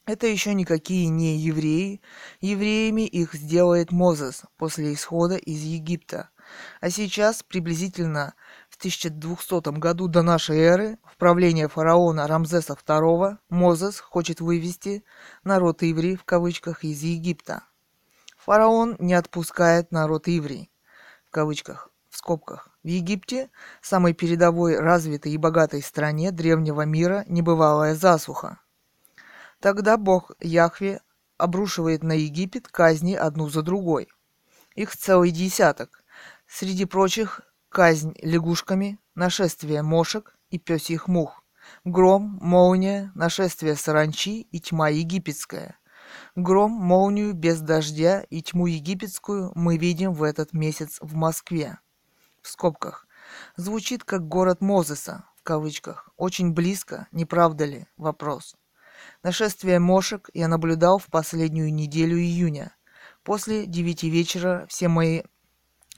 [0.05, 2.03] Это еще никакие не евреи.
[2.41, 6.31] Евреями их сделает Мозес после исхода из Египта.
[6.81, 8.35] А сейчас приблизительно
[8.83, 15.05] 1200 году до нашей эры в правление фараона Рамзеса II Мозес хочет вывести
[15.45, 17.63] народ Иври в кавычках из Египта.
[18.45, 20.69] Фараон не отпускает народ Иври
[21.29, 22.69] в кавычках в скобках.
[22.83, 23.51] В Египте,
[23.81, 28.59] самой передовой, развитой и богатой стране древнего мира, небывалая засуха.
[29.61, 31.01] Тогда бог Яхве
[31.39, 34.09] обрушивает на Египет казни одну за другой.
[34.75, 36.03] Их целый десяток.
[36.49, 41.45] Среди прочих казнь лягушками, нашествие мошек и пёсьих мух,
[41.85, 45.79] гром, молния, нашествие саранчи и тьма египетская.
[46.35, 51.79] Гром, молнию без дождя и тьму египетскую мы видим в этот месяц в Москве.
[52.41, 53.07] В скобках.
[53.57, 56.09] Звучит как город Мозеса, в кавычках.
[56.17, 57.87] Очень близко, не правда ли?
[57.97, 58.57] Вопрос.
[59.23, 62.77] Нашествие мошек я наблюдал в последнюю неделю июня.
[63.23, 65.23] После девяти вечера все мои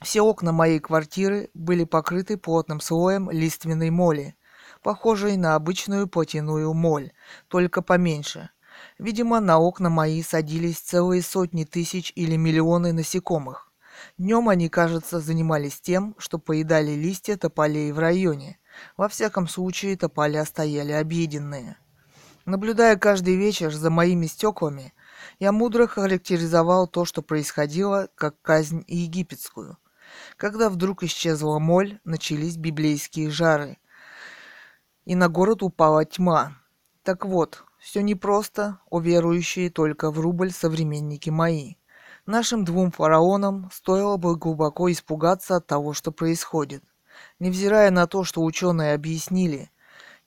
[0.01, 4.35] все окна моей квартиры были покрыты плотным слоем лиственной моли,
[4.83, 7.11] похожей на обычную плотяную моль,
[7.47, 8.49] только поменьше.
[8.97, 13.71] Видимо, на окна мои садились целые сотни тысяч или миллионы насекомых.
[14.17, 18.57] Днем они, кажется, занимались тем, что поедали листья тополей в районе.
[18.95, 21.77] Во всяком случае, тополя стояли объеденные.
[22.45, 24.93] Наблюдая каждый вечер за моими стеклами,
[25.39, 29.77] я мудро характеризовал то, что происходило, как казнь египетскую.
[30.37, 33.77] Когда вдруг исчезла моль, начались библейские жары.
[35.03, 36.55] И на город упала тьма.
[37.03, 41.75] Так вот, все непросто, о верующие только в рубль современники мои.
[42.25, 46.83] Нашим двум фараонам стоило бы глубоко испугаться от того, что происходит.
[47.37, 49.69] Невзирая на то, что ученые объяснили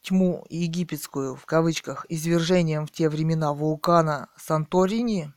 [0.02, 5.32] тьму египетскую, в кавычках, извержением в те времена вулкана Санторини,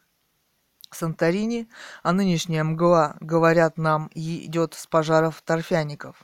[0.91, 1.67] Санторини,
[2.03, 6.23] а нынешняя мгла, говорят нам, идет с пожаров торфяников.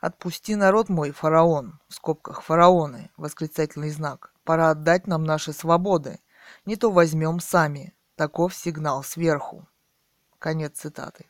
[0.00, 4.31] «Отпусти народ мой, фараон!» В скобках «фараоны» восклицательный знак.
[4.44, 6.20] «Пора отдать нам наши свободы.
[6.66, 7.94] Не то возьмем сами.
[8.16, 9.68] Таков сигнал сверху».
[10.38, 11.26] Конец цитаты.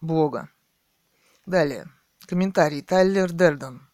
[0.00, 0.50] Блога.
[1.46, 1.88] Далее.
[2.26, 2.82] Комментарий.
[2.82, 3.88] Тайлер Дерден.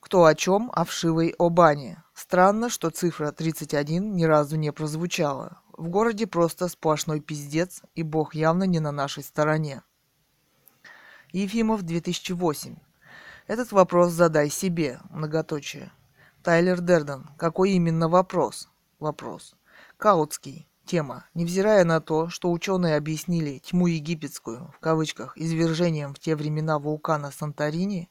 [0.00, 2.02] Кто о чем, о вшивой Обане.
[2.14, 5.62] Странно, что цифра 31 ни разу не прозвучала.
[5.72, 9.82] В городе просто сплошной пиздец, и бог явно не на нашей стороне.
[11.32, 12.76] Ефимов 2008.
[13.46, 15.92] Этот вопрос задай себе, многоточие.
[16.42, 17.30] Тайлер Дерден.
[17.36, 18.68] Какой именно вопрос?
[18.98, 19.54] Вопрос.
[19.96, 20.68] Каутский.
[20.84, 21.26] Тема.
[21.34, 27.30] Невзирая на то, что ученые объяснили тьму египетскую, в кавычках, извержением в те времена вулкана
[27.30, 28.10] Санторини,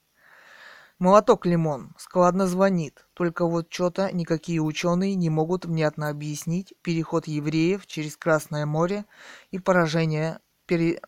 [1.00, 7.86] Молоток Лимон складно звонит, только вот что-то никакие ученые не могут внятно объяснить переход евреев
[7.86, 9.06] через Красное море
[9.52, 11.00] и поражение пере...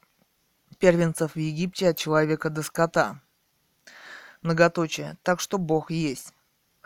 [0.77, 3.19] первенцев в Египте от человека до скота.
[4.43, 5.17] Многоточие.
[5.23, 6.33] Так что Бог есть.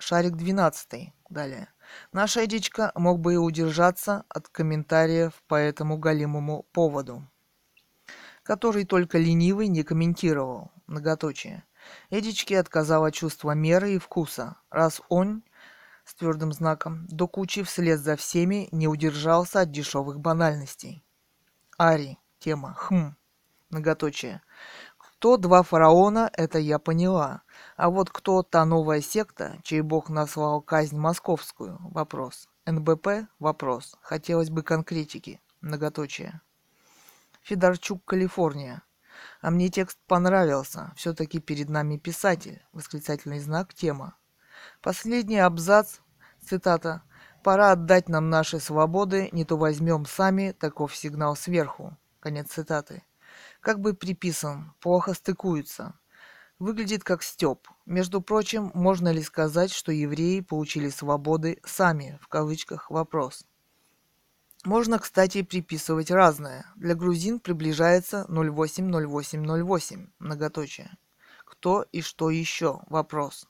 [0.06, 1.14] Шарик 12.
[1.30, 1.70] Далее.
[2.12, 7.26] Наш Эдичка мог бы и удержаться от комментариев по этому галимому поводу,
[8.44, 10.74] который только ленивый не комментировал.
[10.88, 11.64] Многоточие.
[12.10, 15.42] Эдичке отказало чувство меры и вкуса, раз он
[16.04, 21.02] с твердым знаком до кучи вслед за всеми не удержался от дешевых банальностей.
[21.78, 22.20] Ари.
[22.40, 22.76] Тема.
[22.78, 23.16] Хм.
[23.70, 24.42] Многоточие.
[24.98, 27.44] Кто два фараона, это я поняла.
[27.76, 31.78] А вот кто та новая секта, чей бог назвал казнь московскую?
[31.82, 32.48] Вопрос.
[32.66, 33.28] НБП?
[33.40, 33.98] Вопрос.
[34.02, 35.42] Хотелось бы конкретики.
[35.62, 36.42] Многоточие.
[37.42, 38.84] Федорчук, Калифорния.
[39.42, 40.94] А мне текст понравился.
[40.96, 42.64] Все-таки перед нами писатель.
[42.74, 43.74] Восклицательный знак.
[43.74, 44.16] Тема.
[44.82, 45.98] Последний абзац.
[46.46, 47.04] Цитата.
[47.44, 51.98] «Пора отдать нам наши свободы, не то возьмем сами, таков сигнал сверху».
[52.22, 53.04] Конец цитаты.
[53.60, 55.94] Как бы приписан, плохо стыкуются.
[56.64, 57.68] Выглядит как стёб.
[57.86, 63.46] Между прочим, можно ли сказать, что евреи получили свободы сами, в кавычках, вопрос.
[64.64, 66.66] Можно, кстати, приписывать разное.
[66.78, 70.98] Для грузин приближается 080808, многоточие.
[71.44, 72.80] Кто и что еще?
[72.88, 73.46] Вопрос.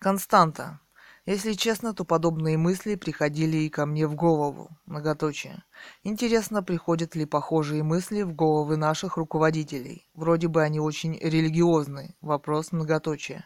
[0.00, 0.80] Константа.
[1.26, 4.70] Если честно, то подобные мысли приходили и ко мне в голову.
[4.86, 5.62] Многоточие.
[6.02, 10.08] Интересно, приходят ли похожие мысли в головы наших руководителей.
[10.14, 12.16] Вроде бы они очень религиозны.
[12.22, 13.44] Вопрос многоточие.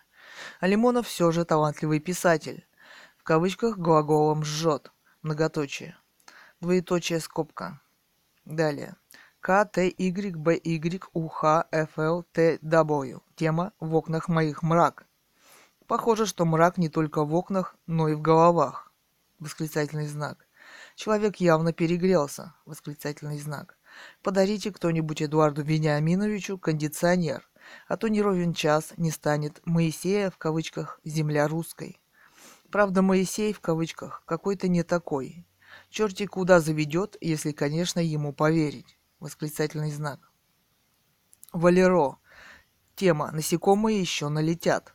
[0.61, 2.67] А Лимонов все же талантливый писатель.
[3.19, 4.93] В кавычках глаголом «жжет».
[5.23, 5.97] Многоточие.
[6.61, 7.81] Двоеточие скобка.
[8.45, 8.97] Далее.
[9.41, 13.21] К, Т, Y, Б, Y, У, Х, Ф, Л, Т, W.
[13.35, 15.07] Тема «В окнах моих мрак».
[15.87, 18.93] Похоже, что мрак не только в окнах, но и в головах.
[19.39, 20.47] Восклицательный знак.
[20.95, 22.55] Человек явно перегрелся.
[22.65, 23.77] Восклицательный знак.
[24.23, 27.49] Подарите кто-нибудь Эдуарду Вениаминовичу кондиционер,
[27.87, 32.01] а то не ровен час не станет Моисея в кавычках «земля русской».
[32.71, 35.47] Правда, Моисей в кавычках какой-то не такой.
[35.91, 38.99] Черти куда заведет, если, конечно, ему поверить.
[39.21, 40.33] Восклицательный знак.
[41.53, 42.17] Валеро.
[42.97, 44.95] Тема «Насекомые еще налетят».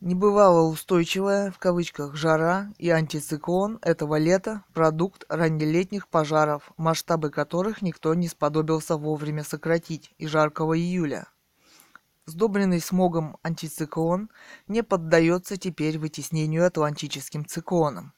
[0.00, 8.14] Небывало устойчивая, в кавычках, жара и антициклон этого лета– продукт раннелетних пожаров, масштабы которых никто
[8.14, 11.28] не сподобился вовремя сократить, и жаркого июля.
[12.24, 14.30] Сдобренный смогом антициклон
[14.68, 18.14] не поддается теперь вытеснению атлантическим циклоном.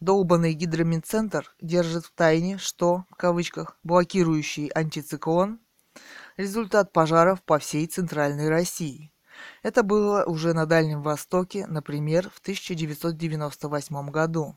[0.00, 5.60] Долбанный гидромедцентр держит в тайне, что, в кавычках, блокирующий антициклон–
[6.38, 9.12] результат пожаров по всей Центральной России–
[9.62, 14.56] это было уже на Дальнем Востоке, например, в 1998 году.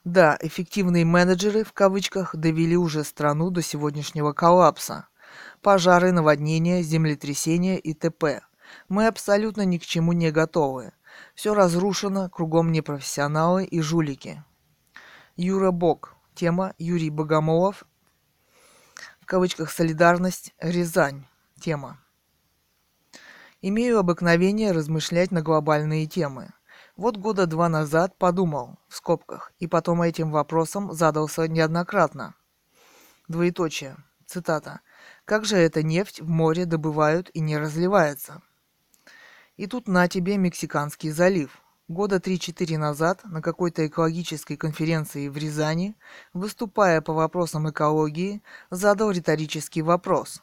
[0.07, 5.09] Да, эффективные менеджеры в кавычках довели уже страну до сегодняшнего коллапса.
[5.61, 8.41] Пожары, наводнения, землетрясения и т.п.
[8.88, 10.93] Мы абсолютно ни к чему не готовы.
[11.35, 14.45] Все разрушено, кругом непрофессионалы и жулики.
[15.35, 16.15] Юра Бог.
[16.35, 17.84] Тема Юрий Богомолов.
[19.19, 20.53] В кавычках «Солидарность.
[20.61, 21.25] Рязань».
[21.59, 21.99] Тема.
[23.61, 26.53] Имею обыкновение размышлять на глобальные темы.
[26.98, 32.34] Вот года два назад подумал, в скобках, и потом этим вопросом задался неоднократно.
[33.28, 33.98] Двоеточие.
[34.26, 34.82] Цитата.
[35.24, 38.41] «Как же эта нефть в море добывают и не разливается?»
[39.57, 41.61] И тут на тебе Мексиканский залив.
[41.88, 45.95] Года 3-4 назад на какой-то экологической конференции в Рязани,
[46.34, 48.41] выступая по вопросам экологии,
[48.72, 50.41] задал риторический вопрос.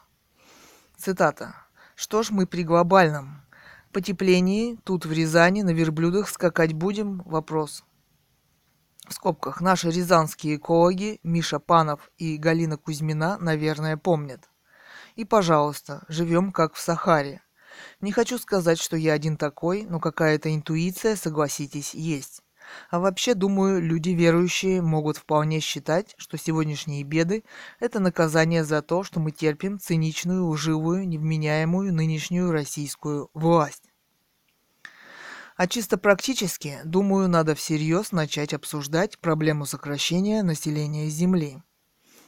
[0.95, 1.55] Цитата.
[1.95, 3.44] «Что ж мы при глобальном?
[3.95, 7.21] Потеплении, тут в Рязани на верблюдах скакать будем?
[7.25, 7.85] Вопрос.
[9.07, 9.61] В скобках.
[9.61, 14.49] Наши рязанские экологи Миша Панов и Галина Кузьмина, наверное, помнят.
[15.15, 17.41] И, пожалуйста, живем как в Сахаре.
[18.01, 22.41] Не хочу сказать, что я один такой, но какая-то интуиция, согласитесь, есть.
[22.89, 27.43] А вообще, думаю, люди верующие могут вполне считать, что сегодняшние беды–
[27.79, 33.83] это наказание за то, что мы терпим циничную, лживую, невменяемую нынешнюю российскую власть.
[35.57, 41.61] А чисто практически, думаю, надо всерьез начать обсуждать проблему сокращения населения Земли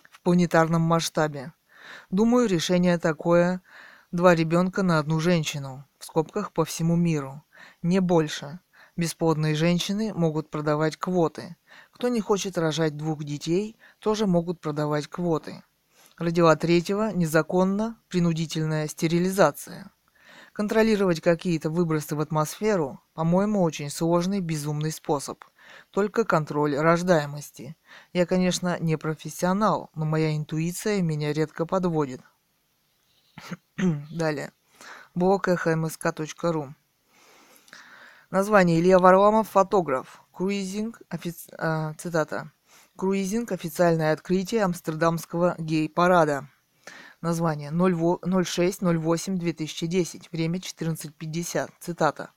[0.09, 1.53] в планетарном масштабе.
[2.09, 3.61] Думаю, решение такое–
[4.11, 7.43] два ребенка на одну женщину, в скобках по всему миру,
[7.81, 8.59] не больше–
[8.97, 11.55] Бесплодные женщины могут продавать квоты.
[11.91, 15.61] Кто не хочет рожать двух детей, тоже могут продавать квоты.
[16.17, 19.91] Родила третьего незаконно принудительная стерилизация.
[20.51, 25.43] Контролировать какие-то выбросы в атмосферу, по-моему, очень сложный, безумный способ.
[25.91, 27.77] Только контроль рождаемости.
[28.13, 32.21] Я, конечно, не профессионал, но моя интуиция меня редко подводит.
[34.09, 34.51] Далее.
[35.13, 36.73] Блог хмск.ру
[38.29, 40.21] Название Илья Варламов, фотограф.
[40.33, 41.49] Круизинг, офици...
[41.57, 42.51] а, цитата.
[42.97, 46.49] Круизинг– официальное открытие Амстердамского гей-парада.
[47.21, 50.27] Название 06.08.2010.
[50.29, 51.69] Время 14.50.
[51.79, 52.31] Цитата.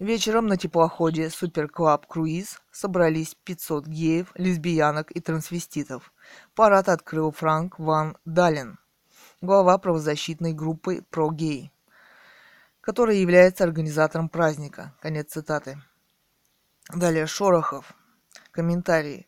[0.00, 6.12] Вечером на теплоходе Super Club Cruise собрались 500 геев, лесбиянок и трансвеститов.
[6.56, 8.80] Парад открыл Франк Ван Дален,
[9.40, 11.70] глава правозащитной группы «Pro Gay».
[12.84, 14.92] Который является организатором праздника.
[15.00, 15.80] Конец цитаты.
[16.94, 17.94] Далее Шорохов.
[18.50, 19.26] Комментарии.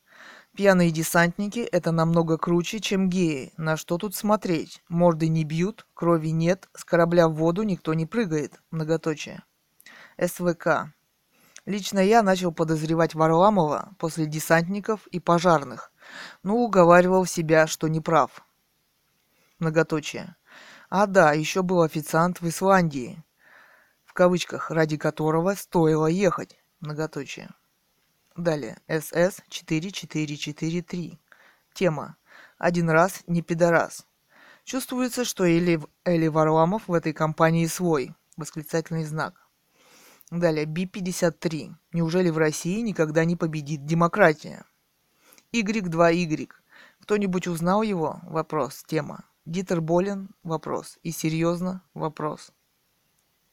[0.55, 3.55] Пьяные десантники– это намного круче, чем геи.
[3.57, 4.83] На что тут смотреть?
[4.91, 8.61] Морды не бьют, крови нет, с корабля в воду никто не прыгает.
[8.71, 9.43] Многоточие.
[10.23, 10.93] СВК.
[11.65, 15.93] Лично я начал подозревать Варламова после десантников и пожарных,
[16.43, 18.45] но уговаривал себя, что не прав.
[19.59, 20.37] Многоточие.
[20.91, 23.23] А да, еще был официант в Исландии,
[24.17, 26.59] кавычках, ради которого стоило ехать.
[26.81, 27.51] Многоточие.
[28.35, 28.79] Далее.
[28.89, 31.21] СС 4443.
[31.75, 32.17] Тема.
[32.59, 34.07] Один раз не пидорас.
[34.65, 38.15] Чувствуется, что Эли, Эли Варламов в этой компании свой.
[38.37, 39.47] Восклицательный знак.
[40.31, 40.65] Далее.
[40.65, 41.75] Би-53.
[41.93, 44.65] Неужели в России никогда не победит демократия?
[45.53, 46.49] Y2Y.
[47.03, 48.21] Кто-нибудь узнал его?
[48.25, 48.83] Вопрос.
[48.87, 49.25] Тема.
[49.45, 50.31] Дитер болен?
[50.43, 50.99] Вопрос.
[51.03, 51.83] И серьезно?
[51.95, 52.53] Вопрос.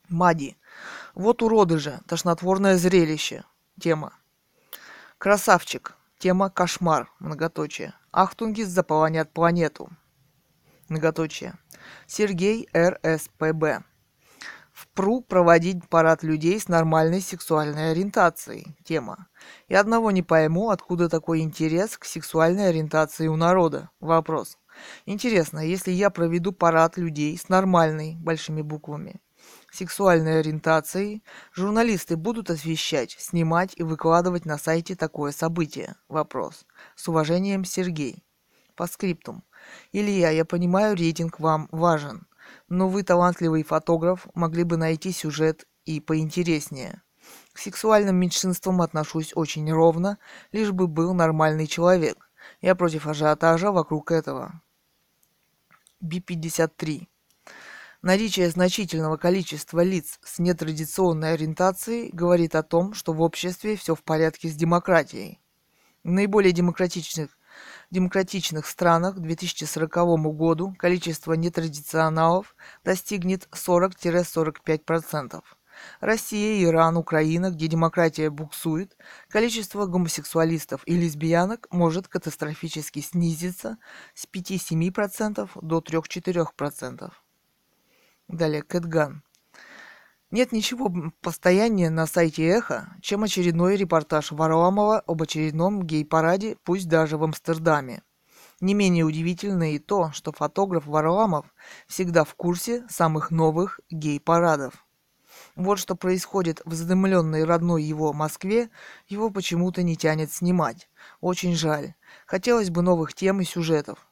[0.10, 0.58] Мади.
[1.16, 2.00] Вот уроды же.
[2.08, 3.44] Тошнотворное зрелище.
[3.80, 4.14] Тема.
[5.18, 5.96] Красавчик.
[6.18, 7.12] Тема кошмар.
[7.20, 7.94] Многоточие.
[8.12, 9.90] Ахтунгис заполонят планету.
[10.90, 11.54] Многоточие.
[12.08, 13.84] Сергей РСПБ.
[14.74, 18.76] ВПРУ проводить парад людей с нормальной сексуальной ориентацией.
[18.84, 19.28] Тема.
[19.70, 23.90] Я одного не пойму, откуда такой интерес к сексуальной ориентации у народа.
[24.00, 24.58] Вопрос.
[25.06, 29.22] Интересно, если я проведу парад людей с нормальной, большими буквами,
[29.74, 35.96] сексуальной ориентацией, журналисты будут освещать, снимать и выкладывать на сайте такое событие?
[36.08, 36.66] Вопрос.
[36.96, 38.24] С уважением, Сергей.
[38.76, 39.44] По скриптум.
[39.92, 42.28] Илья, я понимаю, рейтинг вам важен,
[42.70, 47.02] но вы талантливый фотограф, могли бы найти сюжет и поинтереснее.
[47.54, 50.18] К сексуальным меньшинствам отношусь очень ровно,
[50.52, 52.30] лишь бы был нормальный человек.
[52.62, 54.62] Я против ажиотажа вокруг этого.
[56.02, 57.08] Би-53.
[58.04, 64.04] Наличие значительного количества лиц с нетрадиционной ориентацией говорит о том, что в обществе все в
[64.04, 65.40] порядке с демократией.
[66.04, 67.30] В наиболее демократичных,
[67.92, 69.96] демократичных странах к 2040
[70.36, 75.42] году количество нетрадиционалов достигнет 40-45%.
[76.02, 78.98] Россия, Иран, Украина, где демократия буксует,
[79.30, 83.78] количество гомосексуалистов и лесбиянок может катастрофически снизиться
[84.14, 87.14] с 5-7% до 3-4%.
[88.28, 89.24] Далее, Кэтган.
[90.32, 90.92] Нет ничего
[91.22, 98.02] постояннее на сайте Эхо, чем очередной репортаж Варламова об очередном гей-параде, пусть даже в Амстердаме.
[98.60, 101.46] Не менее удивительно и то, что фотограф Варламов
[101.86, 104.86] всегда в курсе самых новых гей-парадов.
[105.56, 108.70] Вот что происходит в задымленной родной его Москве,
[109.08, 110.90] его почему-то не тянет снимать.
[111.22, 111.94] Очень жаль.
[112.26, 114.08] Хотелось бы новых тем и сюжетов.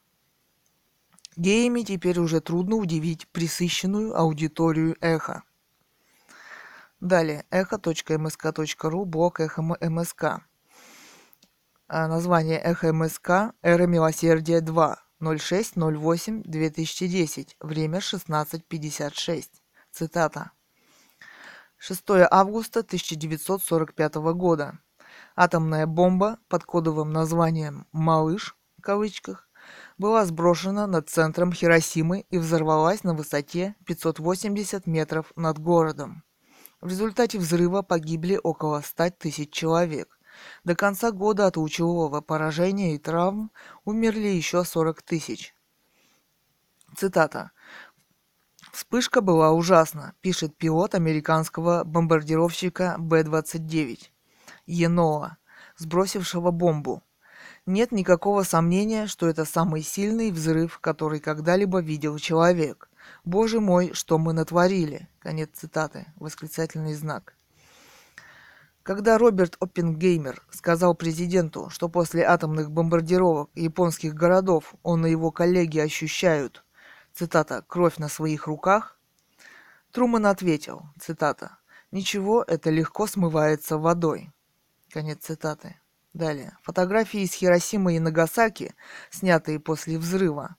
[1.37, 5.43] Геями теперь уже трудно удивить присыщенную аудиторию эхо.
[6.99, 7.45] Далее.
[7.49, 10.41] эхо.мск.ру, блок эхо МСК.
[11.87, 14.99] А, название эхо МСК Эра Милосердия 2.
[15.21, 17.55] 06.08.2010.
[17.59, 19.49] Время 16.56.
[19.91, 20.51] Цитата.
[21.77, 24.79] 6 августа 1945 года.
[25.35, 29.49] Атомная бомба под кодовым названием «Малыш» в кавычках
[30.01, 36.23] была сброшена над центром Хиросимы и взорвалась на высоте 580 метров над городом.
[36.81, 40.17] В результате взрыва погибли около 100 тысяч человек.
[40.63, 43.51] До конца года от лучевого поражения и травм
[43.85, 45.53] умерли еще 40 тысяч.
[46.97, 47.51] Цитата.
[48.73, 53.99] Вспышка была ужасна, пишет пилот американского бомбардировщика Б-29
[54.65, 55.37] Еноа,
[55.77, 57.03] сбросившего бомбу.
[57.67, 62.89] Нет никакого сомнения, что это самый сильный взрыв, который когда-либо видел человек.
[63.23, 65.07] Боже мой, что мы натворили?
[65.19, 66.07] Конец цитаты.
[66.15, 67.35] Восклицательный знак.
[68.81, 75.77] Когда Роберт Оппенгеймер сказал президенту, что после атомных бомбардировок японских городов он и его коллеги
[75.77, 76.63] ощущают,
[77.13, 78.97] цитата, «кровь на своих руках»,
[79.91, 81.57] Труман ответил, цитата,
[81.91, 84.31] «Ничего, это легко смывается водой».
[84.89, 85.80] Конец цитаты.
[86.13, 86.57] Далее.
[86.63, 88.75] Фотографии из Хиросимы и Нагасаки,
[89.09, 90.57] снятые после взрыва.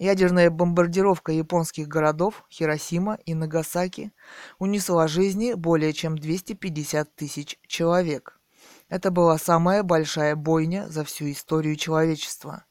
[0.00, 4.12] Ядерная бомбардировка японских городов Хиросима и Нагасаки
[4.58, 8.40] унесла жизни более чем 250 тысяч человек.
[8.88, 12.64] Это была самая большая бойня за всю историю человечества.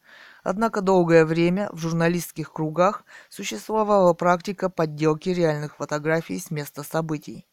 [0.44, 7.46] Однако долгое время в журналистских кругах существовала практика подделки реальных фотографий с места событий.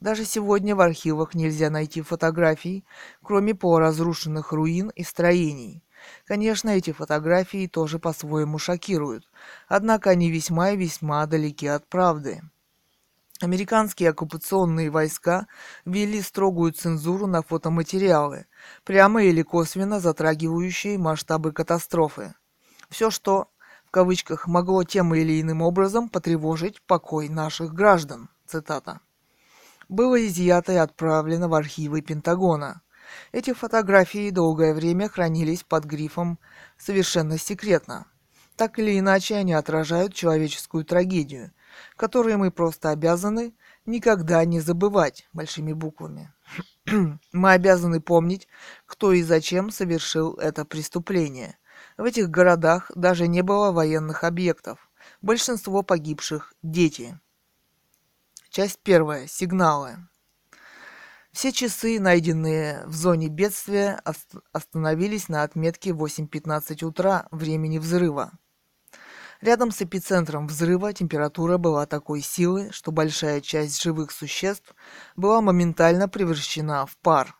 [0.00, 2.84] Даже сегодня в архивах нельзя найти фотографий,
[3.22, 5.84] кроме полуразрушенных руин и строений.
[6.24, 9.28] Конечно, эти фотографии тоже по-своему шокируют,
[9.68, 12.40] однако они весьма и весьма далеки от правды.
[13.42, 15.46] Американские оккупационные войска
[15.84, 18.46] ввели строгую цензуру на фотоматериалы,
[18.84, 22.34] прямо или косвенно затрагивающие масштабы катастрофы.
[22.88, 23.48] Все, что
[23.86, 28.28] в кавычках могло тем или иным образом потревожить покой наших граждан.
[28.46, 29.00] Цитата.
[29.90, 32.80] Было изъято и отправлено в архивы Пентагона.
[33.32, 36.38] Эти фотографии долгое время хранились под грифом
[36.78, 38.06] «совершенно секретно».
[38.54, 41.50] Так или иначе, они отражают человеческую трагедию,
[41.96, 43.52] которые мы просто обязаны
[43.84, 46.32] никогда не забывать большими буквами.
[47.32, 48.46] мы обязаны помнить,
[48.86, 51.58] кто и зачем совершил это преступление.
[51.96, 54.88] В этих городах даже не было военных объектов.
[55.20, 57.18] Большинство погибших– дети.
[58.50, 59.28] Часть первая.
[59.28, 60.08] Сигналы.
[61.30, 64.02] Все часы, найденные в зоне бедствия,
[64.52, 68.32] остановились на отметке 8.15 утра времени взрыва.
[69.40, 74.74] Рядом с эпицентром взрыва температура была такой силы, что большая часть живых существ
[75.14, 77.36] была моментально превращена в пар.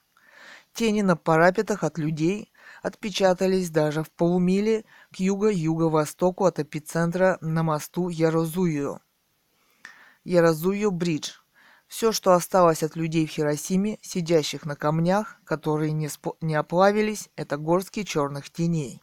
[0.74, 2.52] Тени на парапетах от людей
[2.84, 9.00] отпечатались даже в полумиле к юго-юго-востоку от эпицентра на мосту Ярозую.
[10.24, 11.32] Ярозую-бридж.
[11.86, 17.28] Все, что осталось от людей в Хиросиме, сидящих на камнях, которые не, спо- не оплавились,
[17.36, 19.02] это горстки черных теней.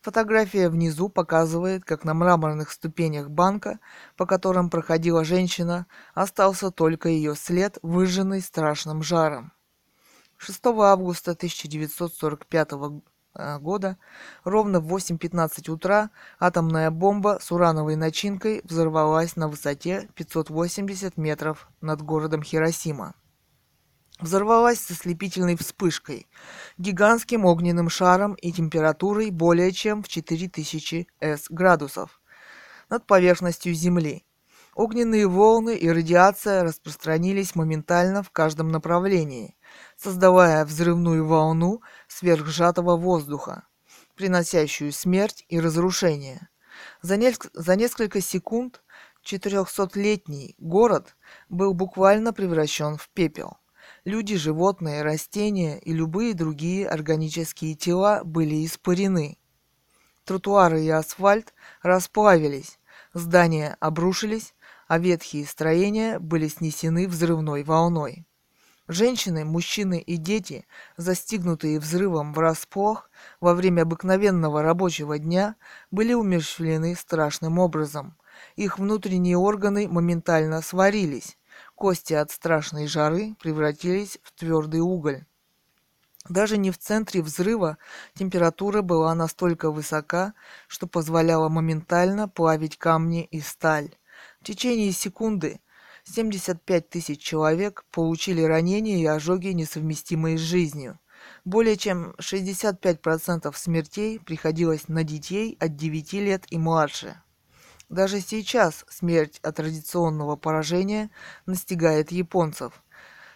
[0.00, 3.80] Фотография внизу показывает, как на мраморных ступенях банка,
[4.16, 9.52] по которым проходила женщина, остался только ее след, выжженный страшным жаром.
[10.36, 13.00] 6 августа 1945 э,
[13.60, 13.98] года.
[14.44, 22.02] Ровно в 8.15 утра атомная бомба с урановой начинкой взорвалась на высоте 580 метров над
[22.02, 23.14] городом Хиросима.
[24.18, 26.26] Взорвалась с ослепительной вспышкой,
[26.78, 32.20] гигантским огненным шаром и температурой более чем в 4000 С градусов
[32.88, 34.24] над поверхностью Земли.
[34.74, 39.55] Огненные волны и радиация распространились моментально в каждом направлении,
[39.96, 43.66] создавая взрывную волну сверхсжатого воздуха,
[44.14, 46.48] приносящую смерть и разрушение.
[47.02, 47.34] За, не...
[47.52, 48.82] за несколько секунд
[49.24, 51.16] 400-летний город
[51.48, 53.58] был буквально превращен в пепел.
[54.04, 59.38] Люди, животные, растения и любые другие органические тела были испарены.
[60.24, 62.78] Тротуары и асфальт расплавились,
[63.14, 64.54] здания обрушились,
[64.88, 68.25] а ветхие строения были снесены взрывной волной.
[68.88, 73.10] Женщины, мужчины и дети, застигнутые взрывом врасплох
[73.40, 75.56] во время обыкновенного рабочего дня,
[75.90, 78.16] были умерщвлены страшным образом.
[78.54, 81.36] Их внутренние органы моментально сварились,
[81.74, 85.24] Кости от страшной жары превратились в твердый уголь.
[86.28, 87.78] Даже не в центре взрыва
[88.14, 90.34] температура была настолько высока,
[90.66, 93.94] что позволяла моментально плавить камни и сталь.
[94.40, 95.60] В течение секунды
[96.08, 100.98] 75 тысяч человек получили ранения и ожоги, несовместимые с жизнью.
[101.44, 107.20] Более чем 65% смертей приходилось на детей от 9 лет и младше.
[107.88, 111.10] Даже сейчас смерть от традиционного поражения
[111.44, 112.82] настигает японцев.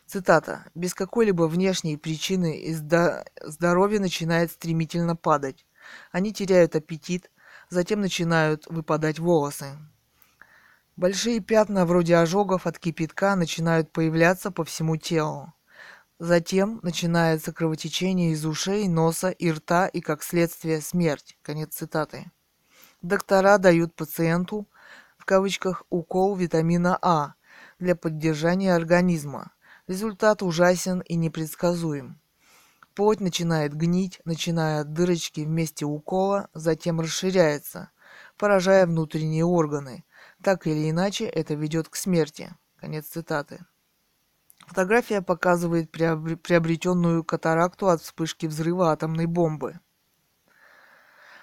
[0.07, 0.65] Цитата.
[0.75, 2.61] «Без какой-либо внешней причины
[3.43, 5.67] здоровье начинает стремительно падать.
[6.11, 7.31] Они теряют аппетит,
[7.69, 9.79] затем начинают выпадать волосы.
[11.01, 15.55] Большие пятна вроде ожогов от кипятка начинают появляться по всему телу.
[16.19, 21.39] Затем начинается кровотечение из ушей, носа и рта и, как следствие, смерть.
[21.41, 22.31] Конец цитаты.
[23.01, 24.69] Доктора дают пациенту,
[25.17, 27.33] в кавычках, укол витамина А
[27.79, 29.53] для поддержания организма.
[29.87, 32.21] Результат ужасен и непредсказуем.
[32.95, 37.91] Плоть начинает гнить, начиная от дырочки в укола, затем расширяется,
[38.37, 40.05] поражая внутренние органы.
[40.43, 42.55] Так или иначе, это ведет к смерти.
[42.77, 43.65] Конец цитаты.
[44.67, 49.81] Фотография показывает приобретенную катаракту от вспышки взрыва атомной бомбы.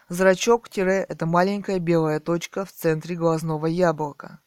[0.10, 4.40] Зрачок-тире– это маленькая белая точка в центре глазного яблока.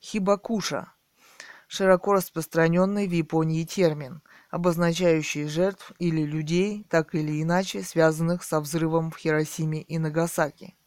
[0.00, 0.92] Хибакуша–
[1.68, 9.10] широко распространенный в Японии термин, обозначающий жертв или людей, так или иначе связанных со взрывом
[9.10, 10.77] в Хиросиме и Нагасаки.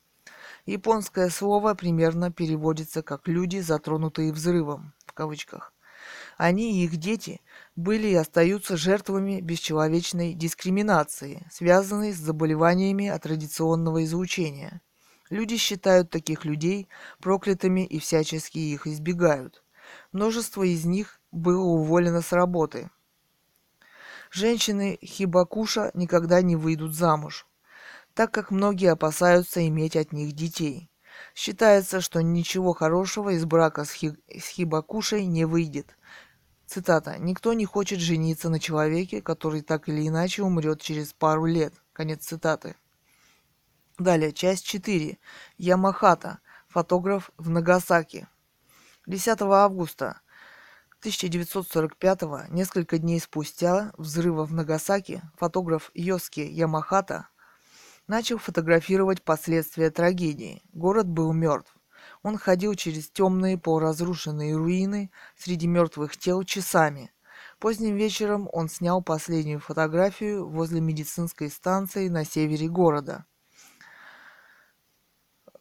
[0.65, 5.73] Японское слово примерно переводится как «люди, затронутые взрывом» в кавычках.
[6.37, 7.41] Они и их дети
[7.75, 14.81] были и остаются жертвами бесчеловечной дискриминации, связанной с заболеваниями от традиционного излучения.
[15.29, 16.89] Люди считают таких людей
[17.19, 19.63] проклятыми и всячески их избегают.
[20.11, 22.89] Множество из них было уволено с работы.
[24.29, 27.45] Женщины Хибакуша никогда не выйдут замуж,
[28.13, 30.89] так как многие опасаются иметь от них детей.
[31.35, 34.13] Считается, что ничего хорошего из брака с, Хи...
[34.27, 35.97] с Хибакушей не выйдет.
[36.65, 37.17] Цитата.
[37.19, 41.73] «Никто не хочет жениться на человеке, который так или иначе умрет через пару лет».
[41.93, 42.75] Конец цитаты.
[43.99, 45.17] Далее, часть 4.
[45.57, 46.39] Ямахата.
[46.69, 48.27] Фотограф в Нагасаки.
[49.05, 50.21] 10 августа
[51.01, 57.27] 1945 несколько дней спустя взрыва в Нагасаки, фотограф Йоски Ямахата
[58.07, 60.61] начал фотографировать последствия трагедии.
[60.73, 61.75] Город был мертв.
[62.23, 67.11] Он ходил через темные полуразрушенные руины среди мертвых тел часами.
[67.59, 73.25] Поздним вечером он снял последнюю фотографию возле медицинской станции на севере города.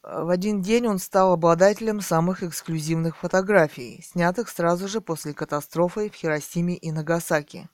[0.03, 6.15] В один день он стал обладателем самых эксклюзивных фотографий, снятых сразу же после катастрофы в
[6.15, 7.69] Хиросиме и Нагасаки.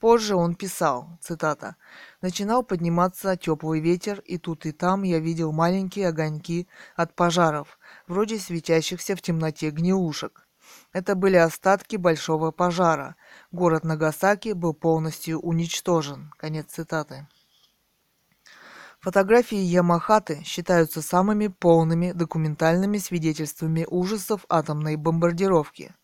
[0.00, 1.76] Позже он писал, цитата,
[2.20, 8.38] «Начинал подниматься теплый ветер, и тут и там я видел маленькие огоньки от пожаров, вроде
[8.38, 10.46] светящихся в темноте гнилушек.
[10.92, 13.16] Это были остатки большого пожара.
[13.52, 16.30] Город Нагасаки был полностью уничтожен».
[16.36, 17.26] Конец цитаты.
[19.00, 25.94] Фотографии Ямахаты считаются самыми полными документальными свидетельствами ужасов атомной бомбардировки.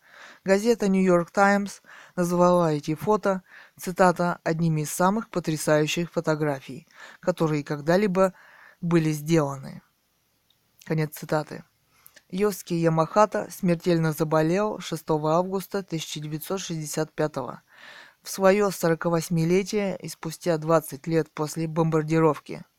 [0.45, 1.83] Газета «Нью-Йорк Таймс»
[2.17, 3.45] назвала эти фото,
[3.79, 6.89] цитата, «одними из самых потрясающих фотографий,
[7.21, 8.35] которые когда-либо
[8.81, 9.83] были сделаны».
[10.85, 11.63] Конец цитаты.
[12.29, 21.69] Йоски Ямахата смертельно заболел 6 августа 1965 в свое 48-летие и спустя 20 лет после
[21.69, 22.65] бомбардировки–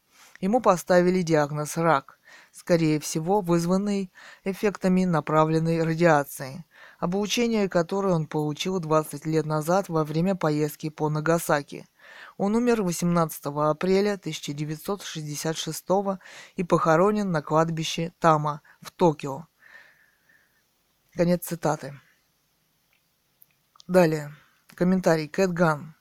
[0.44, 2.20] Ему поставили диагноз «рак»,
[2.52, 4.12] скорее всего вызванный
[4.44, 6.66] эффектами направленной радиации,
[7.04, 11.86] обучение которое он получил 20 лет назад во время поездки по Нагасаки.
[12.38, 15.86] Он умер 18 апреля 1966
[16.56, 19.48] и похоронен на кладбище Тама в Токио.
[21.14, 22.00] Конец цитаты.
[23.86, 24.34] Далее.
[24.74, 25.28] Комментарий.
[25.28, 25.96] Кэт Ган.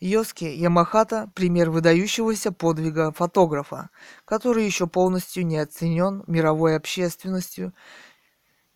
[0.00, 3.90] Йоски Ямахата– пример выдающегося подвига фотографа,
[4.24, 7.72] который еще полностью не оценен мировой общественностью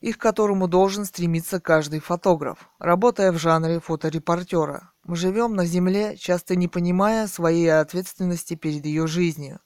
[0.03, 4.91] и к которому должен стремиться каждый фотограф, работая в жанре фоторепортера.
[5.05, 9.61] Мы живем на Земле, часто не понимая своей ответственности перед ее жизнью.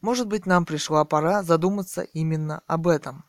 [0.00, 3.24] Может быть, нам пришла пора задуматься именно об этом.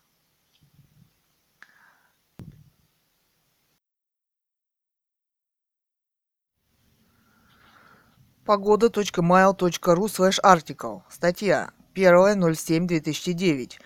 [8.45, 11.01] Погода.mail.ru slash article.
[11.09, 13.79] Статья 1.07.2009.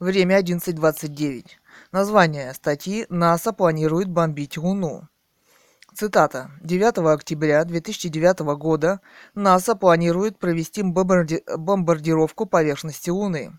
[0.00, 1.59] Время 11.29.
[1.92, 5.08] Название статьи «НАСА планирует бомбить Луну».
[5.92, 6.52] Цитата.
[6.62, 9.00] 9 октября 2009 года
[9.34, 11.42] НАСА планирует провести бомбарди...
[11.56, 13.58] бомбардировку поверхности Луны.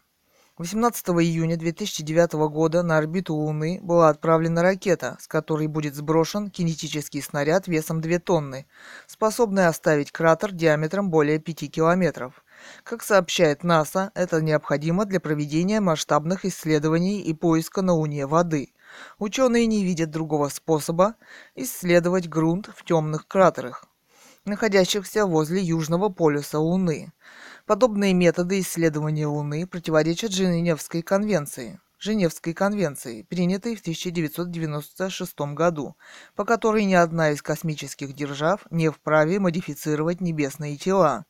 [0.59, 7.21] 18 июня 2009 года на орбиту Луны была отправлена ракета, с которой будет сброшен кинетический
[7.21, 8.65] снаряд весом 2 тонны,
[9.07, 12.45] способный оставить кратер диаметром более 5 километров.
[12.83, 18.73] Как сообщает НАСА, это необходимо для проведения масштабных исследований и поиска на Луне воды.
[19.19, 21.15] Ученые не видят другого способа
[21.55, 23.85] исследовать грунт в темных кратерах,
[24.45, 27.13] находящихся возле южного полюса Луны.
[27.65, 35.95] Подобные методы исследования Луны противоречат Женевской конвенции, Женевской конвенции, принятой в 1996 году,
[36.35, 41.25] по которой ни одна из космических держав не вправе модифицировать небесные тела,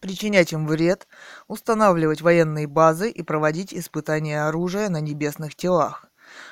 [0.00, 1.06] причинять им вред,
[1.48, 6.06] устанавливать военные базы и проводить испытания оружия на небесных телах.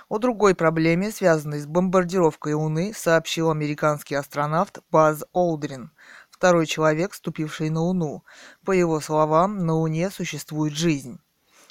[0.08, 5.90] О другой проблеме, связанной с бомбардировкой Луны, сообщил американский астронавт Баз Олдрин–
[6.34, 8.24] второй человек, ступивший на Луну.
[8.64, 11.18] По его словам, на Луне существует жизнь.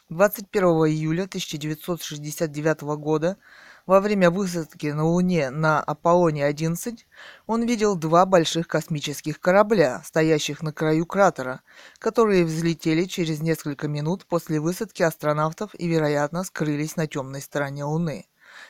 [0.09, 3.37] 21 июля 1969 года
[3.85, 6.99] во время высадки на Луне на Аполлоне-11
[7.47, 11.61] он видел два больших космических корабля, стоящих на краю кратера,
[11.99, 18.25] которые взлетели через несколько минут после высадки астронавтов и, вероятно, скрылись на темной стороне Луны.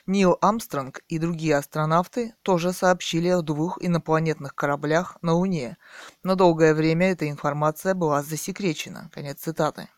[0.08, 5.78] Нил Армстронг и другие астронавты тоже сообщили о двух инопланетных кораблях на Луне,
[6.24, 9.10] но долгое время эта информация была засекречена.
[9.14, 9.90] Конец цитаты.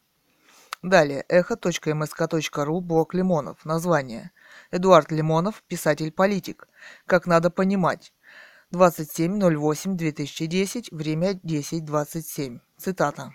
[0.86, 1.26] Далее.
[1.30, 2.80] Эхо.мск.ру.
[2.82, 3.66] Блок Лимонов.
[3.66, 4.32] Название.
[4.72, 6.68] Эдуард Лимонов, писатель-политик.
[7.06, 8.14] Как надо понимать.
[8.74, 10.88] 27.08.2010.
[10.92, 12.60] Время 10.27.
[12.78, 13.34] Цитата.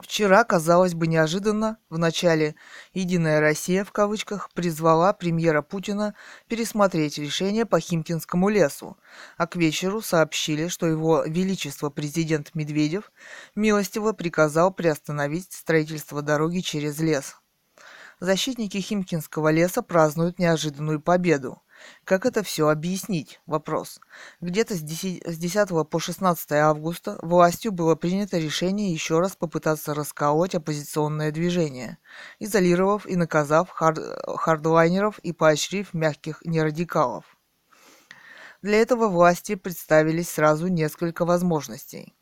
[0.00, 2.56] Вчера, казалось бы, неожиданно, в начале
[2.94, 6.16] «Единая Россия» в кавычках призвала премьера Путина
[6.48, 8.96] пересмотреть решение по Химкинскому лесу,
[9.36, 13.12] а к вечеру сообщили, что его величество президент Медведев
[13.54, 17.36] милостиво приказал приостановить строительство дороги через лес.
[18.24, 21.60] Защитники Химкинского леса празднуют неожиданную победу.
[22.04, 23.38] Как это все объяснить?
[23.44, 24.00] Вопрос.
[24.40, 29.92] Где-то с 10, с 10 по 16 августа властью было принято решение еще раз попытаться
[29.92, 31.98] расколоть оппозиционное движение,
[32.38, 33.98] изолировав и наказав хард,
[34.38, 37.36] хардлайнеров и поощрив мягких нерадикалов.
[38.62, 42.14] Для этого власти представились сразу несколько возможностей.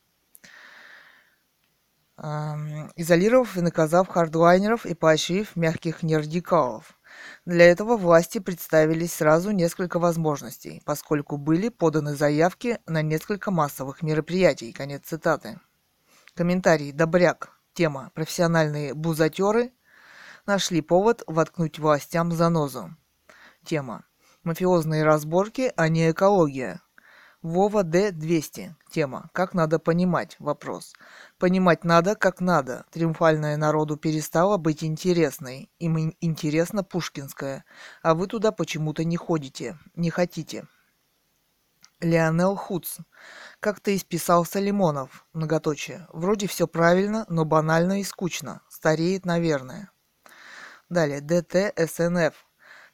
[2.96, 6.98] Изолировав и наказав хардлайнеров и поощрив мягких нерадикалов.
[7.46, 14.72] Для этого власти представились сразу несколько возможностей, поскольку были поданы заявки на несколько массовых мероприятий.
[14.72, 15.58] Конец цитаты.
[16.34, 17.58] Комментарий «Добряк».
[17.74, 19.72] Тема «Профессиональные бузатеры»
[20.46, 22.96] нашли повод воткнуть властям занозу.
[23.64, 24.04] Тема
[24.44, 26.80] Мафиозные разборки, а не экология.
[27.42, 28.70] Вова Д-200.
[28.90, 29.30] Тема.
[29.32, 30.36] Как надо понимать?
[30.40, 30.94] Вопрос.
[31.42, 32.84] Понимать надо, как надо.
[32.92, 35.72] Триумфальная народу перестала быть интересной.
[35.80, 37.64] Им интересно пушкинская.
[38.00, 39.76] А вы туда почему-то не ходите.
[39.96, 40.68] Не хотите.
[42.00, 42.98] Леонел Хуц.
[43.58, 45.26] Как-то исписался Лимонов.
[45.32, 46.06] Многоточие.
[46.12, 48.60] Вроде все правильно, но банально и скучно.
[48.68, 49.90] Стареет, наверное.
[50.90, 51.20] Далее.
[51.20, 52.34] ДТ СНФ.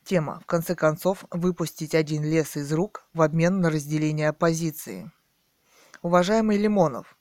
[0.05, 5.13] Тема, в конце концов, выпустить один лес из рук в обмен на разделение оппозиции.
[6.01, 7.18] Уважаемый Лимонов,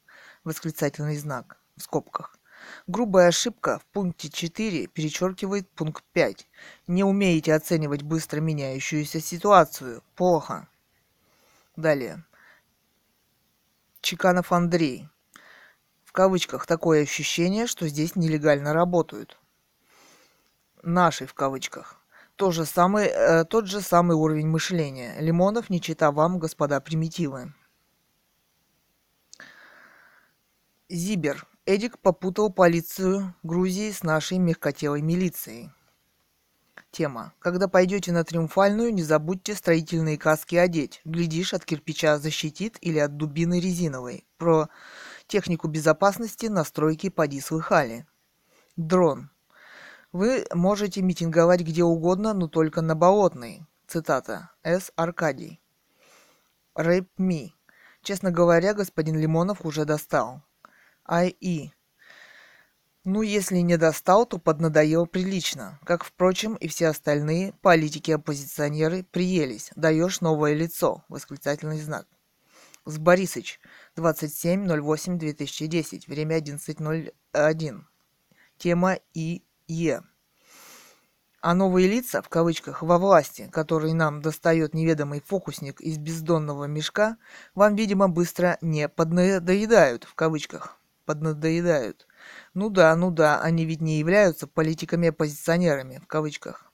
[0.48, 2.40] восклицательный знак, в скобках.
[2.88, 6.48] Грубая ошибка в пункте 4 перечеркивает пункт 5.
[6.88, 10.02] Не умеете оценивать быстро меняющуюся ситуацию.
[10.15, 10.68] Плохо.
[11.76, 12.24] Далее.
[14.02, 15.07] Чеканов Андрей.
[16.03, 19.38] В кавычках такое ощущение, что здесь нелегально работают.
[20.82, 22.02] Наши в кавычках
[22.38, 25.19] то же самый, э, тот же самый уровень мышления.
[25.19, 27.53] Лимонов не чита вам, господа примитивы.
[30.90, 31.46] Зибер.
[31.66, 35.70] Эдик попутал полицию Грузии с нашей мягкотелой милицией.
[36.92, 37.34] Тема.
[37.40, 41.02] Когда пойдете на Триумфальную, не забудьте строительные каски одеть.
[41.04, 44.26] Глядишь, от кирпича защитит или от дубины резиновой.
[44.38, 44.70] Про
[45.28, 48.08] технику безопасности на стройке поди слыхали.
[48.78, 49.30] Дрон.
[50.14, 53.66] Вы можете митинговать где угодно, но только на Болотной.
[53.88, 54.52] Цитата.
[54.64, 54.94] С.
[54.96, 55.60] Аркадий.
[56.76, 57.54] Рэп Ми.
[58.04, 60.44] Честно говоря, господин Лимонов уже достал.
[61.08, 61.72] Ай-И.
[63.06, 65.80] Ну, если не достал, то поднадоел прилично.
[65.86, 69.72] Как, впрочем, и все остальные политики-оппозиционеры приелись.
[69.78, 71.06] Даешь новое лицо.
[71.08, 72.06] Восклицательный знак.
[72.84, 73.62] С Борисыч.
[73.96, 76.04] 27.08.2010.
[76.08, 77.84] Время 11.01.
[78.58, 80.02] Тема И Е.
[81.40, 87.16] А новые лица, в кавычках, во власти, которые нам достает неведомый фокусник из бездонного мешка,
[87.56, 90.78] вам, видимо, быстро не поднадоедают, в кавычках,
[91.08, 92.08] поднадоедают.
[92.54, 96.72] Ну да, ну да, они ведь не являются политиками-оппозиционерами, в кавычках.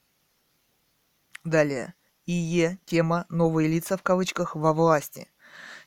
[1.46, 1.94] Далее.
[2.26, 5.30] ИЕ, тема «Новые лица» в кавычках во власти.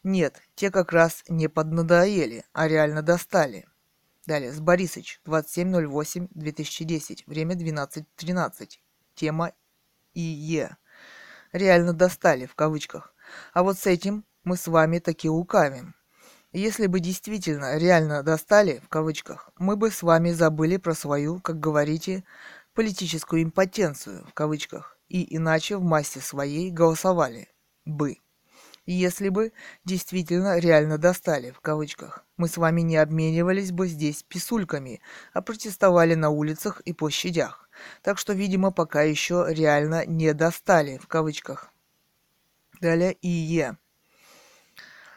[0.02, 3.66] Нет, те как раз не поднадоели, а реально достали–
[4.27, 8.70] Далее, с Борисыч, 27.08.2010, время 12.13.
[9.14, 9.52] Тема
[10.14, 10.77] ИЕ.
[11.52, 13.14] Реально достали, в кавычках.
[13.52, 15.94] А вот с этим мы с вами таки лукавим.
[16.52, 21.60] Если бы действительно реально достали, в кавычках, мы бы с вами забыли про свою, как
[21.60, 22.24] говорите,
[22.74, 27.48] политическую импотенцию, в кавычках, и иначе в массе своей голосовали
[27.85, 28.18] бы
[28.86, 29.52] если бы
[29.85, 32.24] действительно реально достали, в кавычках.
[32.36, 35.01] Мы с вами не обменивались бы здесь писульками,
[35.32, 37.68] а протестовали на улицах и площадях.
[38.02, 41.73] Так что, видимо, пока еще реально не достали, в кавычках.
[42.81, 43.77] Далее ИЕ.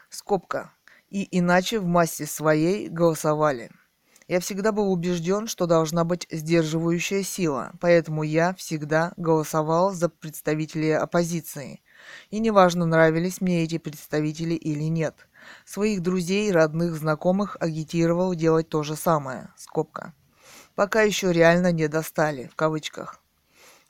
[0.10, 0.74] Скобка.
[1.10, 3.72] И иначе в массе своей голосовали.
[4.28, 10.92] Я всегда был убежден, что должна быть сдерживающая сила, поэтому я всегда голосовал за представителей
[10.92, 11.82] оппозиции–
[12.30, 15.28] и неважно, нравились мне эти представители или нет.
[15.66, 19.50] Своих друзей, родных, знакомых агитировал делать то же самое.
[19.58, 20.14] Скобка.
[20.76, 23.22] Пока еще реально не достали, в кавычках.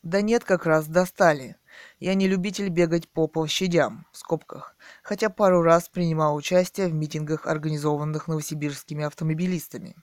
[0.04, 1.58] Да нет, как раз достали.
[2.00, 7.46] Я не любитель бегать по площадям, в скобках, хотя пару раз принимал участие в митингах,
[7.46, 9.98] организованных новосибирскими автомобилистами.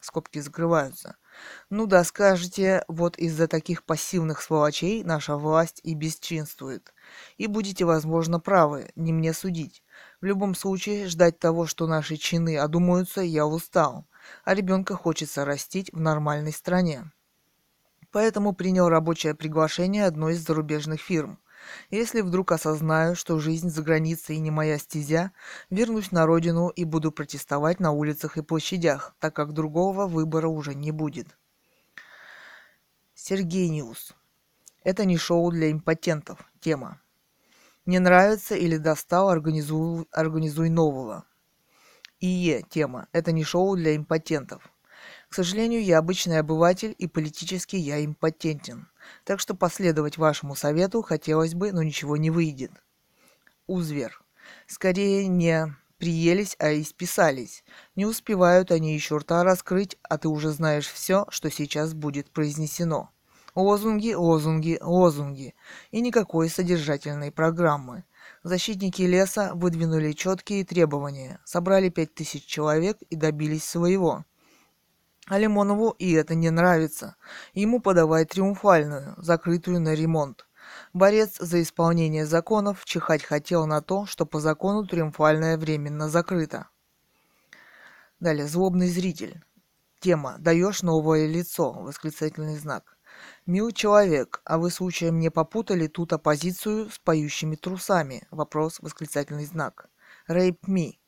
[0.00, 1.16] Скобки закрываются.
[1.68, 6.94] Ну да, скажете, вот из-за таких пассивных сволочей наша власть и бесчинствует.
[7.36, 9.82] И будете, возможно, правы, не мне судить.
[10.22, 14.06] В любом случае, ждать того, что наши чины одумаются, я устал.
[14.44, 17.10] А ребенка хочется растить в нормальной стране.
[18.16, 21.38] Поэтому принял рабочее приглашение одной из зарубежных фирм.
[21.90, 25.32] Если вдруг осознаю, что жизнь за границей не моя стезя,
[25.68, 30.74] вернусь на родину и буду протестовать на улицах и площадях, так как другого выбора уже
[30.74, 31.36] не будет.
[33.14, 34.14] Сергей News.
[34.82, 36.38] Это не шоу для импотентов.
[36.58, 37.02] Тема.
[37.84, 41.26] Не нравится или достал, организуй, организуй нового.
[42.20, 42.62] ИЕ.
[42.70, 43.08] Тема.
[43.12, 44.72] Это не шоу для импотентов.
[45.36, 48.88] К сожалению, я обычный обыватель и политически я импотентен.
[49.22, 52.70] Так что последовать вашему совету хотелось бы, но ничего не выйдет.
[53.66, 54.24] Узвер.
[54.66, 57.64] Скорее не приелись, а исписались.
[57.96, 63.10] Не успевают они еще рта раскрыть, а ты уже знаешь все, что сейчас будет произнесено.
[63.54, 65.54] Лозунги, лозунги, лозунги.
[65.90, 68.04] И никакой содержательной программы.
[68.42, 74.24] Защитники леса выдвинули четкие требования, собрали пять тысяч человек и добились своего.
[75.28, 77.16] А Лимонову и это не нравится.
[77.52, 80.46] Ему подавай триумфальную, закрытую на ремонт.
[80.92, 86.68] Борец за исполнение законов чихать хотел на то, что по закону триумфальное временно закрыто.
[88.20, 89.42] Далее, злобный зритель.
[90.00, 92.96] Тема «Даешь новое лицо?» Восклицательный знак.
[93.46, 99.88] «Мил человек, а вы случаем не попутали тут оппозицию с поющими трусами?» Вопрос, восклицательный знак.
[100.28, 100.98] «Rape me».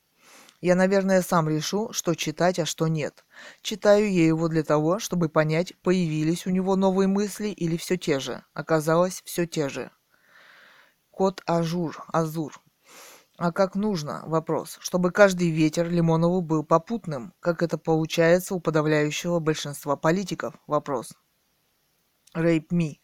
[0.61, 3.25] Я, наверное, сам решу, что читать, а что нет.
[3.63, 8.19] Читаю я его для того, чтобы понять, появились у него новые мысли или все те
[8.19, 8.43] же.
[8.55, 9.91] Оказалось, все те же.
[11.11, 12.61] Код Ажур, Azur.
[13.37, 14.25] А как нужно?
[14.27, 14.79] Вопрос.
[14.81, 20.55] Чтобы каждый ветер Лимонову был попутным, как это получается у подавляющего большинства политиков?
[20.67, 21.13] Вопрос.
[22.35, 22.97] Rape Me.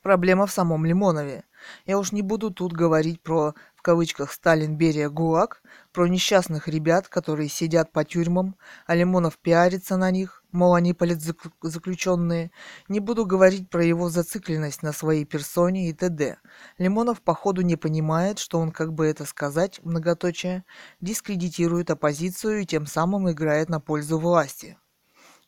[0.00, 1.44] Проблема в самом Лимонове.
[1.86, 7.08] Я уж не буду тут говорить про, в кавычках, Сталин, Берия, ГУЛАГ, про несчастных ребят,
[7.08, 12.50] которые сидят по тюрьмам, а Лимонов пиарится на них, мол, они политзаключенные.
[12.88, 16.36] Не буду говорить про его зацикленность на своей персоне и т.д.
[16.76, 20.64] Лимонов, походу, не понимает, что он, как бы это сказать, многоточие,
[21.00, 24.76] дискредитирует оппозицию и тем самым играет на пользу власти.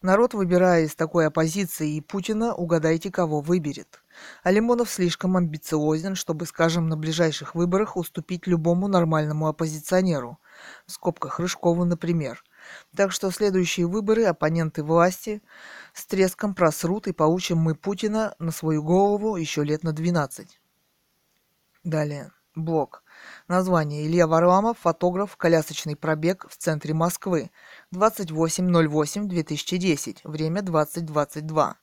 [0.03, 4.03] Народ, выбирая из такой оппозиции и Путина, угадайте, кого выберет.
[4.43, 10.41] А Лимонов слишком амбициозен, чтобы, скажем, на ближайших выборах уступить любому нормальному оппозиционеру.
[10.87, 12.43] В скобках Рыжкову, например.
[12.97, 15.41] Так что следующие выборы оппоненты власти
[15.95, 20.61] с треском просрут и получим мы Путина на свою голову еще лет на 12.
[21.85, 22.33] Далее.
[22.57, 23.05] Блок.
[23.49, 24.07] Название.
[24.07, 27.51] Илья Варламов, фотограф, колясочный пробег в центре Москвы.
[27.93, 30.21] 28.08.2010.
[30.25, 31.75] Время 20.22.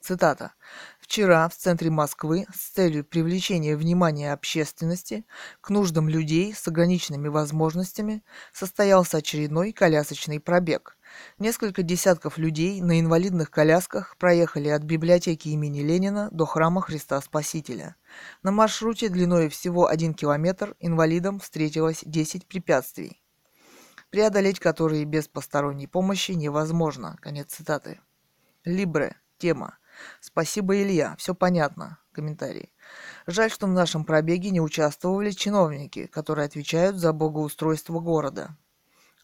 [0.00, 0.52] Цитата.
[1.00, 5.26] «Вчера в центре Москвы с целью привлечения внимания общественности
[5.60, 8.22] к нуждам людей с ограниченными возможностями
[8.52, 10.95] состоялся очередной колясочный пробег.
[11.38, 17.96] Несколько десятков людей на инвалидных колясках проехали от библиотеки имени Ленина до храма Христа Спасителя.
[18.42, 23.22] На маршруте длиной всего 1 километр инвалидам встретилось 10 препятствий,
[24.10, 27.16] преодолеть которые без посторонней помощи невозможно.
[27.20, 28.00] Конец цитаты.
[28.64, 29.16] Либре.
[29.38, 29.78] Тема.
[30.20, 31.14] Спасибо, Илья.
[31.18, 31.98] Все понятно.
[32.12, 32.72] Комментарий.
[33.26, 38.56] Жаль, что в нашем пробеге не участвовали чиновники, которые отвечают за благоустройство города.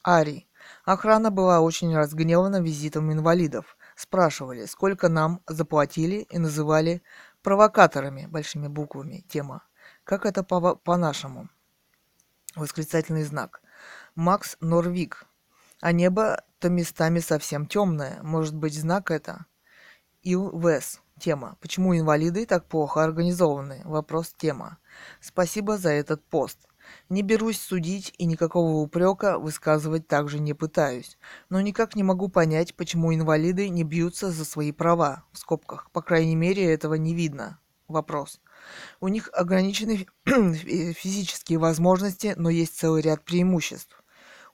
[0.03, 0.47] Ари.
[0.85, 3.77] Охрана была очень разгневана визитом инвалидов.
[3.95, 7.03] Спрашивали, сколько нам заплатили и называли
[7.43, 9.25] провокаторами большими буквами.
[9.29, 9.63] Тема.
[10.05, 11.49] Как это по- по-нашему?
[12.57, 13.63] Восклицательный знак.
[14.15, 15.27] Макс Норвик.
[15.81, 18.19] А небо-то местами совсем темное.
[18.23, 19.47] Может быть, знак это?
[20.23, 20.53] Ил.
[21.19, 21.57] Тема.
[21.61, 23.83] Почему инвалиды так плохо организованы?
[23.85, 24.79] Вопрос тема.
[25.21, 26.59] Спасибо за этот пост.
[27.09, 31.19] Не берусь судить и никакого упрека высказывать также не пытаюсь.
[31.49, 35.25] Но никак не могу понять, почему инвалиды не бьются за свои права.
[35.33, 35.91] В скобках.
[35.93, 37.59] По крайней мере, этого не видно.
[37.89, 38.41] Вопрос.
[39.01, 44.03] У них ограничены физические возможности, но есть целый ряд преимуществ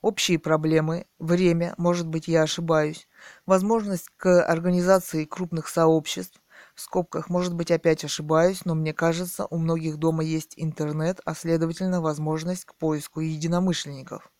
[0.01, 3.07] общие проблемы, время, может быть, я ошибаюсь,
[3.45, 6.38] возможность к организации крупных сообществ,
[6.79, 11.35] в скобках, может быть, опять ошибаюсь, но мне кажется, у многих дома есть интернет, а
[11.35, 14.31] следовательно, возможность к поиску единомышленников.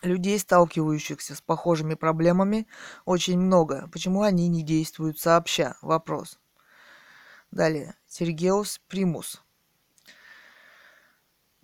[0.00, 2.66] Людей, сталкивающихся с похожими проблемами,
[3.04, 3.86] очень много.
[3.92, 5.76] Почему они не действуют сообща?
[5.82, 6.38] Вопрос.
[7.50, 7.96] Далее.
[8.06, 9.42] Сергеус Примус.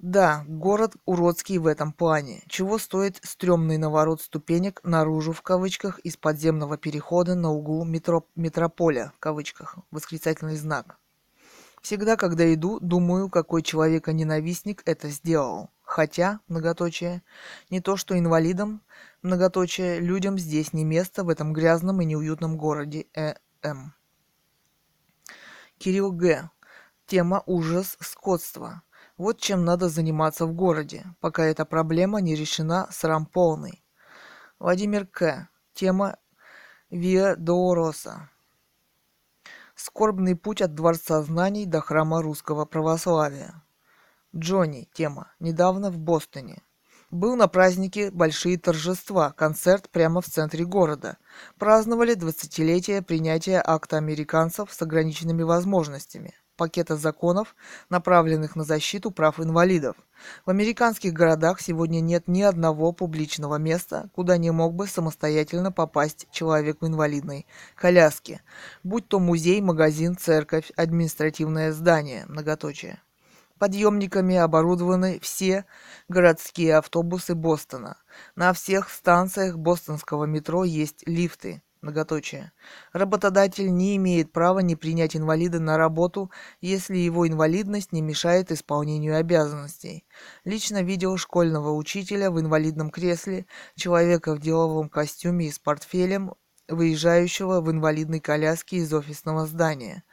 [0.03, 2.43] Да, город уродский в этом плане.
[2.49, 9.13] Чего стоит стрёмный наворот ступенек наружу в кавычках из подземного перехода на углу метро, метрополя
[9.17, 9.77] в кавычках.
[9.93, 10.97] Восклицательный знак.
[11.83, 15.71] Всегда, когда иду, думаю, какой человека-ненавистник это сделал.
[15.83, 17.23] Хотя, многоточие,
[17.71, 18.83] не то что инвалидам,
[19.23, 23.95] многоточие, людям здесь не место в этом грязном и неуютном городе э М.
[25.79, 26.51] Кирилл Г.
[27.07, 28.83] Тема ужас скотства.
[29.19, 33.85] Вот чем надо заниматься в городе, пока эта проблема не решена срам полный.
[34.59, 35.49] Владимир К.
[35.75, 36.17] Тема
[36.91, 38.31] Виа Доороса.
[39.75, 43.63] Скорбный путь от Дворца знаний до храма русского православия.
[44.35, 44.89] Джонни.
[44.95, 45.33] Тема.
[45.41, 46.63] Недавно в Бостоне.
[47.11, 51.19] Был на празднике большие торжества, концерт прямо в центре города.
[51.59, 57.55] Праздновали 20-летие принятия акта американцев с ограниченными возможностями пакета законов,
[57.89, 59.97] направленных на защиту прав инвалидов.
[60.47, 66.29] В американских городах сегодня нет ни одного публичного места, куда не мог бы самостоятельно попасть
[66.31, 68.43] человек в инвалидной коляске,
[68.83, 73.01] будь то музей, магазин, церковь, административное здание, многоточие.
[73.59, 75.67] Подъемниками оборудованы все
[76.09, 77.97] городские автобусы Бостона.
[78.35, 81.63] На всех станциях бостонского метро есть лифты.
[81.83, 82.53] Многоточие.
[82.93, 86.31] Работодатель не имеет права не принять инвалида на работу,
[86.61, 90.05] если его инвалидность не мешает исполнению обязанностей.
[90.45, 96.35] Лично видел школьного учителя в инвалидном кресле, человека в деловом костюме и с портфелем,
[96.69, 100.05] выезжающего в инвалидной коляске из офисного здания.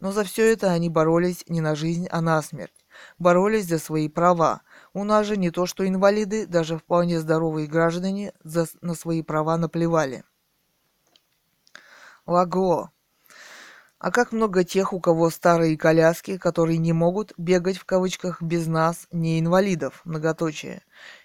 [0.00, 2.72] Но за все это они боролись не на жизнь, а на смерть
[3.18, 4.62] боролись за свои права.
[4.92, 9.56] У нас же не то что инвалиды, даже вполне здоровые граждане за, на свои права
[9.56, 10.24] наплевали.
[12.30, 12.90] Лагло.
[13.98, 18.66] А как много тех, у кого старые коляски, которые не могут бегать в кавычках без
[18.66, 20.82] нас, не инвалидов, многоточие.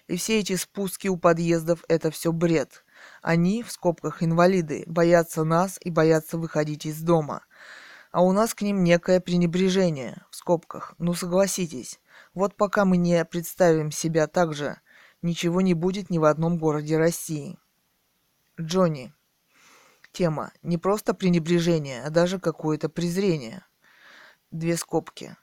[0.08, 2.84] И все эти спуски у подъездов– это все бред.
[3.22, 7.42] Они, в скобках инвалиды, боятся нас и боятся выходить из дома–
[8.16, 10.94] а у нас к ним некое пренебрежение, в скобках.
[10.96, 12.00] Ну согласитесь,
[12.32, 14.80] вот пока мы не представим себя так же,
[15.20, 17.58] ничего не будет ни в одном городе России.
[18.58, 19.12] Джонни.
[20.16, 20.50] Тема.
[20.62, 23.66] Не просто пренебрежение, а даже какое-то презрение.
[24.50, 25.36] Две скобки.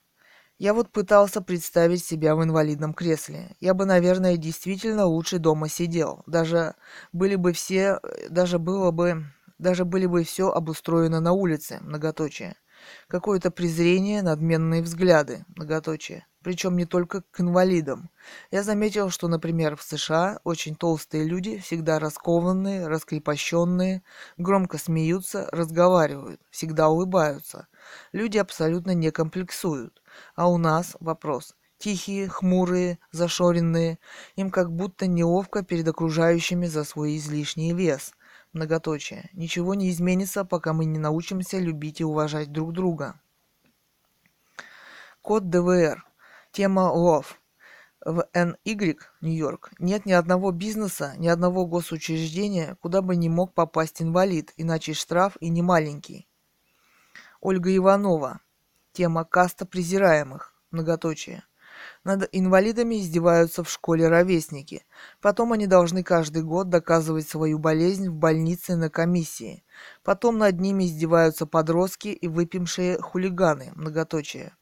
[0.58, 3.56] Я вот пытался представить себя в инвалидном кресле.
[3.60, 6.24] Я бы, наверное, действительно лучше дома сидел.
[6.26, 6.74] Даже
[7.12, 8.00] были бы все,
[8.32, 9.26] даже было бы,
[9.60, 12.56] даже были бы все обустроено на улице, многоточие.
[13.08, 16.26] Какое-то презрение, надменные взгляды, многоточие.
[16.44, 18.10] Причем не только к инвалидам.
[18.52, 24.04] Я заметил, что, например, в США очень толстые люди, всегда раскованные, раскрепощенные,
[24.38, 27.68] громко смеются, разговаривают, всегда улыбаются.
[28.12, 30.02] Люди абсолютно не комплексуют.
[30.36, 31.56] А у нас вопрос.
[31.78, 34.00] Тихие, хмурые, зашоренные.
[34.36, 38.14] Им как будто неловко перед окружающими за свой излишний вес–
[38.54, 39.32] Многоточие.
[39.34, 43.20] Ничего не изменится, пока мы не научимся любить и уважать друг друга.
[45.24, 46.06] Код ДВР.
[46.54, 47.42] Тема ЛОВ.
[48.06, 54.04] В NY, Нью-Йорк, нет ни одного бизнеса, ни одного госучреждения, куда бы не мог попасть
[54.04, 56.28] инвалид, иначе штраф и не маленький.
[57.42, 58.40] Ольга Иванова.
[58.92, 60.54] Тема каста презираемых.
[60.70, 61.44] Многоточие.
[62.04, 64.86] Над инвалидами издеваются в школе ровесники.
[65.22, 69.64] Потом они должны каждый год доказывать свою болезнь в больнице на комиссии.
[70.04, 73.72] Потом над ними издеваются подростки и выпившие хулиганы.
[73.74, 74.54] Многоточие.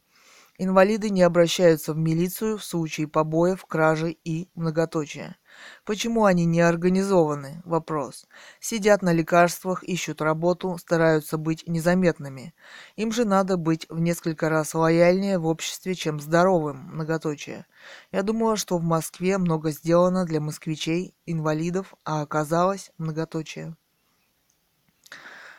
[0.64, 5.38] Инвалиды не обращаются в милицию в случае побоев, кражи и многоточия.
[5.86, 7.64] Почему они не организованы?
[7.66, 8.28] Вопрос.
[8.60, 12.54] Сидят на лекарствах, ищут работу, стараются быть незаметными.
[12.96, 16.92] Им же надо быть в несколько раз лояльнее в обществе, чем здоровым.
[16.94, 17.66] Многоточие.
[18.12, 23.76] Я думала, что в Москве много сделано для москвичей, инвалидов, а оказалось многоточие.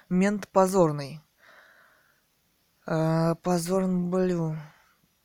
[0.08, 1.18] Мент позорный.
[2.86, 4.56] Э, позорный, блю.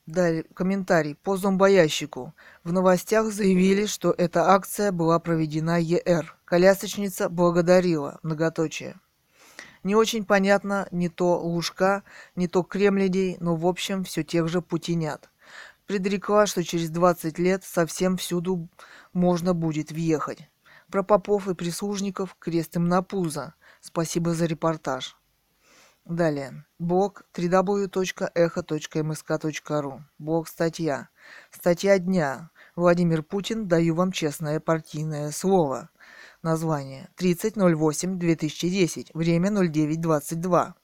[0.08, 2.34] Далее, комментарий по зомбоящику.
[2.64, 6.34] В новостях заявили, что эта акция была проведена ЕР.
[6.46, 8.18] Колясочница благодарила.
[8.24, 8.96] Многоточие.
[9.84, 12.04] Не очень понятно не то Лужка,
[12.38, 15.30] не то Кремлядей, но в общем все тех же путинят.
[15.88, 18.70] Предрекла, что через 20 лет совсем всюду
[19.12, 20.50] можно будет въехать.
[20.90, 23.56] Про попов и прислужников крест им на пузо.
[23.82, 25.18] Спасибо за репортаж.
[26.10, 26.66] Далее.
[26.80, 30.00] Блог www.echo.msk.ru.
[30.18, 31.10] Блог статья.
[31.52, 32.50] Статья дня.
[32.78, 35.90] Владимир Путин, даю вам честное партийное слово.
[36.42, 37.10] Название.
[37.18, 39.10] 30.08.2010.
[39.14, 40.76] Время 09.22.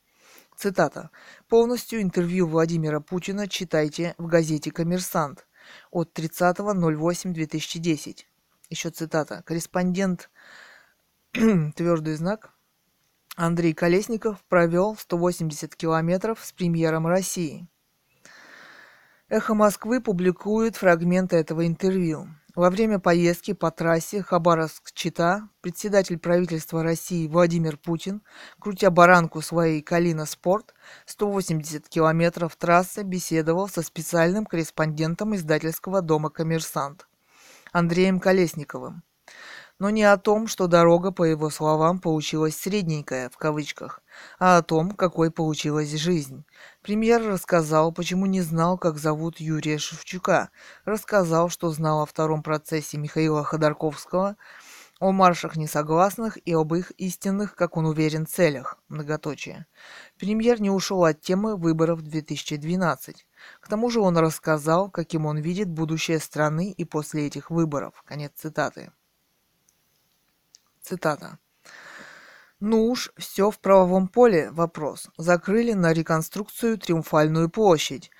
[0.58, 1.10] Цитата.
[1.48, 5.48] Полностью интервью Владимира Путина читайте в газете «Коммерсант»
[5.90, 8.26] от 30.08.2010.
[8.70, 9.42] Еще цитата.
[9.46, 10.30] Корреспондент
[11.32, 12.53] твердый знак
[13.36, 17.68] Андрей Колесников провел 180 километров с премьером России.
[19.28, 22.28] «Эхо Москвы» публикует фрагменты этого интервью.
[22.54, 28.22] Во время поездки по трассе Хабаровск-Чита председатель правительства России Владимир Путин,
[28.60, 30.76] крутя баранку своей «Калина Спорт»,
[31.08, 37.08] 180 километров трассы беседовал со специальным корреспондентом издательского дома «Коммерсант»
[37.72, 39.02] Андреем Колесниковым–
[39.80, 44.02] но не о том, что дорога, по его словам, получилась «средненькая» в кавычках.
[44.40, 46.46] а о том, какой получилась жизнь.
[46.82, 50.50] Премьер рассказал, почему не знал, как зовут Юрия Шевчука,
[50.86, 54.38] рассказал, что знал о втором процессе Михаила Ходорковского,
[55.00, 58.78] о маршах несогласных и об их истинных, как он уверен, целях.
[58.88, 59.66] Многоточие.
[60.18, 63.26] Премьер не ушел от темы выборов 2012.
[63.60, 68.02] К тому же он рассказал, каким он видит будущее страны и после этих выборов.
[68.06, 68.92] Конец цитаты.
[70.84, 71.40] Цитата.
[72.60, 75.10] Ну уж, все в правовом поле, вопрос.
[75.18, 78.12] Закрыли на реконструкцию Триумфальную площадь,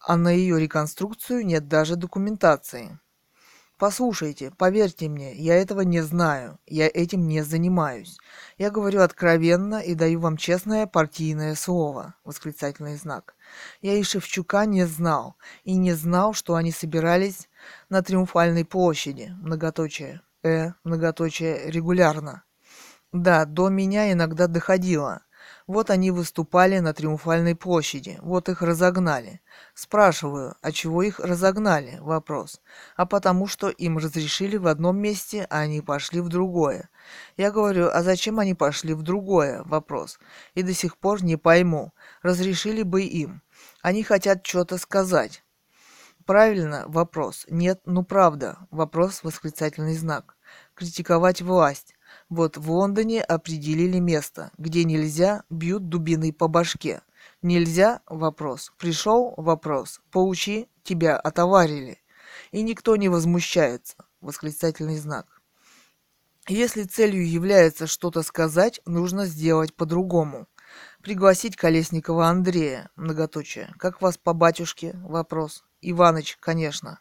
[0.00, 2.98] а на ее реконструкцию нет даже документации.
[3.78, 8.16] Послушайте, поверьте мне, я этого не знаю, я этим не занимаюсь.
[8.58, 13.34] Я говорю откровенно и даю вам честное партийное слово, восклицательный знак.
[13.82, 17.48] Я и Шевчука не знал, и не знал, что они собирались
[17.88, 22.44] на Триумфальной площади, многоточие, э, многоточие, регулярно.
[23.12, 25.22] Да, до меня иногда доходило.
[25.66, 29.40] Вот они выступали на Триумфальной площади, вот их разогнали.
[29.74, 31.98] Спрашиваю, а чего их разогнали?
[32.00, 32.60] Вопрос.
[32.96, 36.90] А потому что им разрешили в одном месте, а они пошли в другое.
[37.36, 39.62] Я говорю, а зачем они пошли в другое?
[39.64, 40.18] Вопрос.
[40.54, 41.92] И до сих пор не пойму.
[42.22, 43.42] Разрешили бы им.
[43.80, 45.44] Они хотят что-то сказать.
[46.26, 46.84] Правильно?
[46.88, 47.46] Вопрос.
[47.48, 48.58] Нет, ну правда.
[48.70, 50.33] Вопрос, восклицательный знак.
[50.74, 51.94] Критиковать власть.
[52.28, 57.02] Вот в Лондоне определили место, где нельзя, бьют дубиной по башке.
[57.42, 58.72] Нельзя– вопрос.
[58.78, 60.00] Пришел– вопрос.
[60.10, 61.98] Поучи, тебя отоварили.
[62.50, 63.96] И никто не возмущается.
[64.20, 65.40] Восклицательный знак.
[66.48, 70.48] Если целью является что-то сказать, нужно сделать по-другому.
[71.02, 73.72] Пригласить Колесникова Андрея, многоточие.
[73.78, 74.92] Как вас по батюшке?
[75.04, 75.64] Вопрос.
[75.80, 77.00] Иваныч, конечно.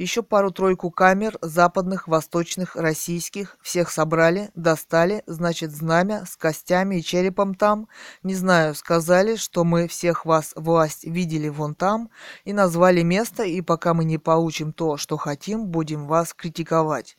[0.00, 3.58] Еще пару-тройку камер западных, восточных, российских.
[3.60, 7.86] Всех собрали, достали, значит, знамя с костями и черепом там.
[8.22, 12.08] Не знаю, сказали, что мы всех вас, власть, видели вон там.
[12.46, 17.18] И назвали место, и пока мы не получим то, что хотим, будем вас критиковать.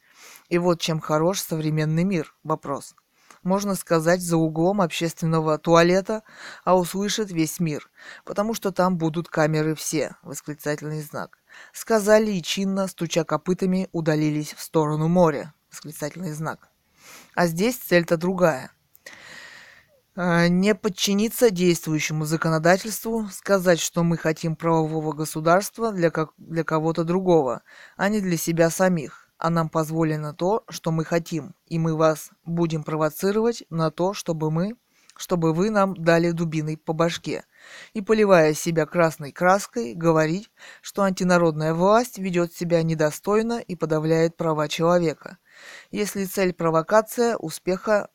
[0.50, 2.34] И вот чем хорош современный мир.
[2.44, 2.96] Вопрос
[3.44, 6.24] можно сказать, за углом общественного туалета,
[6.64, 7.90] а услышит весь мир,
[8.26, 11.38] потому что там будут камеры все, восклицательный знак.
[11.74, 16.70] Сказали и чинно, стуча копытами, удалились в сторону моря, восклицательный знак.
[17.36, 18.72] А здесь цель-то другая.
[20.16, 27.04] А, не подчиниться действующему законодательству, сказать, что мы хотим правового государства для, как, для кого-то
[27.04, 27.64] другого,
[27.96, 32.30] а не для себя самих а нам позволено то, что мы хотим, и мы вас
[32.46, 34.76] будем провоцировать на то, чтобы мы,
[35.18, 37.44] чтобы вы нам дали дубиной по башке,
[37.94, 40.52] и, поливая себя красной краской, говорить,
[40.84, 45.40] что антинародная власть ведет себя недостойно и подавляет права человека.
[45.90, 48.10] Если цель провокация, успеха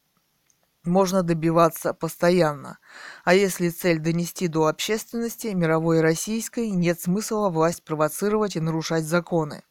[0.84, 2.78] можно добиваться постоянно.
[3.24, 9.02] А если цель донести до общественности, мировой и российской, нет смысла власть провоцировать и нарушать
[9.02, 9.64] законы.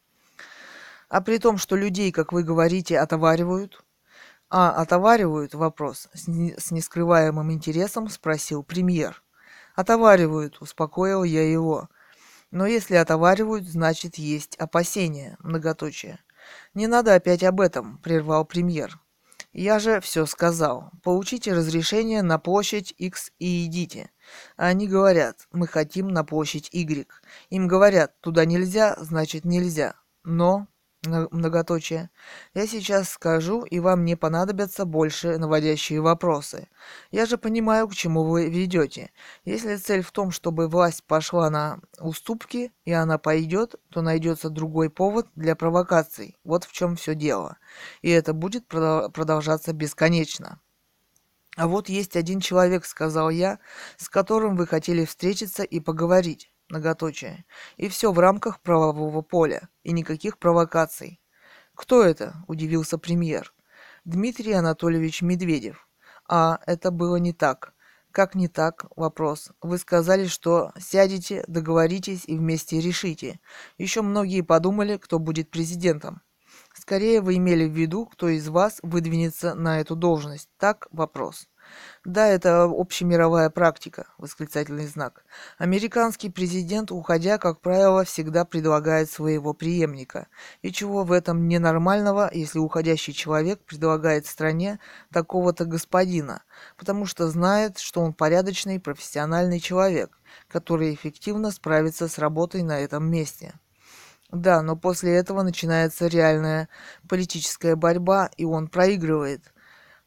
[1.10, 3.84] А при том, что людей, как вы говорите, отоваривают?
[4.50, 5.54] А, отоваривают?
[5.54, 6.08] Вопрос.
[6.14, 9.24] С, не, с нескрываемым интересом спросил премьер.
[9.76, 11.90] Отоваривают, успокоил я его.
[12.52, 16.20] Но если отоваривают, значит есть опасения, многоточие.
[16.74, 19.00] Не надо опять об этом, прервал премьер.
[19.52, 20.92] Я же все сказал.
[21.02, 24.12] Получите разрешение на площадь X и идите.
[24.58, 27.08] они говорят, мы хотим на площадь Y.
[27.50, 29.96] Им говорят, туда нельзя, значит нельзя.
[30.24, 30.68] Но
[31.06, 32.10] многоточие.
[32.54, 36.68] Я сейчас скажу, и вам не понадобятся больше наводящие вопросы.
[37.12, 39.12] Я же понимаю, к чему вы ведете.
[39.44, 44.90] Если цель в том, чтобы власть пошла на уступки, и она пойдет, то найдется другой
[44.90, 46.36] повод для провокаций.
[46.44, 47.58] Вот в чем все дело.
[48.02, 50.60] И это будет продолжаться бесконечно.
[51.58, 53.60] А вот есть один человек, сказал я,
[53.98, 57.46] с которым вы хотели встретиться и поговорить многоточие.
[57.78, 59.70] И все в рамках правового поля.
[59.84, 61.22] И никаких провокаций.
[61.74, 63.54] «Кто это?»– удивился премьер.
[64.06, 65.88] «Дмитрий Анатольевич Медведев».
[66.28, 67.74] «А, это было не так».
[68.12, 69.52] «Как не так?»– вопрос.
[69.62, 73.42] «Вы сказали, что сядете, договоритесь и вместе решите.
[73.78, 76.22] Еще многие подумали, кто будет президентом».
[76.74, 80.50] Скорее вы имели в виду, кто из вас выдвинется на эту должность.
[80.58, 81.48] Так вопрос.
[82.06, 85.26] Да, это общемировая практика, восклицательный знак.
[85.58, 90.28] Американский президент, уходя, как правило, всегда предлагает своего преемника.
[90.62, 94.80] И чего в этом ненормального, если уходящий человек предлагает стране
[95.12, 96.44] такого-то господина,
[96.78, 103.10] потому что знает, что он порядочный, профессиональный человек, который эффективно справится с работой на этом
[103.10, 103.56] месте.
[104.32, 106.70] Да, но после этого начинается реальная
[107.10, 109.42] политическая борьба, и он проигрывает–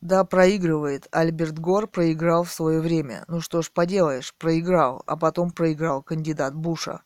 [0.00, 1.08] Да, проигрывает.
[1.10, 3.24] Альберт Гор проиграл в свое время.
[3.26, 7.02] Ну что ж поделаешь, проиграл, а потом проиграл кандидат Буша.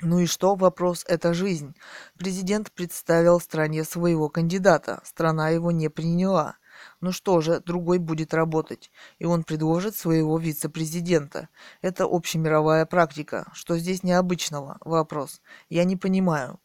[0.00, 1.76] Ну и что, вопрос– это жизнь.
[2.16, 6.56] Президент представил стране своего кандидата, страна его не приняла.
[7.02, 11.50] Ну что же, другой будет работать, и он предложит своего вице-президента.
[11.82, 13.50] Это общемировая практика.
[13.52, 14.78] Что здесь необычного?
[14.80, 15.42] Вопрос.
[15.68, 16.60] Я не понимаю.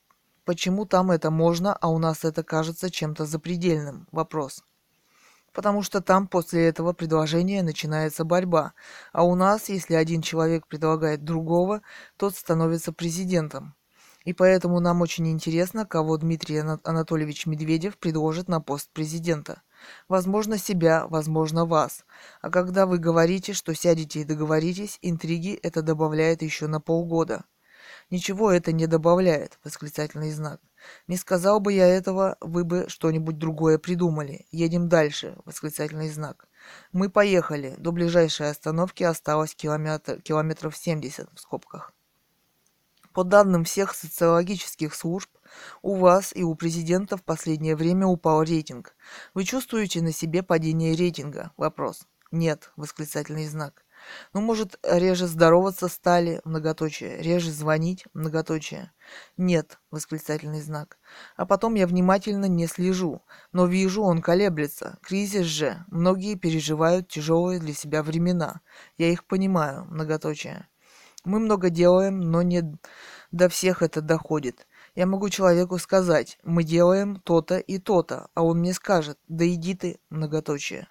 [0.46, 4.08] Почему там это можно, а у нас это кажется чем-то запредельным?
[4.14, 4.64] Вопрос
[5.56, 8.74] потому что там после этого предложения начинается борьба.
[9.14, 11.82] А у нас, если один человек предлагает другого,
[12.18, 13.74] тот становится президентом.
[14.26, 19.62] И поэтому нам очень интересно, кого Дмитрий Анатольевич Медведев предложит на пост президента.
[20.10, 22.06] Возможно, себя, возможно, вас.
[22.42, 27.46] А когда вы говорите, что сядете и договоритесь, интриги это добавляет еще на полгода.
[28.10, 30.60] Ничего это не добавляет, восклицательный знак.
[31.08, 34.46] Не сказал бы я этого, вы бы что-нибудь другое придумали.
[34.52, 36.48] Едем дальше, восклицательный знак.
[36.92, 37.76] Мы поехали.
[37.78, 41.94] До ближайшей остановки осталось километр, километров 70 в скобках.
[43.14, 45.30] По данным всех социологических служб,
[45.82, 48.94] у вас и у президента в последнее время упал рейтинг.
[49.34, 51.54] Вы чувствуете на себе падение рейтинга?
[51.56, 52.08] Вопрос.
[52.32, 53.85] Нет, восклицательный знак.
[54.34, 58.92] Ну, может, реже здороваться стали, многоточие, реже звонить, многоточие.
[59.38, 60.98] Нет, восклицательный знак.
[61.36, 63.22] А потом я внимательно не слежу,
[63.52, 64.98] но вижу, он колеблется.
[65.02, 65.84] Кризис же.
[65.88, 68.62] Многие переживают тяжелые для себя времена.
[68.98, 70.68] Я их понимаю, многоточие.
[71.24, 72.64] Мы много делаем, но не
[73.32, 74.68] до всех это доходит.
[74.94, 79.76] Я могу человеку сказать, мы делаем то-то и то-то, а он мне скажет, да иди
[79.76, 80.88] ты, многоточие.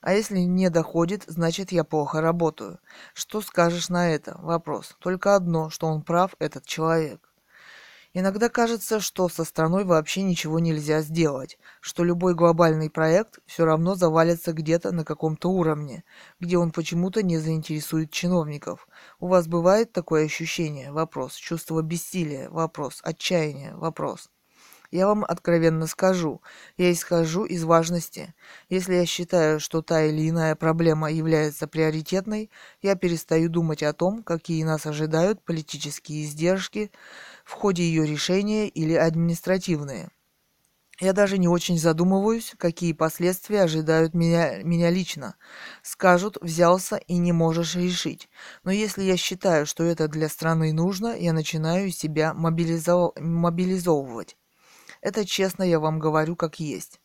[0.00, 2.78] А если не доходит, значит я плохо работаю.
[3.14, 4.38] Что скажешь на это?
[4.40, 4.96] Вопрос.
[5.00, 7.26] Только одно, что он прав, этот человек.
[8.18, 13.94] Иногда кажется, что со страной вообще ничего нельзя сделать, что любой глобальный проект все равно
[13.94, 16.02] завалится где-то на каком-то уровне,
[16.40, 18.88] где он почему-то не заинтересует чиновников.
[19.20, 20.92] У вас бывает такое ощущение?
[20.92, 21.34] Вопрос.
[21.34, 22.48] Чувство бессилия?
[22.48, 23.00] Вопрос.
[23.02, 23.74] Отчаяние?
[23.74, 24.30] Вопрос.
[24.90, 26.42] Я вам откровенно скажу,
[26.76, 28.34] я исхожу из важности.
[28.68, 32.50] Если я считаю, что та или иная проблема является приоритетной,
[32.82, 36.90] я перестаю думать о том, какие нас ожидают политические издержки
[37.44, 40.10] в ходе ее решения или административные.
[40.98, 45.36] Я даже не очень задумываюсь, какие последствия ожидают меня, меня лично.
[45.82, 48.30] Скажут, взялся и не можешь решить.
[48.64, 53.12] Но если я считаю, что это для страны нужно, я начинаю себя мобилизов...
[53.20, 54.36] мобилизовывать.
[55.06, 57.00] Это честно я вам говорю как есть.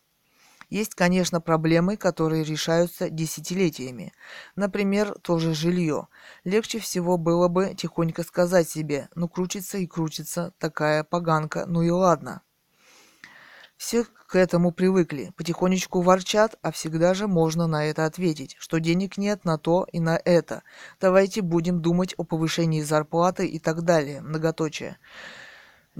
[0.72, 4.12] Есть, конечно, проблемы, которые решаются десятилетиями.
[4.56, 6.08] Например, тоже жилье.
[6.44, 11.92] Легче всего было бы тихонько сказать себе, ну крутится и крутится такая поганка, ну и
[11.92, 12.42] ладно.
[13.78, 19.18] Все к этому привыкли, потихонечку ворчат, а всегда же можно на это ответить, что денег
[19.18, 20.64] нет на то и на это.
[21.00, 24.98] Давайте будем думать о повышении зарплаты и так далее, многоточие.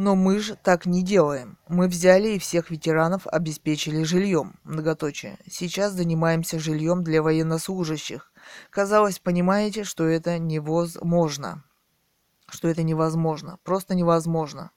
[0.04, 1.60] Но мы же так не делаем.
[1.68, 4.60] Мы взяли и всех ветеранов обеспечили жильем.
[4.64, 5.38] Многоточие.
[5.48, 8.34] Сейчас занимаемся жильем для военнослужащих.
[8.72, 11.64] Казалось, понимаете, что это невозможно.
[12.50, 13.60] Что это невозможно.
[13.64, 14.72] Просто невозможно.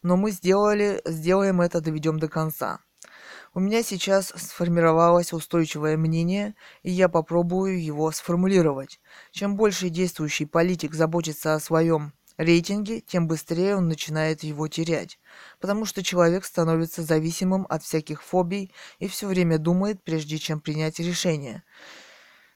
[0.00, 2.80] Но мы сделали, сделаем это, доведем до конца.
[3.52, 8.98] У меня сейчас сформировалось устойчивое мнение, и я попробую его сформулировать.
[9.30, 15.18] Чем больше действующий политик заботится о своем рейтинге, тем быстрее он начинает его терять,
[15.60, 20.98] потому что человек становится зависимым от всяких фобий и все время думает, прежде чем принять
[20.98, 21.62] решение.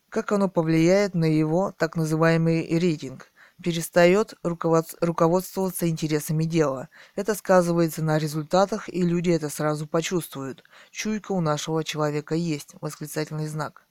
[0.09, 3.31] Как оно повлияет на его так называемый рейтинг?
[3.63, 6.89] перестает руководствоваться интересами дела.
[7.15, 10.63] Это сказывается на результатах, и люди это сразу почувствуют.
[10.91, 12.75] Чуйка у нашего человека есть.
[12.81, 13.86] Восклицательный знак.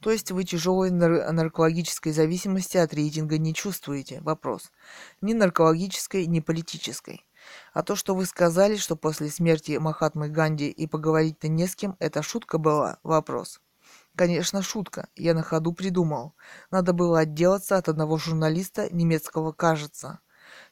[0.00, 4.20] То есть вы тяжелой нар- наркологической зависимости от рейтинга не чувствуете?
[4.20, 4.70] Вопрос.
[5.20, 7.26] Ни наркологической, ни политической.
[7.72, 11.96] А то, что вы сказали, что после смерти Махатмы Ганди и поговорить-то не с кем,
[11.98, 12.98] это шутка была?
[13.02, 13.60] Вопрос.
[14.16, 15.08] Конечно, шутка.
[15.14, 16.34] Я на ходу придумал.
[16.70, 20.20] Надо было отделаться от одного журналиста немецкого, кажется.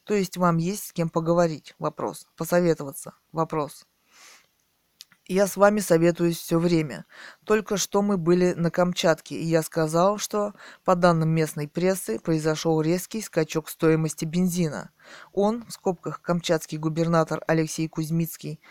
[0.03, 1.73] То есть вам есть с кем поговорить?
[1.79, 2.27] Вопрос.
[2.35, 3.13] Посоветоваться?
[3.31, 3.85] Вопрос.
[5.27, 7.05] Я с вами советуюсь все время.
[7.43, 10.53] Только что мы были на Камчатке, и я сказал, что,
[10.85, 14.91] по данным местной прессы, произошел резкий скачок стоимости бензина.
[15.33, 18.61] Он, в скобках камчатский губернатор Алексей Кузьмицкий,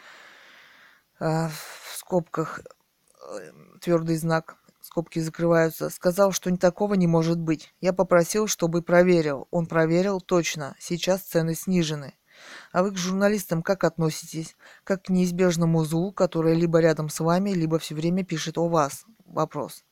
[1.21, 3.53] э, в скобках э,
[3.83, 7.75] твердый знак, скобки закрываются, сказал, что такого не может быть.
[7.81, 9.47] Я попросил, чтобы проверил.
[9.51, 10.75] Он проверил точно.
[10.79, 12.15] Сейчас цены снижены.
[12.73, 14.57] А вы к журналистам как относитесь?
[14.85, 19.05] Как к неизбежному злу, которое либо рядом с вами, либо все время пишет о вас?
[19.25, 19.85] Вопрос.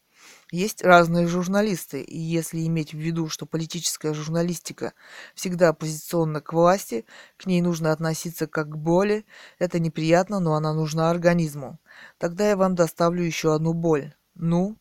[0.50, 4.92] Есть разные журналисты, и если иметь в виду, что политическая журналистика
[5.34, 7.04] всегда оппозиционна к власти,
[7.36, 9.26] к ней нужно относиться как к боли,
[9.58, 11.78] это неприятно, но она нужна организму.
[12.18, 14.14] Тогда я вам доставлю еще одну боль.
[14.34, 14.76] Ну,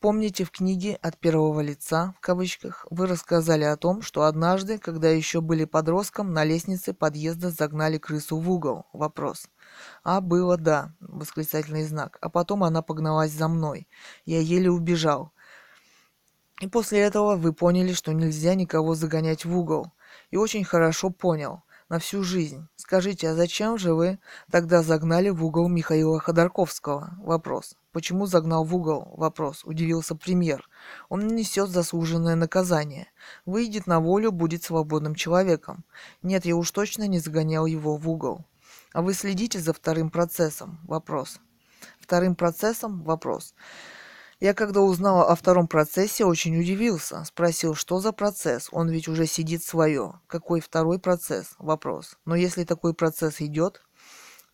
[0.00, 5.08] Помните, в книге «От первого лица» в кавычках вы рассказали о том, что однажды, когда
[5.08, 8.86] еще были подростком, на лестнице подъезда загнали крысу в угол?
[8.92, 9.48] Вопрос.
[10.04, 12.16] А было да, восклицательный знак.
[12.20, 13.88] А потом она погналась за мной.
[14.24, 15.32] Я еле убежал.
[16.60, 19.90] И после этого вы поняли, что нельзя никого загонять в угол.
[20.30, 22.66] И очень хорошо понял на всю жизнь.
[22.76, 24.18] Скажите, а зачем же вы
[24.50, 27.14] тогда загнали в угол Михаила Ходорковского?
[27.18, 27.76] Вопрос.
[27.92, 29.14] Почему загнал в угол?
[29.16, 29.64] Вопрос.
[29.64, 30.68] Удивился премьер.
[31.08, 33.08] Он несет заслуженное наказание.
[33.46, 35.84] Выйдет на волю, будет свободным человеком.
[36.22, 38.44] Нет, я уж точно не загонял его в угол.
[38.92, 40.78] А вы следите за вторым процессом?
[40.84, 41.40] Вопрос.
[42.00, 43.02] Вторым процессом?
[43.02, 43.54] Вопрос.
[44.40, 47.24] Я когда узнал о втором процессе, очень удивился.
[47.24, 48.68] Спросил, что за процесс?
[48.70, 50.20] Он ведь уже сидит свое.
[50.28, 51.56] Какой второй процесс?
[51.58, 52.16] Вопрос.
[52.24, 53.82] Но если такой процесс идет,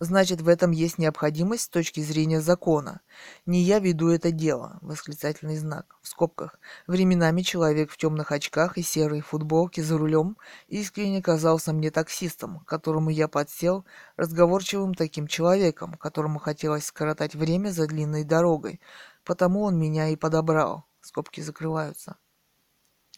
[0.00, 3.02] значит в этом есть необходимость с точки зрения закона.
[3.44, 4.78] Не я веду это дело.
[4.80, 5.96] Восклицательный знак.
[6.00, 6.58] В скобках.
[6.86, 13.10] Временами человек в темных очках и серой футболке за рулем искренне казался мне таксистом, которому
[13.10, 13.84] я подсел,
[14.16, 18.80] разговорчивым таким человеком, которому хотелось скоротать время за длинной дорогой,
[19.24, 20.86] Потому он меня и подобрал.
[21.00, 22.16] Скобки закрываются.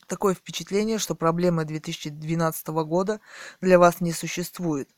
[0.06, 3.20] Такое впечатление, что проблемы 2012 года
[3.60, 4.88] для вас не существует.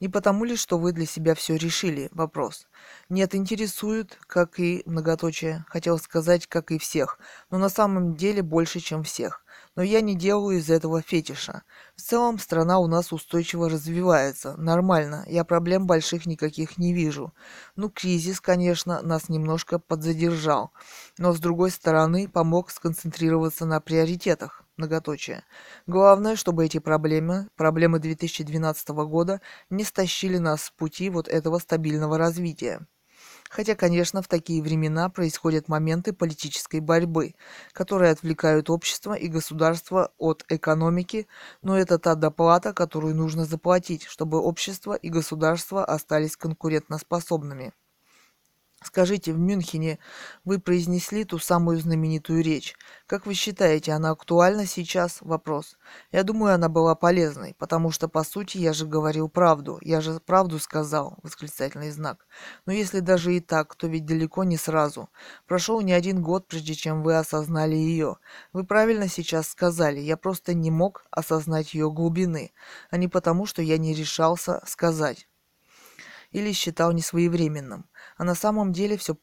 [0.00, 2.08] Не потому ли, что вы для себя все решили?
[2.12, 2.66] Вопрос.
[3.10, 5.66] Нет, интересует, как и многоточие.
[5.68, 7.18] Хотел сказать, как и всех.
[7.50, 9.43] Но на самом деле больше, чем всех
[9.76, 11.62] но я не делаю из этого фетиша.
[11.96, 17.32] В целом страна у нас устойчиво развивается, нормально, я проблем больших никаких не вижу.
[17.76, 20.72] Ну, кризис, конечно, нас немножко подзадержал,
[21.18, 24.64] но с другой стороны помог сконцентрироваться на приоритетах.
[24.76, 25.44] Многоточие.
[25.86, 29.40] Главное, чтобы эти проблемы, проблемы 2012 года,
[29.70, 32.84] не стащили нас с пути вот этого стабильного развития.
[33.54, 37.34] Хотя, конечно, в такие времена происходят моменты политической борьбы,
[37.72, 41.28] которые отвлекают общество и государство от экономики,
[41.62, 47.72] но это та доплата, которую нужно заплатить, чтобы общество и государство остались конкурентоспособными.
[48.84, 49.98] Скажите, в Мюнхене
[50.44, 52.76] вы произнесли ту самую знаменитую речь.
[53.06, 55.22] Как вы считаете, она актуальна сейчас?
[55.22, 55.78] Вопрос.
[56.12, 59.78] Я думаю, она была полезной, потому что, по сути, я же говорил правду.
[59.80, 62.26] Я же правду сказал, восклицательный знак.
[62.66, 65.08] Но если даже и так, то ведь далеко не сразу.
[65.46, 68.18] Прошел не один год, прежде чем вы осознали ее.
[68.52, 72.52] Вы правильно сейчас сказали, я просто не мог осознать ее глубины,
[72.90, 75.26] а не потому, что я не решался сказать
[76.34, 77.86] или считал несвоевременным.
[78.16, 79.16] А на самом деле все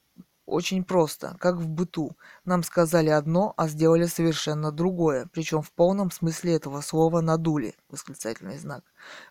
[0.52, 2.18] очень просто, как в быту.
[2.44, 8.58] Нам сказали одно, а сделали совершенно другое, причем в полном смысле этого слова надули, восклицательный
[8.58, 8.84] знак.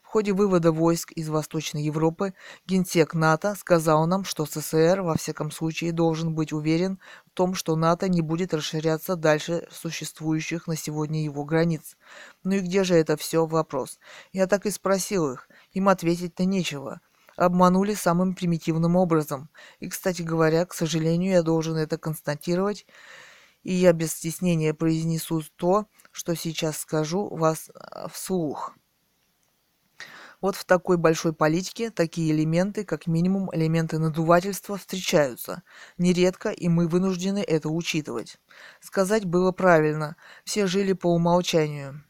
[0.03, 2.35] В ходе вывода войск из Восточной Европы
[2.67, 7.77] генсек НАТО сказал нам, что СССР во всяком случае должен быть уверен в том, что
[7.77, 11.97] НАТО не будет расширяться дальше существующих на сегодня его границ.
[12.45, 13.99] Ну и где же это все вопрос?
[14.33, 15.49] Я так и спросил их.
[15.73, 17.01] Им ответить-то нечего
[17.41, 19.49] обманули самым примитивным образом.
[19.79, 22.87] И, кстати говоря, к сожалению, я должен это констатировать,
[23.63, 28.75] и я без стеснения произнесу то, что сейчас скажу вас э, вслух.
[30.41, 35.63] Вот в такой большой политике такие элементы, как минимум элементы надувательства, встречаются.
[35.99, 38.39] Нередко, и мы вынуждены это учитывать.
[38.81, 42.03] Сказать было правильно, все жили по умолчанию.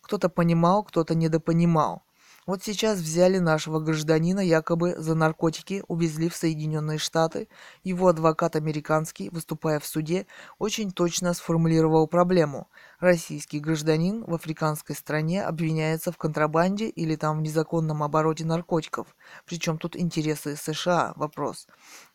[0.00, 2.03] Кто-то понимал, кто-то недопонимал.
[2.46, 7.48] Вот сейчас взяли нашего гражданина якобы за наркотики, увезли в Соединенные Штаты.
[7.84, 10.26] Его адвокат американский, выступая в суде,
[10.58, 12.68] очень точно сформулировал проблему.
[13.04, 19.14] Российский гражданин в африканской стране обвиняется в контрабанде или там в незаконном обороте наркотиков.
[19.44, 21.12] Причем тут интересы США?
[21.14, 21.66] Вопрос.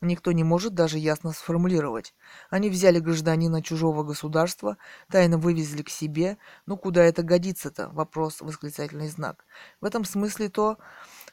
[0.01, 2.15] Никто не может даже ясно сформулировать.
[2.49, 4.77] Они взяли гражданина чужого государства,
[5.11, 6.39] тайно вывезли к себе.
[6.65, 7.89] Ну куда это годится-то?
[7.89, 9.45] Вопрос, восклицательный знак.
[9.81, 10.79] В этом смысле то,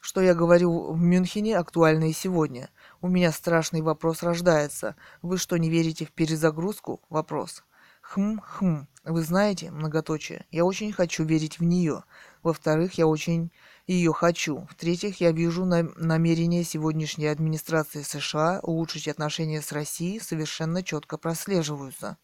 [0.01, 2.69] что я говорю в Мюнхене, актуально и сегодня.
[3.01, 4.95] У меня страшный вопрос рождается.
[5.23, 7.01] Вы что, не верите в перезагрузку?
[7.09, 7.63] Вопрос.
[8.09, 8.87] Хм-хм.
[9.03, 12.05] Вы знаете, многоточие, я очень хочу верить в нее.
[12.41, 13.51] Во-вторых, я очень
[13.85, 14.65] ее хочу.
[14.71, 22.17] В-третьих, я вижу на намерения сегодняшней администрации США улучшить отношения с Россией совершенно четко прослеживаются.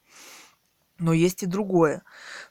[1.00, 2.04] Но есть и другое.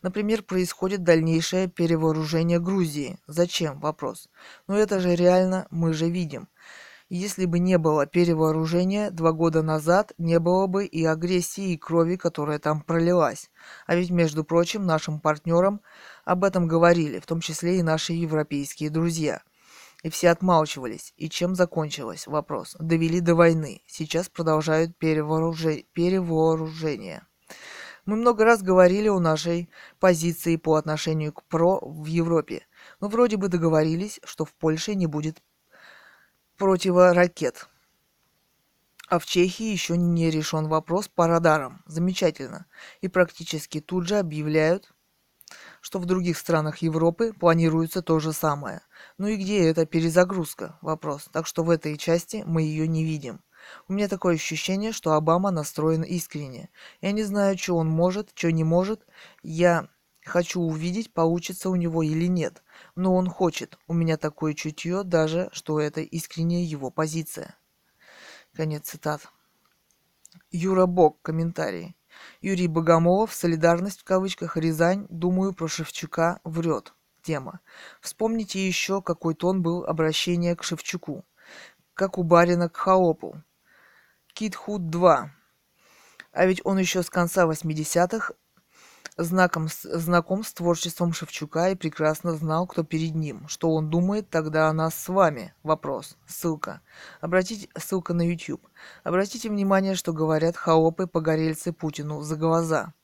[0.02, 3.18] Например, происходит дальнейшее перевооружение Грузии.
[3.26, 3.80] Зачем?
[3.80, 4.28] Вопрос.
[4.66, 6.48] Но это же реально, мы же видим.
[7.14, 12.16] Если бы не было перевооружения два года назад, не было бы и агрессии, и крови,
[12.16, 13.50] которая там пролилась.
[13.86, 15.82] А ведь, между прочим, нашим партнерам
[16.24, 19.42] об этом говорили, в том числе и наши европейские друзья.
[20.02, 21.12] И все отмалчивались.
[21.18, 22.26] И чем закончилось?
[22.26, 22.76] Вопрос.
[22.80, 23.82] Довели до войны.
[23.86, 25.84] Сейчас продолжают перевооружение.
[25.92, 27.26] перевооружение.
[28.06, 29.68] Мы много раз говорили о нашей
[30.00, 32.62] позиции по отношению к ПРО в Европе.
[33.00, 35.42] Но вроде бы договорились, что в Польше не будет
[36.62, 37.66] противоракет.
[39.08, 41.82] А в Чехии еще не решен вопрос по радарам.
[41.86, 42.66] Замечательно.
[43.00, 44.94] И практически тут же объявляют,
[45.80, 48.82] что в других странах Европы планируется то же самое.
[49.18, 50.78] Ну и где эта перезагрузка?
[50.82, 51.28] Вопрос.
[51.32, 53.40] Так что в этой части мы ее не видим.
[53.88, 56.70] У меня такое ощущение, что Обама настроен искренне.
[57.00, 59.04] Я не знаю, что он может, что не может.
[59.42, 59.88] Я
[60.24, 62.62] хочу увидеть, получится у него или нет.
[62.94, 63.78] Но он хочет.
[63.86, 67.56] У меня такое чутье даже, что это искренняя его позиция.
[68.54, 69.28] Конец цитат.
[70.50, 71.22] Юра Бог.
[71.22, 71.96] Комментарий.
[72.42, 73.32] Юрий Богомолов.
[73.32, 74.56] Солидарность в кавычках.
[74.56, 75.06] Рязань.
[75.08, 76.92] Думаю, про Шевчука врет.
[77.22, 77.60] Тема.
[78.00, 81.24] Вспомните еще, какой тон был обращение к Шевчуку.
[81.94, 83.42] Как у барина к Хаопу.
[84.34, 85.30] Кит Худ 2.
[86.32, 88.34] А ведь он еще с конца 80-х
[89.16, 93.46] знаком, знаком с творчеством Шевчука и прекрасно знал, кто перед ним.
[93.48, 95.54] Что он думает тогда о нас с вами?
[95.62, 96.16] Вопрос.
[96.26, 96.80] Ссылка.
[97.20, 98.66] Обратите, ссылка на YouTube.
[99.04, 102.94] Обратите внимание, что говорят хаопы погорельцы Путину за глаза.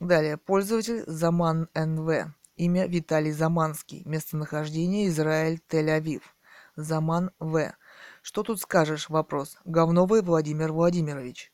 [0.00, 0.36] Далее.
[0.36, 2.32] Пользователь Заман НВ.
[2.56, 4.02] Имя Виталий Заманский.
[4.04, 6.22] Местонахождение Израиль, Тель-Авив.
[6.74, 7.72] Заман В.
[8.22, 9.08] Что тут скажешь?
[9.08, 9.56] Вопрос.
[9.64, 11.52] Говновый Владимир Владимирович.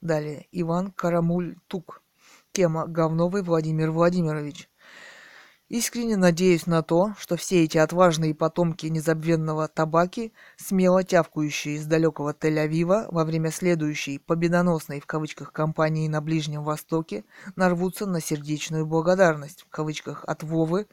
[0.00, 0.46] Далее.
[0.50, 2.03] Иван Карамуль-Тук.
[2.54, 4.70] Тема «Говновый Владимир Владимирович».
[5.68, 12.32] Искренне надеюсь на то, что все эти отважные потомки незабвенного табаки, смело тявкающие из далекого
[12.32, 17.24] Тель-Авива во время следующей «победоносной» в кавычках кампании на Ближнем Востоке,
[17.56, 20.86] нарвутся на сердечную благодарность в кавычках от Вовы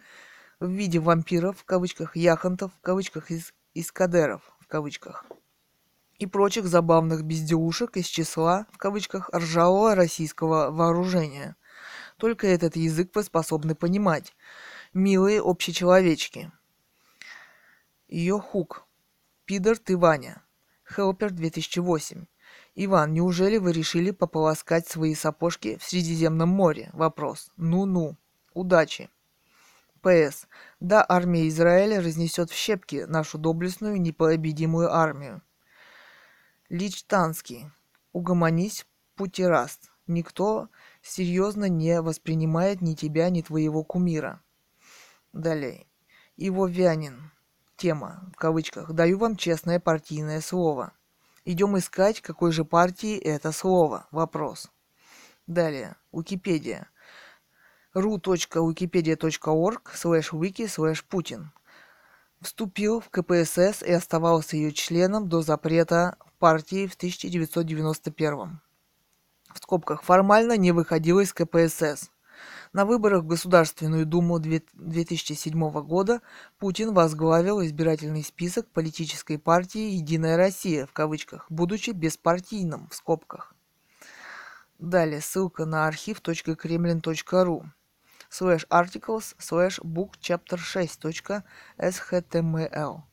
[0.59, 5.27] в виде вампиров в кавычках яхонтов в кавычках из, из кадеров в кавычках
[6.21, 11.55] и прочих забавных безделушек из числа, в кавычках, ржавого российского вооружения.
[12.17, 14.35] Только этот язык вы способны понимать.
[14.93, 16.51] Милые общечеловечки.
[18.07, 18.85] Ее хук.
[19.45, 20.43] Пидор ты, Ваня.
[20.87, 22.27] Хелпер 2008.
[22.75, 26.91] Иван, неужели вы решили пополоскать свои сапожки в Средиземном море?
[26.93, 27.49] Вопрос.
[27.57, 28.15] Ну-ну.
[28.53, 29.09] Удачи.
[30.01, 30.47] П.С.
[30.79, 35.41] Да, армия Израиля разнесет в щепки нашу доблестную непобедимую армию.
[36.71, 37.69] Личтанский.
[38.13, 39.91] Угомонись, путираст.
[40.07, 40.69] Никто
[41.01, 44.41] серьезно не воспринимает ни тебя, ни твоего кумира.
[45.33, 45.85] Далее.
[46.37, 47.31] Иво Вянин.
[47.75, 48.93] Тема, в кавычках.
[48.93, 50.93] Даю вам честное партийное слово.
[51.43, 54.07] Идем искать, какой же партии это слово.
[54.11, 54.71] Вопрос.
[55.47, 55.97] Далее.
[56.13, 56.87] Википедия.
[57.93, 61.47] ru.wikipedia.org slash wiki slash Putin.
[62.41, 68.59] Вступил в КПСС и оставался ее членом до запрета партии в 1991
[69.53, 72.09] в скобках формально не выходил из КПСС.
[72.73, 76.21] На выборах в Государственную Думу 2007 года
[76.57, 83.53] Путин возглавил избирательный список политической партии «Единая Россия» в кавычках, будучи беспартийным в скобках.
[84.79, 87.65] Далее ссылка на архив.кремлин.ру
[88.31, 93.03] slash articles slash book chapter 6.html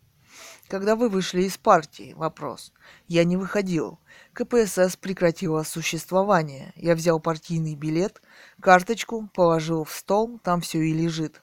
[0.68, 2.12] когда вы вышли из партии?
[2.14, 2.72] Вопрос.
[3.06, 4.00] Я не выходил.
[4.34, 6.72] КПСС прекратила существование.
[6.76, 8.20] Я взял партийный билет,
[8.60, 11.42] карточку, положил в стол, там все и лежит.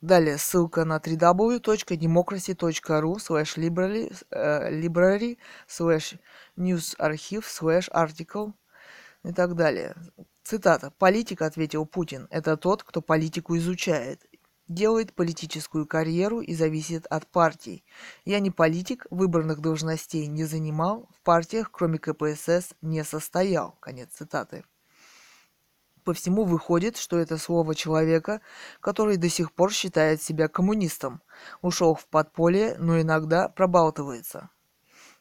[0.00, 5.36] Далее ссылка на www.democracy.ru slash library, э, library
[5.68, 6.18] slash
[6.56, 8.54] news archive slash article
[9.22, 9.94] и так далее.
[10.42, 10.92] Цитата.
[10.98, 14.26] «Политик,— ответил Путин,— это тот, кто политику изучает
[14.70, 17.84] делает политическую карьеру и зависит от партий.
[18.24, 23.72] Я не политик, выборных должностей не занимал, в партиях, кроме КПСС, не состоял.
[23.80, 24.64] Конец цитаты.
[26.04, 28.40] По всему выходит, что это слово человека,
[28.80, 31.20] который до сих пор считает себя коммунистом,
[31.62, 34.50] ушел в подполье, но иногда пробалтывается.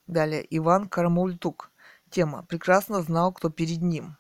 [0.08, 1.72] Далее Иван Кармультук.
[2.10, 2.44] Тема.
[2.44, 4.19] Прекрасно знал, кто перед ним.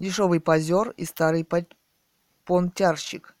[0.00, 1.46] Дешевый позер и старый
[2.44, 3.36] понтярщик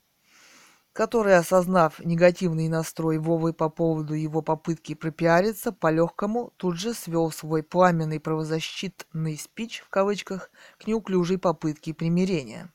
[0.92, 7.62] который, осознав негативный настрой Вовы по поводу его попытки пропиариться по-легкому, тут же свел свой
[7.62, 12.72] пламенный правозащитный спич в кавычках к неуклюжей попытке примирения.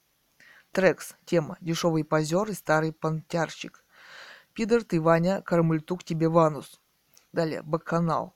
[0.72, 1.16] Трекс.
[1.26, 1.58] Тема.
[1.62, 3.84] Дешевый позер и старый понтярщик.
[4.54, 6.82] Пидор ты, Ваня, Кармультук тебе ванус.
[7.34, 7.62] Далее.
[7.62, 8.34] Бакканал.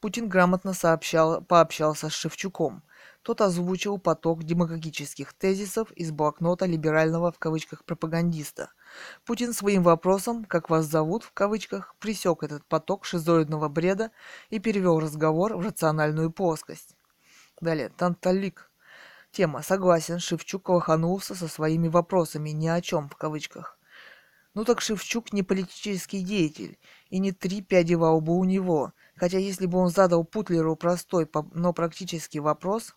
[0.00, 2.82] Путин грамотно сообщал, пообщался с Шевчуком–
[3.24, 8.70] тот озвучил поток демагогических тезисов из блокнота либерального в кавычках пропагандиста.
[9.24, 14.10] Путин своим вопросом «как вас зовут» в кавычках пресек этот поток шизоидного бреда
[14.50, 16.96] и перевел разговор в рациональную плоскость.
[17.62, 18.70] Далее, Танталик.
[19.32, 19.62] Тема.
[19.62, 23.78] Согласен, Шевчук лоханулся со своими вопросами ни о чем в кавычках.
[24.52, 26.78] Ну так Шевчук не политический деятель,
[27.08, 28.92] и не три пяди во лбу у него.
[29.16, 32.94] Хотя если бы он задал Путлеру простой, но практический вопрос,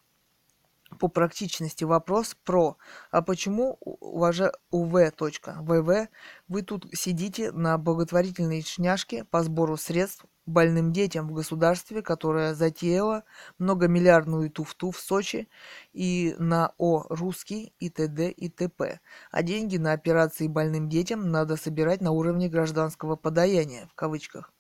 [1.00, 2.78] по практичности вопрос про
[3.12, 6.08] «А почему, ваше УВ.ВВ,
[6.48, 13.26] вы тут сидите на благотворительной шняшке по сбору средств больным детям в государстве, которое затеяло
[13.60, 15.50] многомиллиардную туфту в Сочи
[15.92, 18.32] и на О русский и т.д.
[18.32, 19.02] и т.п.
[19.30, 24.54] А деньги на операции больным детям надо собирать на уровне гражданского подаяния, в кавычках.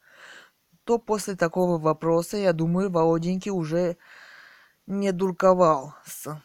[0.83, 3.97] То после такого вопроса, я думаю, Володеньки уже
[4.87, 6.41] не дурковал с...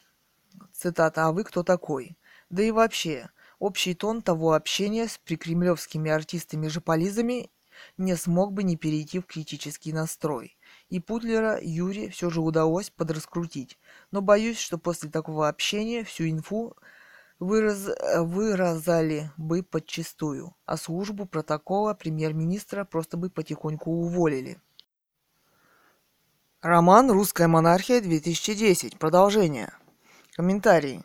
[0.73, 2.19] Цитата «А вы кто такой?»
[2.51, 7.51] Да и вообще, общий тон того общения с прикремлевскими артистами-жополизами
[7.97, 10.59] не смог бы не перейти в критический настрой.
[10.91, 13.79] И Путлера Юре все же удалось подраскрутить.
[14.11, 16.77] Но боюсь, что после такого общения всю инфу
[17.39, 17.89] выраз...
[18.19, 24.61] выразали бы подчистую, а службу протокола премьер-министра просто бы потихоньку уволили.
[26.63, 28.97] Роман «Русская монархия-2010».
[28.99, 29.73] Продолжение.
[30.37, 31.03] Комментарий.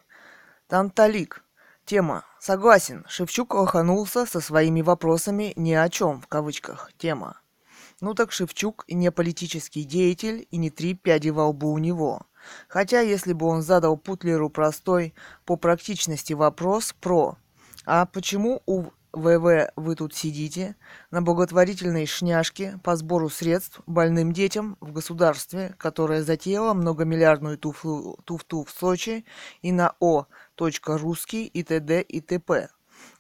[0.68, 1.44] Танталик.
[1.84, 2.26] Тема.
[2.40, 3.04] Согласен.
[3.10, 6.92] Шевчук лоханулся со своими вопросами ни о чем, в кавычках.
[7.00, 7.42] Тема.
[8.02, 12.22] Ну так Шевчук и не политический деятель, и не три пяди во лбу у него.
[12.68, 17.36] Хотя, если бы он задал Путлеру простой по практичности вопрос про
[17.84, 20.76] «А почему у ВВ вы тут сидите
[21.12, 28.64] на благотворительной шняшке по сбору средств больным детям в государстве, которое затеяло многомиллиардную туфту, туфту
[28.64, 29.26] в Сочи
[29.62, 30.26] и на О.
[30.86, 32.02] Русский и т.д.
[32.02, 32.70] и т.п.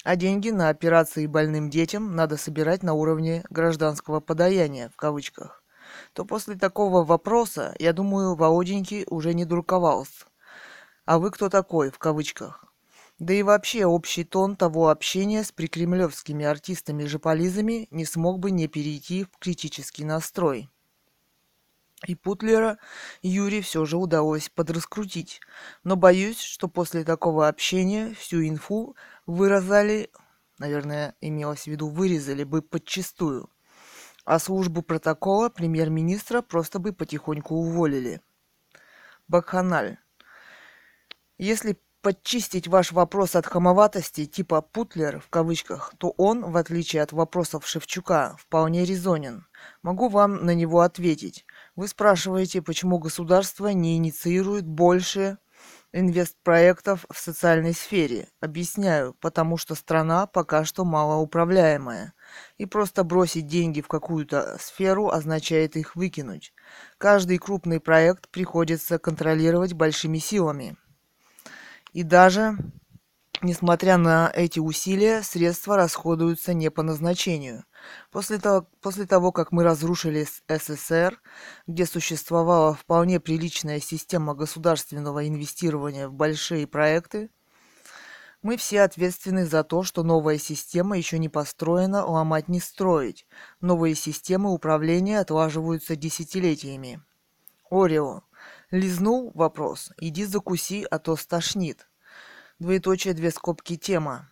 [0.04, 5.64] А деньги на операции больным детям надо собирать на уровне гражданского подаяния, в кавычках.
[6.14, 10.26] То после такого вопроса, я думаю, Володенький уже не дурковался.
[11.06, 12.67] А вы кто такой, в кавычках?
[13.20, 19.24] Да и вообще общий тон того общения с прикремлевскими артистами-жополизами не смог бы не перейти
[19.24, 20.70] в критический настрой.
[22.06, 22.78] И Путлера
[23.24, 25.42] Юре все же удалось подраскрутить.
[25.84, 28.96] Но боюсь, что после такого общения всю инфу
[29.26, 30.12] выразали,
[30.60, 33.50] наверное, имелось в виду, вырезали бы подчистую.
[34.26, 38.22] А службу протокола премьер-министра просто бы потихоньку уволили.
[39.28, 39.98] Бакханаль.
[41.40, 47.12] Если подчистить ваш вопрос от хамоватости типа «Путлер» в кавычках, то он, в отличие от
[47.12, 49.46] вопросов Шевчука, вполне резонен.
[49.82, 51.46] Могу вам на него ответить.
[51.76, 55.38] Вы спрашиваете, почему государство не инициирует больше
[55.92, 58.30] инвестпроектов в социальной сфере.
[58.40, 62.14] Объясняю, потому что страна пока что малоуправляемая.
[62.58, 66.54] И просто бросить деньги в какую-то сферу означает их выкинуть.
[66.98, 70.78] Каждый крупный проект приходится контролировать большими силами.
[71.94, 72.58] И даже,
[73.42, 77.64] несмотря на эти усилия, средства расходуются не по назначению.
[78.12, 81.22] После того, после того, как мы разрушили СССР,
[81.66, 87.30] где существовала вполне приличная система государственного инвестирования в большие проекты,
[88.44, 93.26] мы все ответственны за то, что новая система еще не построена, ломать не строить.
[93.62, 97.02] Новые системы управления отлаживаются десятилетиями.
[97.70, 98.24] Орео.
[98.72, 99.92] Лизнул вопрос.
[99.98, 101.88] Иди закуси, а то стошнит.
[102.60, 104.30] Двоеточие, две скобки, тема.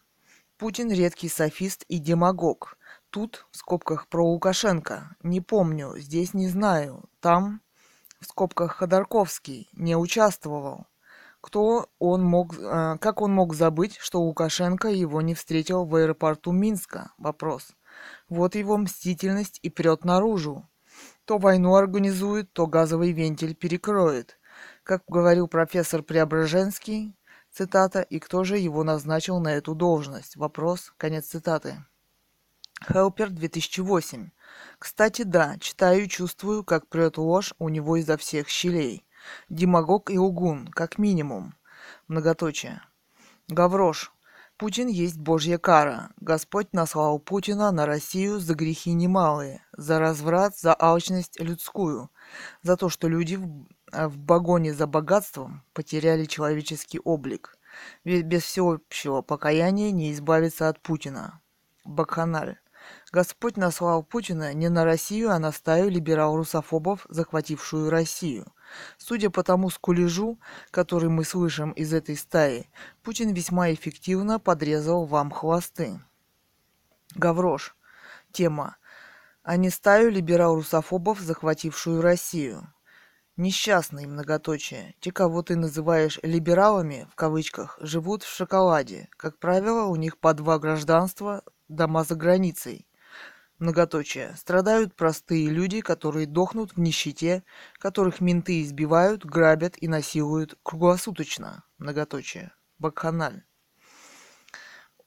[0.57, 2.77] Путин редкий софист и демагог.
[3.11, 5.15] Тут, в скобках, про Лукашенко.
[5.23, 7.05] Не помню, здесь не знаю.
[7.21, 7.61] Там,
[8.19, 9.69] в скобках, Ходорковский.
[9.71, 10.87] Не участвовал.
[11.39, 16.51] Кто он мог, э, как он мог забыть, что Лукашенко его не встретил в аэропорту
[16.51, 17.13] Минска?
[17.17, 17.69] Вопрос.
[18.27, 20.67] Вот его мстительность и прет наружу.
[21.25, 24.39] То войну организует, то газовый вентиль перекроет.
[24.83, 27.17] Как говорил профессор Преображенский,
[27.51, 30.35] цитата, и кто же его назначил на эту должность?
[30.35, 31.83] Вопрос, конец цитаты.
[32.83, 34.29] Хелпер 2008.
[34.77, 39.03] Кстати, да, читаю и чувствую, как прет ложь у него изо всех щелей.
[39.49, 41.55] Демагог и угун, как минимум.
[42.07, 42.81] Многоточие.
[43.47, 44.11] Гаврош.
[44.57, 46.11] Путин есть Божья кара.
[46.21, 52.09] Господь наслал Путина на Россию за грехи немалые, за разврат, за алчность людскую,
[52.63, 57.57] за то, что люди в, э, в погоне за богатством потеряли человеческий облик.
[58.05, 61.41] Ведь без всеобщего покаяния не избавиться от Путина.
[61.83, 62.57] Бакханаль.
[63.11, 68.53] Господь наслал Путина не на Россию, а на стаю либерал-русофобов, захватившую Россию.
[68.97, 70.39] Судя по тому скулежу,
[70.71, 72.69] который мы слышим из этой стаи,
[73.03, 75.99] Путин весьма эффективно подрезал вам хвосты.
[77.15, 77.75] Гаврош.
[78.31, 78.77] Тема.
[79.43, 82.73] А не стаю либерал-русофобов, захватившую Россию.
[83.37, 84.95] Несчастные многоточие.
[85.01, 89.09] Те, кого ты называешь «либералами», в кавычках, живут в шоколаде.
[89.17, 92.87] Как правило, у них по два гражданства, дома за границей.
[93.57, 94.35] Многоточие.
[94.35, 97.43] Страдают простые люди, которые дохнут в нищете,
[97.77, 101.63] которых менты избивают, грабят и насилуют круглосуточно.
[101.77, 102.51] Многоточие.
[102.79, 103.43] Бакханаль.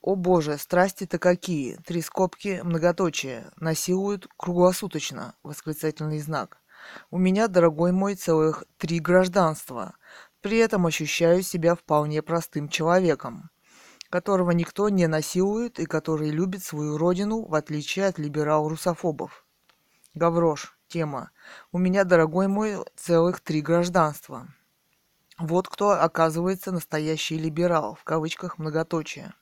[0.00, 1.76] О боже, страсти-то какие!
[1.84, 3.50] Три скобки, многоточие.
[3.56, 5.34] Насилуют круглосуточно.
[5.42, 6.62] Восклицательный знак.
[7.10, 9.96] У меня, дорогой мой, целых три гражданства.
[10.40, 13.50] При этом ощущаю себя вполне простым человеком
[14.10, 19.44] которого никто не насилует и который любит свою родину, в отличие от либерал-русофобов.
[20.14, 20.74] Гаврош.
[20.88, 21.30] Тема.
[21.70, 24.48] У меня, дорогой мой, целых три гражданства.
[25.38, 29.34] Вот кто оказывается настоящий либерал, в кавычках многоточие.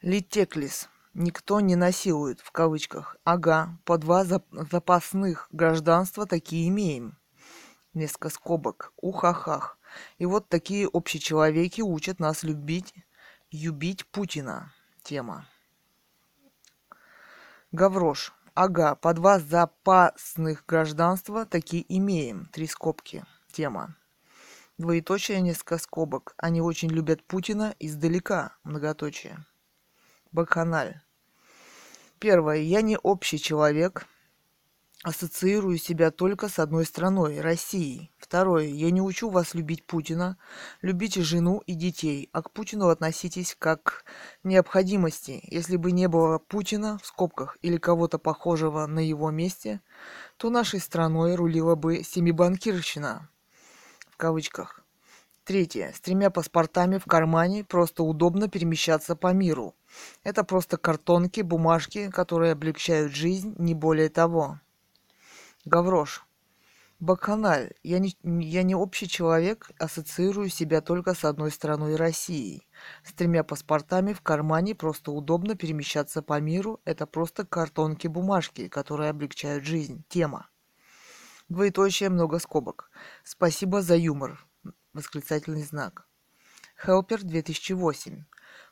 [0.00, 0.88] Литеклис.
[1.14, 3.16] Никто не насилует, в кавычках.
[3.22, 7.16] Ага, по два запасных гражданства такие имеем.
[7.94, 8.92] Несколько скобок.
[8.96, 9.78] Ухахах.
[10.18, 12.94] И вот такие общечеловеки учат нас любить,
[13.50, 14.72] любить Путина.
[15.02, 15.46] Тема.
[17.72, 18.32] Гаврош.
[18.54, 22.46] Ага, по два запасных гражданства такие имеем.
[22.46, 23.24] Три скобки.
[23.50, 23.96] Тема.
[24.78, 26.34] Двоеточие, несколько скобок.
[26.36, 28.56] Они очень любят Путина издалека.
[28.62, 29.44] Многоточие.
[30.32, 31.00] Бакханаль.
[32.18, 32.58] Первое.
[32.58, 34.06] Я не общий человек,
[35.02, 38.12] ассоциирую себя только с одной страной– Россией.
[38.18, 38.66] Второе.
[38.66, 40.38] Я не учу вас любить Путина.
[40.80, 44.04] Любите жену и детей, а к Путину относитесь как к
[44.44, 45.42] необходимости.
[45.48, 49.80] Если бы не было Путина, в скобках, или кого-то похожего на его месте,
[50.36, 53.28] то нашей страной рулила бы семибанкирщина,
[54.08, 54.84] в кавычках.
[55.44, 55.92] Третье.
[55.92, 59.74] С тремя паспортами в кармане просто удобно перемещаться по миру.
[60.22, 64.60] Это просто картонки, бумажки, которые облегчают жизнь, не более того.
[65.64, 66.26] Гаврош.
[66.98, 67.72] Бакханаль.
[67.84, 72.66] Я не, я не общий человек, ассоциирую себя только с одной страной Россией.
[73.04, 76.80] С тремя паспортами в кармане просто удобно перемещаться по миру.
[76.84, 80.02] Это просто картонки-бумажки, которые облегчают жизнь.
[80.08, 80.48] Тема.
[81.48, 82.90] Двоеточие много скобок.
[83.22, 84.44] Спасибо за юмор.
[84.92, 86.08] Восклицательный знак.
[86.76, 88.24] Хелпер 2008.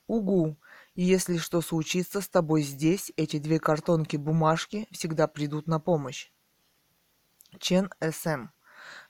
[0.08, 0.56] Угу.
[0.96, 6.32] И если что случится с тобой здесь, эти две картонки бумажки всегда придут на помощь.
[7.58, 8.48] Чен СМ.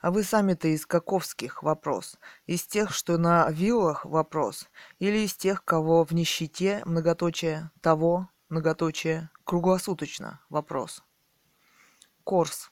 [0.00, 2.16] А вы сами-то из каковских вопрос?
[2.46, 4.68] Из тех, что на виллах вопрос?
[4.98, 11.02] Или из тех, кого в нищете, многоточие, того, многоточие, круглосуточно вопрос?
[12.24, 12.70] Корс.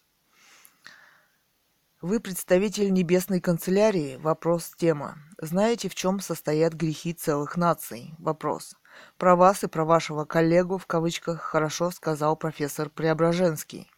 [2.01, 4.17] Вы представитель небесной канцелярии?
[4.17, 5.19] Вопрос тема.
[5.41, 8.15] Знаете, в чем состоят грехи целых наций?
[8.19, 8.77] Вопрос.
[9.17, 13.91] Про вас и про вашего коллегу в кавычках хорошо сказал профессор Преображенский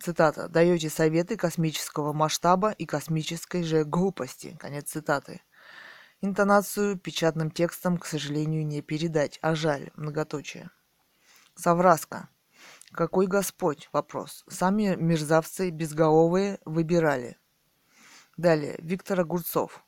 [0.00, 4.56] цитата, даете советы космического масштаба и космической же глупости.
[4.60, 5.40] Конец цитаты.
[6.20, 10.70] Интонацию печатным текстом, к сожалению, не передать, а жаль, многоточие.
[11.54, 12.28] Совраска.
[12.92, 13.88] Какой Господь?
[13.92, 14.44] Вопрос.
[14.48, 17.36] Сами мерзавцы безголовые выбирали.
[18.36, 18.76] Далее.
[18.78, 19.84] Виктор Огурцов.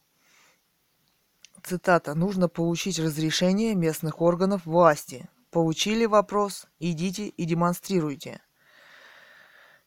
[1.63, 2.15] Цитата.
[2.15, 5.29] Нужно получить разрешение местных органов власти.
[5.51, 6.67] Получили вопрос?
[6.79, 8.43] Идите и демонстрируйте.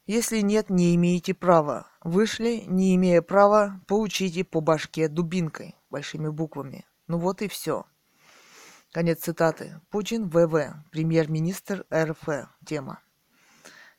[0.07, 1.87] Если нет, не имеете права.
[2.03, 6.85] Вышли, не имея права, получите по башке дубинкой, большими буквами.
[7.07, 7.85] Ну вот и все.
[8.91, 9.79] Конец цитаты.
[9.89, 12.27] Путин ВВ, премьер-министр РФ.
[12.65, 12.99] Тема.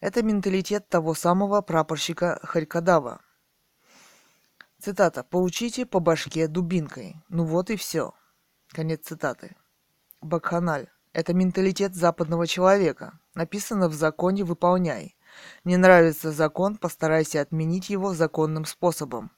[0.00, 3.20] Это менталитет того самого прапорщика Харькадава.
[4.82, 5.22] Цитата.
[5.22, 7.22] «Получите по башке дубинкой.
[7.28, 8.14] Ну вот и все».
[8.68, 9.54] Конец цитаты.
[10.20, 10.88] Бакханаль.
[11.12, 13.20] Это менталитет западного человека.
[13.34, 15.14] Написано в законе «выполняй».
[15.64, 19.30] Не нравится закон, постарайся отменить его законным способом.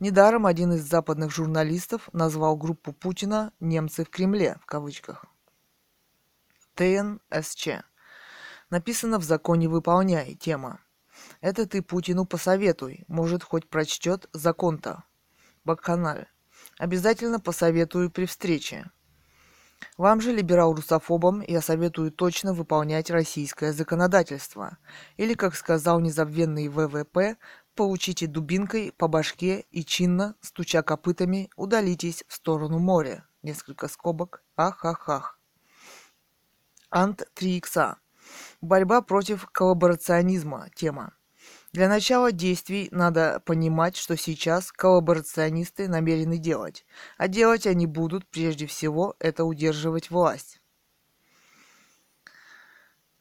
[0.00, 5.24] Недаром один из западных журналистов назвал группу Путина «немцы в Кремле» в кавычках.
[6.74, 7.68] ТНСЧ.
[8.70, 10.80] Написано в законе «Выполняй» тема.
[11.40, 15.04] Это ты Путину посоветуй, может, хоть прочтет закон-то.
[15.64, 16.26] Бакханаль.
[16.78, 18.90] Обязательно посоветую при встрече.
[19.96, 24.78] Вам же, либерал-русофобам, я советую точно выполнять российское законодательство.
[25.16, 27.36] Или, как сказал незабвенный ВВП,
[27.74, 33.26] получите дубинкой по башке и чинно, стуча копытами, удалитесь в сторону моря.
[33.42, 34.42] Несколько скобок.
[34.56, 35.38] Ах-ах-ах.
[36.90, 37.96] Ант 3 икса.
[38.60, 40.68] Борьба против коллаборационизма.
[40.74, 41.14] Тема.
[41.72, 46.84] Для начала действий надо понимать, что сейчас коллаборационисты намерены делать.
[47.16, 50.60] А делать они будут, прежде всего, это удерживать власть.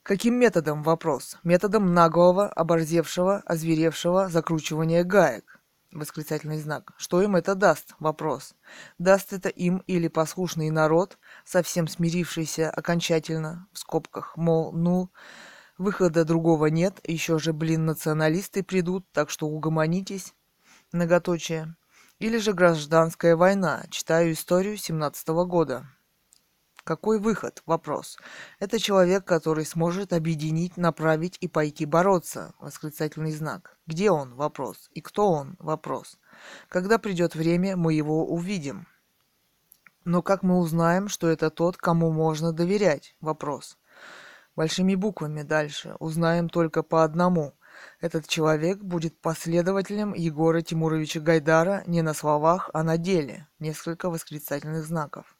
[0.03, 0.83] Каким методом?
[0.83, 1.37] Вопрос.
[1.43, 5.61] Методом наглого, оборзевшего, озверевшего закручивания гаек.
[5.93, 6.91] Восклицательный знак.
[6.97, 7.95] Что им это даст?
[7.99, 8.55] Вопрос.
[8.97, 15.09] Даст это им или послушный народ, совсем смирившийся окончательно, в скобках, мол, ну,
[15.81, 20.35] Выхода другого нет, еще же, блин, националисты придут, так что угомонитесь.
[20.91, 21.75] Многоточие.
[22.19, 23.85] Или же гражданская война.
[23.89, 25.87] Читаю историю 17 -го года.
[26.83, 27.63] Какой выход?
[27.65, 28.19] Вопрос.
[28.59, 32.53] Это человек, который сможет объединить, направить и пойти бороться.
[32.59, 33.75] Восклицательный знак.
[33.87, 34.35] Где он?
[34.35, 34.87] Вопрос.
[34.93, 35.55] И кто он?
[35.57, 36.19] Вопрос.
[36.69, 38.85] Когда придет время, мы его увидим.
[40.05, 43.15] Но как мы узнаем, что это тот, кому можно доверять?
[43.19, 43.79] Вопрос
[44.61, 47.55] большими буквами дальше, узнаем только по одному.
[47.99, 53.47] Этот человек будет последователем Егора Тимуровича Гайдара не на словах, а на деле.
[53.57, 55.35] Несколько восклицательных знаков.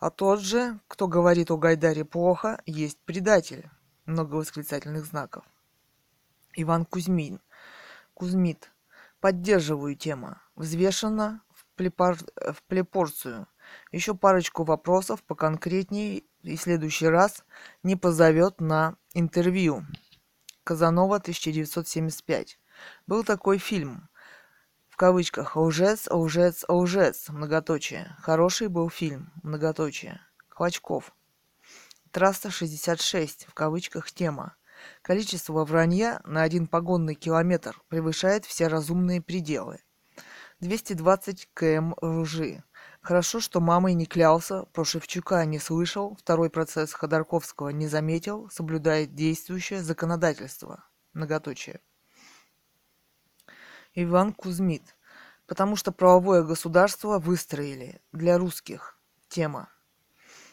[0.00, 3.70] А тот же, кто говорит о Гайдаре плохо, есть предатель.
[4.06, 5.44] Много восклицательных знаков.
[6.54, 7.40] Иван Кузьмин.
[8.12, 8.72] Кузьмит.
[9.20, 10.34] Поддерживаю тему.
[10.56, 12.16] Взвешенно в, плепор...
[12.16, 13.46] в плепорцию.
[13.92, 17.44] Еще парочку вопросов поконкретнее и в следующий раз
[17.82, 19.84] не позовет на интервью.
[20.64, 22.58] Казанова, 1975.
[23.06, 24.08] Был такой фильм.
[24.88, 28.16] В кавычках «Лжец, лжец, лжец», многоточие.
[28.20, 30.20] Хороший был фильм, многоточие.
[30.48, 31.14] Клочков.
[32.10, 34.56] Трасса 66, в кавычках тема.
[35.02, 39.80] Количество вранья на один погонный километр превышает все разумные пределы.
[40.60, 42.64] 220 км лжи.
[43.00, 49.14] Хорошо, что мамой не клялся, про Шевчука не слышал, второй процесс Ходорковского не заметил, соблюдает
[49.14, 50.84] действующее законодательство.
[51.12, 51.80] Многоточие.
[53.94, 54.96] Иван Кузьмит.
[55.46, 58.98] Потому что правовое государство выстроили для русских.
[59.28, 59.70] Тема.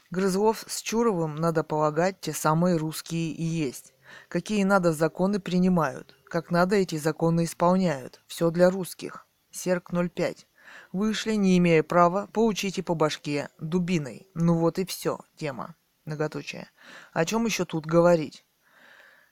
[0.10, 3.94] Грызлов с Чуровым, надо полагать, те самые русские и есть.
[4.30, 8.22] Какие надо законы принимают, как надо эти законы исполняют.
[8.28, 9.28] Все для русских.
[9.52, 10.48] Серк 05.
[10.96, 14.30] Вышли, не имея права, получите по башке дубиной.
[14.34, 15.76] Ну вот и все, тема.
[16.06, 16.70] Многоточие.
[17.12, 18.46] О чем еще тут говорить?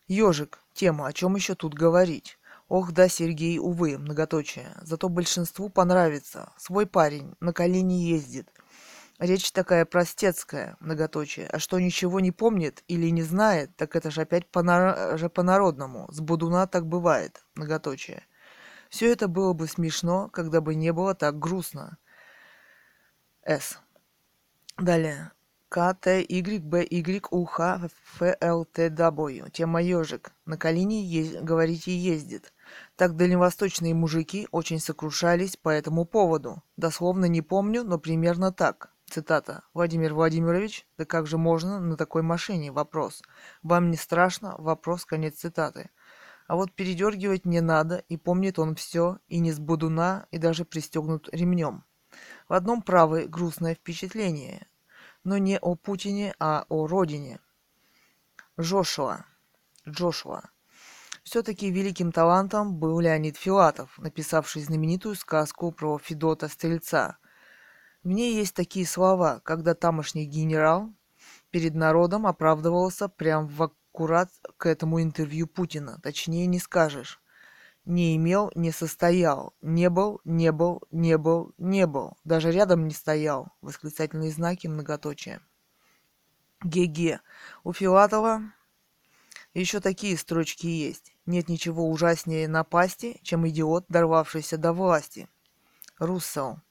[0.08, 0.60] Ежик.
[0.74, 1.08] Тема.
[1.08, 2.38] О чем еще тут говорить?
[2.68, 4.76] Ох да, Сергей, увы, многоточие.
[4.82, 6.52] Зато большинству понравится.
[6.58, 8.50] Свой парень на колени ездит.
[9.18, 11.48] Речь такая простецкая, многоточие.
[11.48, 16.12] А что ничего не помнит или не знает, так это же опять по-народному.
[16.12, 18.26] С будуна так бывает, многоточие.
[18.94, 21.98] Все это было бы смешно, когда бы не было так грустно.
[23.44, 23.80] С.
[24.78, 25.32] Далее.
[25.68, 29.50] К, Т, Y, Б, Y, У, Х, Ф, Л, Т, W.
[29.50, 30.32] Тема ежик.
[30.46, 32.54] На колени, е- говорите, ездит.
[32.96, 36.62] Так дальневосточные мужики очень сокрушались по этому поводу.
[36.78, 38.92] Дословно не помню, но примерно так.
[39.10, 39.64] Цитата.
[39.74, 42.72] Владимир Владимирович, да как же можно на такой машине?
[42.72, 43.24] Вопрос.
[43.64, 44.54] Вам не страшно?
[44.60, 45.04] Вопрос.
[45.04, 45.90] Конец цитаты.
[46.48, 50.66] А вот передергивать не надо, и помнит он все, и не с будуна, и даже
[50.66, 51.84] пристегнут ремнем.
[52.48, 54.68] В одном правы грустное впечатление,
[55.24, 57.40] но не о Путине, а о родине.
[58.60, 59.26] Джошуа.
[59.88, 60.44] Джошуа.
[61.24, 67.18] Все-таки великим талантом был Леонид Филатов, написавший знаменитую сказку про Федота Стрельца.
[68.04, 70.94] В ней есть такие слова, когда тамошний генерал
[71.50, 76.00] перед народом оправдывался прямо в аккурат к этому интервью Путина.
[76.02, 77.22] Точнее не скажешь.
[77.86, 79.54] Не имел, не состоял.
[79.62, 82.18] Не был, не был, не был, не был.
[82.24, 83.54] Даже рядом не стоял.
[83.62, 85.42] Восклицательные знаки многоточия.
[86.62, 87.22] ГГ.
[87.64, 88.42] У Филатова
[89.54, 91.14] еще такие строчки есть.
[91.28, 95.30] Нет ничего ужаснее напасти, чем идиот, дорвавшийся до власти.
[96.00, 96.62] Руссел.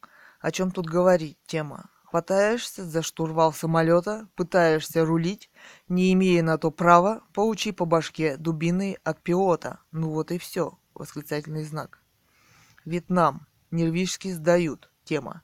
[0.41, 1.39] О чем тут говорить?
[1.47, 1.89] Тема.
[2.13, 5.51] Хватаешься за штурвал самолета, пытаешься рулить,
[5.89, 9.79] не имея на то права, получи по башке дубиной от пилота.
[9.93, 10.79] Ну вот и все.
[10.93, 12.01] Восклицательный знак.
[12.85, 13.47] Вьетнам.
[13.71, 14.91] Нервишки сдают.
[15.05, 15.43] Тема.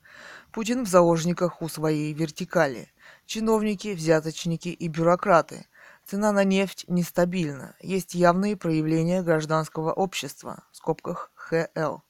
[0.53, 2.93] Путин в заложниках у своей вертикали.
[3.25, 5.69] Чиновники, взяточники и бюрократы.
[6.05, 7.77] Цена на нефть нестабильна.
[7.81, 10.65] Есть явные проявления гражданского общества.
[10.71, 12.01] В скобках ХЛ.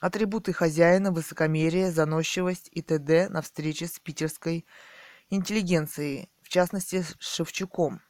[0.00, 3.28] Атрибуты хозяина, высокомерие, заносчивость и т.д.
[3.28, 4.64] на встрече с питерской
[5.28, 8.00] интеллигенцией, в частности с Шевчуком.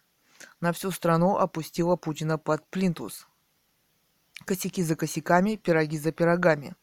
[0.61, 3.27] На всю страну опустила Путина под плинтус.
[4.45, 6.77] Косяки за косяками, пироги за пирогами.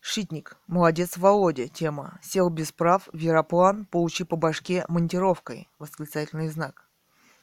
[0.00, 0.56] Шитник.
[0.66, 1.68] Молодец, Володя.
[1.68, 2.18] Тема.
[2.22, 3.08] Сел без прав.
[3.12, 3.84] Вероплан.
[3.84, 5.68] Получи по башке монтировкой.
[5.78, 6.88] Восклицательный знак.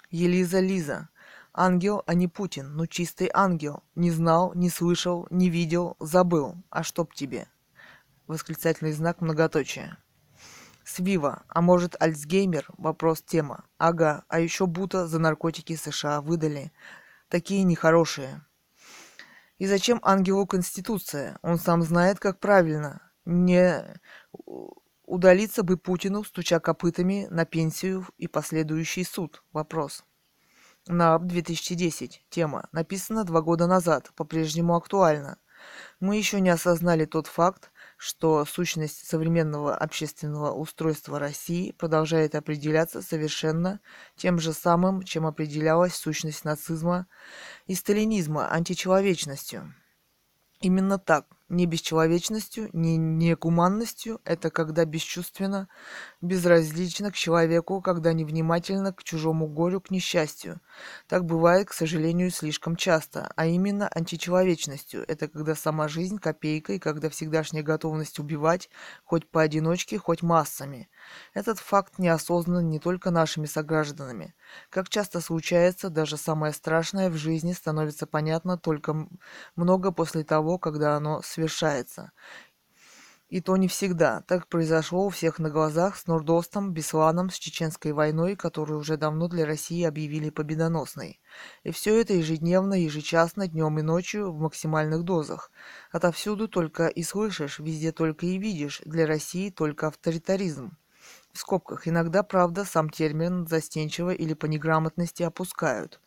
[0.10, 1.10] Елиза Лиза.
[1.58, 2.76] Ангел, а не Путин.
[2.76, 3.82] Ну чистый ангел.
[3.96, 6.56] Не знал, не слышал, не видел, забыл.
[6.70, 7.48] А чтоб тебе?
[8.28, 9.98] Восклицательный знак многоточия.
[10.84, 11.44] Свива.
[11.48, 12.68] А может Альцгеймер?
[12.78, 13.64] Вопрос тема.
[13.78, 14.26] Ага.
[14.28, 16.74] А еще Бута за наркотики США выдали.
[17.30, 18.42] Такие нехорошие.
[19.58, 21.40] И зачем ангелу Конституция?
[21.42, 23.02] Он сам знает, как правильно.
[23.24, 23.98] Не
[25.06, 29.42] удалиться бы Путину, стуча копытами на пенсию и последующий суд.
[29.54, 30.04] Вопрос.
[30.88, 32.24] НАП 2010.
[32.30, 32.70] Тема.
[32.72, 34.12] Написано два года назад.
[34.16, 35.38] По-прежнему актуальна.
[36.00, 43.80] Мы еще не осознали тот факт, что сущность современного общественного устройства России продолжает определяться совершенно
[44.16, 47.08] тем же самым, чем определялась сущность нацизма
[47.66, 49.74] и сталинизма– античеловечностью.
[50.60, 55.68] Именно так, не бесчеловечностью, не негуманностью, это когда бесчувственно,
[56.22, 60.60] безразлично к человеку, когда невнимательно к чужому горю, к несчастью.
[61.08, 65.06] Так бывает, к сожалению, слишком часто, а именно античеловечностью.
[65.08, 68.70] Это когда сама жизнь копейкой, когда всегдашняя готовность убивать,
[69.04, 70.90] хоть поодиночке, хоть массами.
[71.36, 74.34] Этот факт не осознан не только нашими согражданами.
[74.70, 79.08] Как часто случается, даже самое страшное в жизни становится понятно только
[79.56, 82.12] много после того, когда оно совершается.
[83.28, 84.22] И то не всегда.
[84.28, 89.28] Так произошло у всех на глазах с Нордостом, Бесланом, с Чеченской войной, которую уже давно
[89.28, 91.20] для России объявили победоносной.
[91.64, 95.52] И все это ежедневно, ежечасно, днем и ночью в максимальных дозах.
[95.92, 100.78] Отовсюду только и слышишь, везде только и видишь, для России только авторитаризм
[101.36, 101.88] в скобках.
[101.88, 106.00] Иногда, правда, сам термин застенчиво или по неграмотности опускают.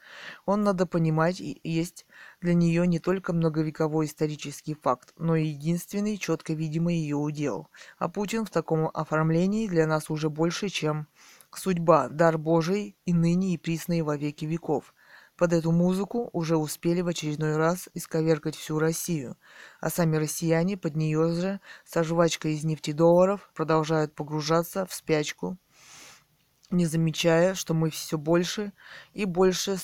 [0.47, 2.07] Он, надо понимать, есть
[2.41, 7.69] для нее не только многовековой исторический факт, но и единственный четко видимый ее удел.
[7.99, 11.07] А Путин в таком оформлении для нас уже больше, чем
[11.55, 14.95] судьба, дар Божий и ныне и присный во веки веков.
[15.39, 19.37] Под эту музыку уже успели в очередной раз исковеркать всю Россию,
[19.81, 25.57] а сами россияне под нее же со жвачкой из нефтедолларов продолжают погружаться в спячку,
[26.71, 28.73] не замечая, что мы все больше
[29.13, 29.77] и больше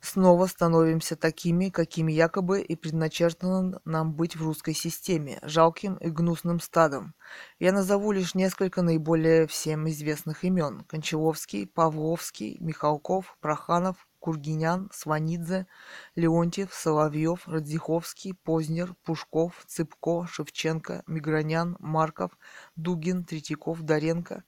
[0.00, 6.60] снова становимся такими, какими якобы и предначертано нам быть в русской системе, жалким и гнусным
[6.60, 7.14] стадом.
[7.58, 10.84] Я назову лишь несколько наиболее всем известных имен.
[10.88, 15.66] Кончаловский, Павловский, Михалков, Проханов, Кургинян, Сванидзе,
[16.14, 22.30] Леонтьев, Соловьев, Радзиховский, Познер, Пушков, Цыпко, Шевченко, Мигранян, Марков,
[22.76, 24.44] Дугин, Третьяков, Доренко.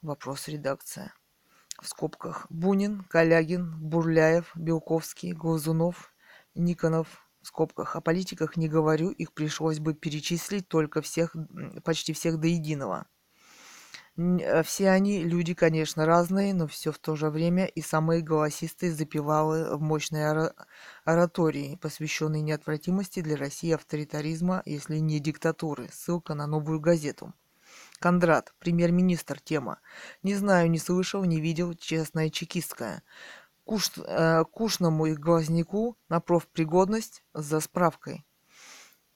[0.00, 1.12] Вопрос редакция.
[1.82, 6.14] В скобках Бунин, Калягин, Бурляев, Белковский, Глазунов,
[6.54, 7.08] Никонов,
[7.42, 7.96] в скобках.
[7.96, 11.34] О политиках не говорю, их пришлось бы перечислить только всех,
[11.82, 13.06] почти всех до единого.
[14.18, 18.92] Э, все они люди, конечно, разные, но все в то же время и самые голосистые
[18.92, 20.52] запевалы в мощной
[21.04, 25.88] оратории, посвященной неотвратимости для России авторитаризма, если не диктатуры.
[25.92, 27.32] Ссылка на новую газету.
[28.00, 29.78] Кондрат, премьер-министр, тема.
[30.22, 33.02] Не знаю, не слышал, не видел, честная чекистская.
[33.64, 38.24] Куш, э, кушному и глазнику на профпригодность за справкой.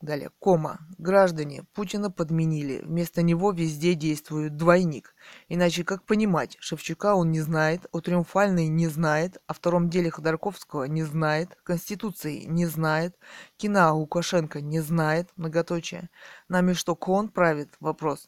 [0.03, 0.79] Далее, кома.
[0.97, 2.81] Граждане, Путина подменили.
[2.83, 5.15] Вместо него везде действует двойник.
[5.47, 10.83] Иначе как понимать, Шевчука он не знает, о Триумфальной не знает, о втором деле Ходорковского
[10.83, 13.17] не знает, Конституции не знает,
[13.55, 16.09] кино Лукашенко не знает, многоточие.
[16.49, 17.73] Нами что, клон правит?
[17.79, 18.27] Вопрос.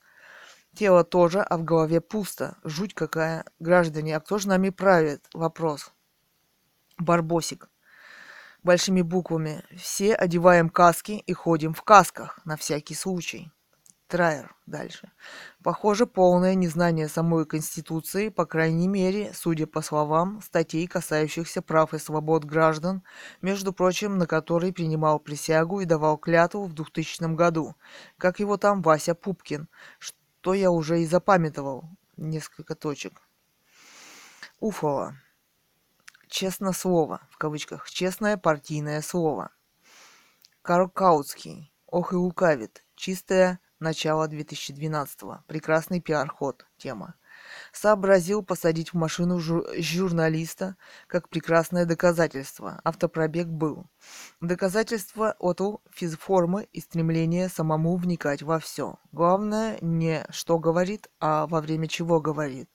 [0.77, 2.55] Тело тоже, а в голове пусто.
[2.63, 3.43] Жуть какая.
[3.59, 5.25] Граждане, а кто же нами правит?
[5.33, 5.91] Вопрос.
[6.97, 7.69] Барбосик
[8.65, 9.63] большими буквами.
[9.77, 13.51] Все одеваем каски и ходим в касках, на всякий случай.
[14.07, 15.11] Трайер дальше.
[15.63, 21.99] Похоже, полное незнание самой Конституции, по крайней мере, судя по словам, статей, касающихся прав и
[21.99, 23.03] свобод граждан,
[23.41, 27.75] между прочим, на которой принимал присягу и давал клятву в 2000 году.
[28.17, 31.89] Как его там Вася Пупкин, что я уже и запамятовал.
[32.17, 33.21] Несколько точек.
[34.59, 35.15] Уфова
[36.29, 39.51] честно слово, в кавычках, честное партийное слово.
[40.61, 47.15] Каркаутский, ох и лукавит, чистое начало 2012-го, прекрасный пиар-ход, тема.
[47.71, 52.79] Сообразил посадить в машину жур- журналиста как прекрасное доказательство.
[52.83, 53.85] Автопробег был.
[54.41, 58.97] Доказательство от физформы и стремления самому вникать во все.
[59.11, 62.69] Главное не что говорит, а во время чего говорит.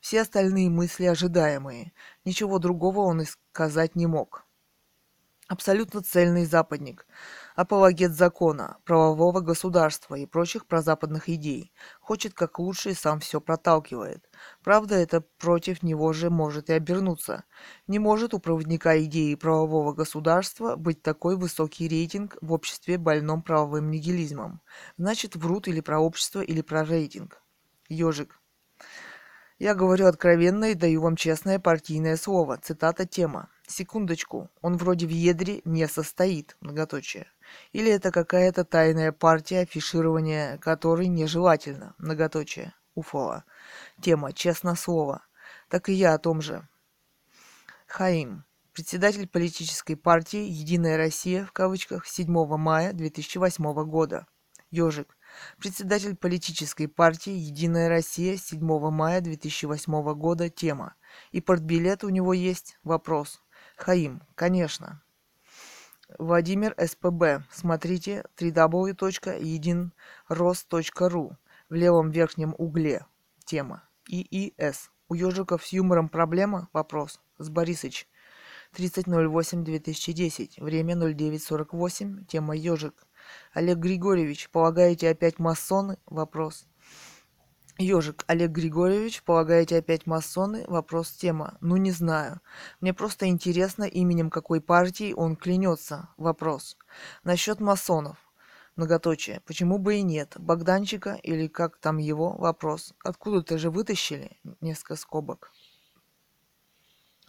[0.00, 1.92] Все остальные мысли ожидаемые.
[2.24, 4.44] Ничего другого он и сказать не мог.
[5.50, 7.08] Абсолютно цельный западник,
[7.56, 11.72] апологет закона, правового государства и прочих прозападных идей.
[11.98, 14.30] Хочет как лучше и сам все проталкивает.
[14.62, 17.42] Правда, это против него же может и обернуться.
[17.88, 23.90] Не может у проводника идеи правового государства быть такой высокий рейтинг в обществе больном правовым
[23.90, 24.60] нигилизмом.
[24.98, 27.42] Значит, врут или про общество, или про рейтинг.
[27.88, 28.39] Ежик.
[29.60, 32.56] Я говорю откровенно и даю вам честное партийное слово.
[32.56, 33.50] Цитата тема.
[33.66, 37.26] Секундочку, он вроде в ядре не состоит, многоточие.
[37.72, 42.72] Или это какая-то тайная партия, афиширования которой нежелательно, многоточие.
[42.94, 43.44] Уфова.
[44.00, 45.26] Тема «Честно слово».
[45.68, 46.66] Так и я о том же.
[47.86, 48.44] Хаим.
[48.72, 54.26] Председатель политической партии «Единая Россия» в кавычках 7 мая 2008 года.
[54.70, 55.18] Ежик.
[55.58, 58.60] Председатель политической партии «Единая Россия» 7
[58.90, 60.48] мая 2008 года.
[60.48, 60.94] Тема.
[61.32, 62.78] И портбилет у него есть?
[62.82, 63.42] Вопрос.
[63.76, 65.02] Хаим, конечно.
[66.18, 67.44] Владимир СПБ.
[67.50, 71.36] Смотрите www.единрос.ру
[71.68, 73.06] в левом верхнем угле.
[73.44, 73.84] Тема.
[74.08, 74.90] ИИС.
[75.08, 76.68] У ежиков с юмором проблема?
[76.72, 77.20] Вопрос.
[77.38, 78.08] С Борисыч.
[78.74, 80.62] 30.08.2010.
[80.62, 82.24] Время 09.48.
[82.26, 83.06] Тема ежик.
[83.52, 85.98] Олег Григорьевич, полагаете опять масоны?
[86.06, 86.66] Вопрос.
[87.78, 90.64] Ежик Олег Григорьевич, полагаете опять масоны?
[90.66, 91.56] Вопрос тема.
[91.62, 92.40] Ну не знаю.
[92.80, 96.10] Мне просто интересно, именем какой партии он клянется.
[96.18, 96.76] Вопрос.
[97.24, 98.18] Насчет масонов.
[98.76, 99.40] Многоточие.
[99.46, 100.34] Почему бы и нет?
[100.36, 102.36] Богданчика или как там его?
[102.36, 102.94] Вопрос.
[103.02, 104.38] Откуда-то же вытащили?
[104.60, 105.50] Несколько скобок.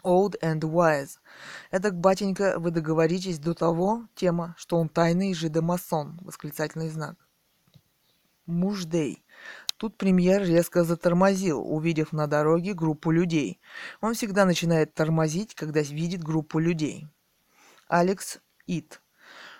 [0.04, 1.18] Old and wise.
[1.70, 6.20] Это, батенька, вы договоритесь до того, тема, что он тайный жидомасон.
[6.22, 7.16] Восклицательный знак.
[8.46, 9.24] Муждей.
[9.78, 13.60] Тут премьер резко затормозил, увидев на дороге группу людей.
[14.00, 17.08] Он всегда начинает тормозить, когда видит группу людей.
[17.88, 19.02] Алекс Ит.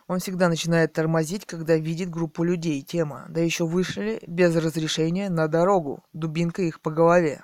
[0.08, 2.82] Он всегда начинает тормозить, когда видит группу людей.
[2.82, 3.26] Тема.
[3.30, 6.04] Да еще вышли без разрешения на дорогу.
[6.14, 7.44] Дубинка их по голове.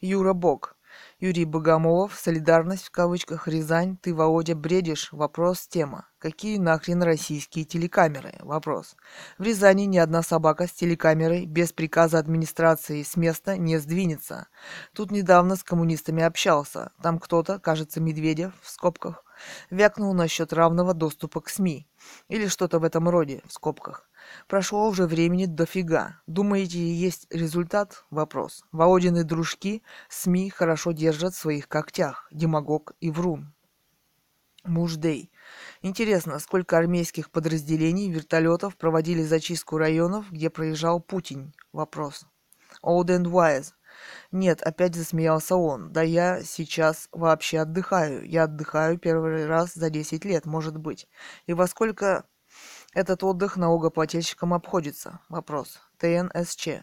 [0.00, 0.76] Юра Бог.
[1.22, 5.12] Юрий Богомолов, солидарность в кавычках, Рязань, ты, Володя, бредишь?
[5.12, 6.06] Вопрос, тема.
[6.18, 8.36] Какие нахрен российские телекамеры?
[8.40, 8.96] Вопрос.
[9.36, 14.48] В Рязани ни одна собака с телекамерой без приказа администрации с места не сдвинется.
[14.94, 16.90] Тут недавно с коммунистами общался.
[17.02, 19.22] Там кто-то, кажется, Медведев, в скобках,
[19.68, 21.86] вякнул насчет равного доступа к СМИ.
[22.28, 24.09] Или что-то в этом роде, в скобках.
[24.46, 26.20] Прошло уже времени дофига.
[26.26, 28.04] Думаете, есть результат?
[28.10, 28.64] Вопрос.
[28.72, 32.28] Володины дружки СМИ хорошо держат в своих когтях.
[32.30, 33.52] Демагог и врун.
[34.64, 35.30] Муждей.
[35.80, 41.54] Интересно, сколько армейских подразделений вертолетов проводили зачистку районов, где проезжал Путин?
[41.72, 42.26] Вопрос.
[42.84, 43.72] Old and wise.
[44.32, 45.92] Нет, опять засмеялся он.
[45.92, 48.24] Да я сейчас вообще отдыхаю.
[48.28, 51.08] Я отдыхаю первый раз за 10 лет, может быть.
[51.46, 52.24] И во сколько
[52.92, 55.20] этот отдых налогоплательщикам обходится.
[55.28, 55.80] Вопрос.
[55.98, 56.82] ТНСЧ.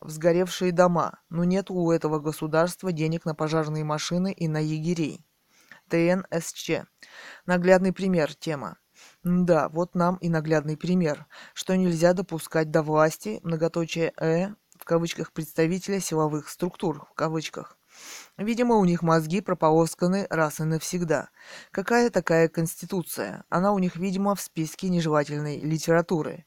[0.00, 1.20] Взгоревшие дома.
[1.28, 5.24] Но нет у этого государства денег на пожарные машины и на егерей.
[5.88, 6.86] ТНСЧ.
[7.46, 8.34] Наглядный пример.
[8.34, 8.78] Тема.
[9.22, 15.32] Да, вот нам и наглядный пример, что нельзя допускать до власти, многоточие «э», в кавычках,
[15.32, 17.78] представителя силовых структур, в кавычках.
[18.36, 21.28] Видимо, у них мозги прополосканы раз и навсегда.
[21.70, 23.44] Какая такая конституция?
[23.48, 26.44] Она у них, видимо, в списке нежелательной литературы.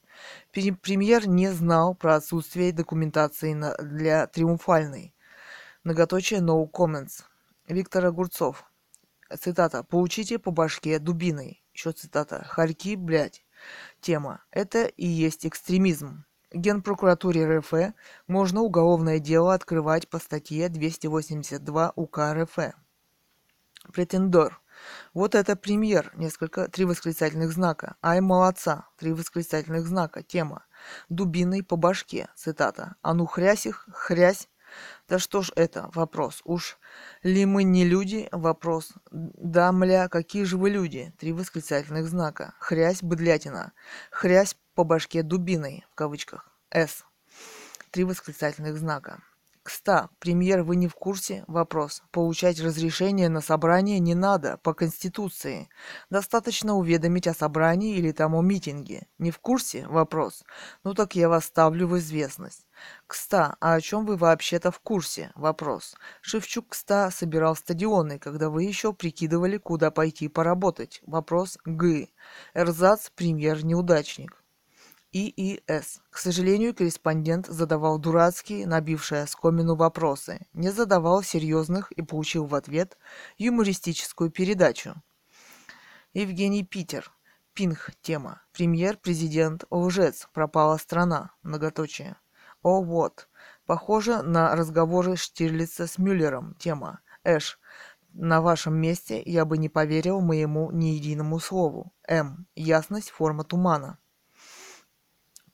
[0.51, 5.13] Премьер не знал про отсутствие документации для триумфальной.
[5.83, 7.23] Многоточие no comments.
[7.67, 8.65] Виктор Огурцов.
[9.39, 9.83] Цитата.
[9.83, 11.63] «Получите по башке дубиной».
[11.73, 12.43] Еще цитата.
[12.45, 13.43] «Харьки, блядь».
[14.01, 14.41] Тема.
[14.51, 16.25] Это и есть экстремизм.
[16.53, 17.73] Генпрокуратуре РФ
[18.27, 22.57] можно уголовное дело открывать по статье 282 УК РФ.
[23.91, 24.61] Претендор.
[25.13, 26.11] Вот это премьер.
[26.15, 27.95] Несколько, три восклицательных знака.
[28.01, 28.87] Ай, молодца.
[28.97, 30.23] Три восклицательных знака.
[30.23, 30.63] Тема.
[31.09, 32.29] Дубиной по башке.
[32.35, 32.95] Цитата.
[33.01, 34.47] А ну хрясь их, хрясь.
[35.09, 35.89] Да что ж это?
[35.93, 36.41] Вопрос.
[36.45, 36.77] Уж
[37.23, 38.29] ли мы не люди?
[38.31, 38.93] Вопрос.
[39.11, 41.13] Да, мля, какие же вы люди?
[41.17, 42.53] Три восклицательных знака.
[42.59, 43.73] Хрясь, быдлятина.
[44.11, 46.51] Хрясь по башке дубиной, в кавычках.
[46.69, 47.03] С.
[47.89, 49.23] Три восклицательных знака.
[49.63, 51.43] Кста, премьер, вы не в курсе?
[51.47, 52.03] Вопрос.
[52.11, 55.67] Получать разрешение на собрание не надо, по Конституции.
[56.11, 59.07] Достаточно уведомить о собрании или там о митинге.
[59.17, 59.87] Не в курсе?
[59.87, 60.43] Вопрос.
[60.83, 62.67] Ну так я вас ставлю в известность.
[63.07, 65.31] Кста, а о чем вы вообще-то в курсе?
[65.33, 65.95] Вопрос.
[66.21, 71.01] Шевчук Кста собирал стадионы, когда вы еще прикидывали, куда пойти поработать.
[71.07, 71.57] Вопрос.
[71.65, 72.09] Г.
[72.53, 74.36] Эрзац, премьер-неудачник.
[75.17, 76.01] ИИС.
[76.11, 82.97] К сожалению, корреспондент задавал дурацкие, набившие оскомину вопросы, не задавал серьезных и получил в ответ
[83.37, 84.93] юмористическую передачу.
[86.13, 87.11] Евгений Питер.
[87.53, 87.91] Пинг.
[88.01, 88.41] Тема.
[88.53, 90.27] Премьер-президент лжец.
[90.33, 91.31] Пропала страна.
[91.41, 92.17] Многоточие.
[92.61, 93.27] О, вот.
[93.65, 96.55] Похоже на разговоры Штирлица с Мюллером.
[96.59, 96.99] Тема.
[97.23, 97.59] Эш.
[98.13, 101.93] На вашем месте я бы не поверил моему ни единому слову.
[102.07, 102.47] М.
[102.55, 103.99] Ясность форма тумана.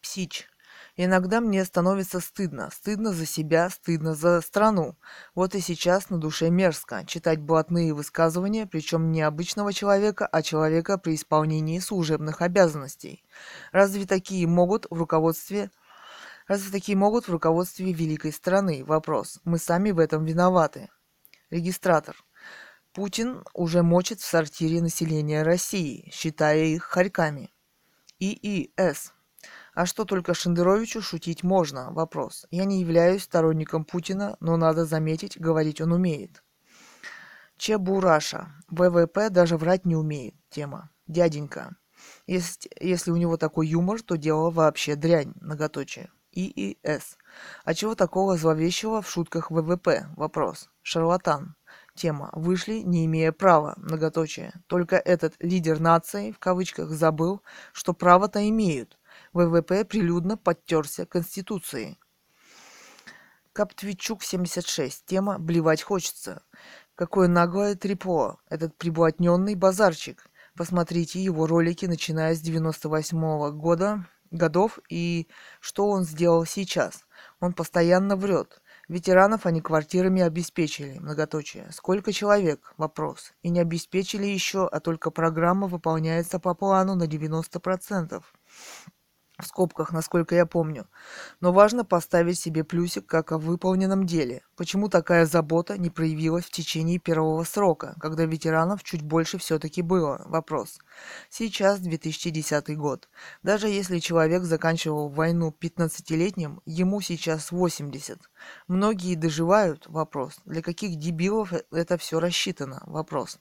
[0.03, 0.47] Псич.
[0.95, 2.69] Иногда мне становится стыдно.
[2.71, 4.95] Стыдно за себя, стыдно за страну.
[5.33, 10.99] Вот и сейчас на душе мерзко читать блатные высказывания, причем не обычного человека, а человека
[10.99, 13.23] при исполнении служебных обязанностей.
[13.71, 15.71] Разве такие могут в руководстве
[16.45, 18.83] Разве такие могут в руководстве великой страны?
[18.83, 19.39] Вопрос.
[19.45, 20.89] Мы сами в этом виноваты.
[21.49, 22.17] Регистратор.
[22.91, 27.53] Путин уже мочит в сортире населения России, считая их хорьками.
[28.19, 29.13] ИИС.
[29.73, 31.91] А что только Шендеровичу шутить можно?
[31.91, 32.45] Вопрос.
[32.51, 36.43] Я не являюсь сторонником Путина, но надо заметить, говорить он умеет.
[37.57, 38.51] Чебураша.
[38.69, 40.35] ВВП даже врать не умеет.
[40.49, 40.89] Тема.
[41.07, 41.75] Дяденька.
[42.27, 45.33] Если, если у него такой юмор, то дело вообще дрянь.
[45.41, 46.11] Многоточие.
[46.33, 47.17] ИИС.
[47.63, 50.07] А чего такого зловещего в шутках ВВП?
[50.15, 50.69] Вопрос.
[50.81, 51.55] Шарлатан.
[51.95, 52.29] Тема.
[52.33, 53.75] Вышли, не имея права.
[53.77, 54.51] Многоточие.
[54.67, 58.97] Только этот лидер нации, в кавычках, забыл, что право-то имеют.
[59.33, 61.99] ВВП прилюдно подтерся Конституцией.
[63.51, 65.05] Каптвичук 76.
[65.05, 66.43] Тема «Блевать хочется».
[66.93, 70.27] Какое наглое трепо, этот приблотненный базарчик.
[70.55, 75.27] Посмотрите его ролики, начиная с 98 -го года, годов, и
[75.59, 77.07] что он сделал сейчас.
[77.39, 78.61] Он постоянно врет.
[78.87, 81.71] Ветеранов они квартирами обеспечили, многоточие.
[81.71, 82.73] Сколько человек?
[82.77, 83.33] Вопрос.
[83.41, 88.23] И не обеспечили еще, а только программа выполняется по плану на 90%
[89.39, 90.87] в скобках, насколько я помню.
[91.41, 94.43] Но важно поставить себе плюсик как о выполненном деле.
[94.55, 100.21] Почему такая забота не проявилась в течение первого срока, когда ветеранов чуть больше все-таки было?
[100.25, 100.77] Вопрос.
[101.29, 103.09] Сейчас 2010 год.
[103.41, 108.19] Даже если человек заканчивал войну 15-летним, ему сейчас 80.
[108.67, 109.87] Многие доживают?
[109.87, 110.39] Вопрос.
[110.45, 112.83] Для каких дебилов это все рассчитано?
[112.85, 113.39] Вопрос.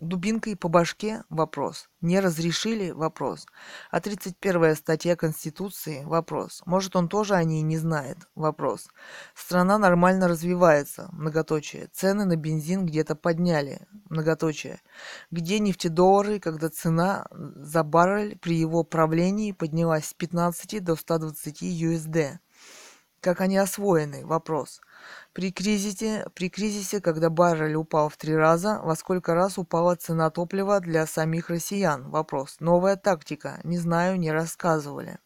[0.00, 1.24] Дубинкой по башке?
[1.28, 1.90] Вопрос.
[2.00, 2.90] Не разрешили?
[2.90, 3.46] Вопрос.
[3.90, 6.04] А 31 статья Конституции?
[6.04, 6.62] Вопрос.
[6.64, 8.16] Может, он тоже о ней не знает?
[8.34, 8.88] Вопрос.
[9.34, 11.10] Страна нормально развивается?
[11.12, 11.88] Многоточие.
[11.92, 13.86] Цены на бензин где-то подняли?
[14.08, 14.80] Многоточие.
[15.30, 22.38] Где нефтедоллары, когда цена за баррель при его правлении поднялась с 15 до 120 USD?
[23.20, 24.24] Как они освоены?
[24.24, 24.80] Вопрос.
[25.32, 30.28] При кризисе, при кризисе, когда баррель упал в три раза, во сколько раз упала цена
[30.30, 32.10] топлива для самих россиян?
[32.10, 32.56] Вопрос.
[32.58, 33.60] Новая тактика.
[33.62, 35.18] Не знаю, не рассказывали.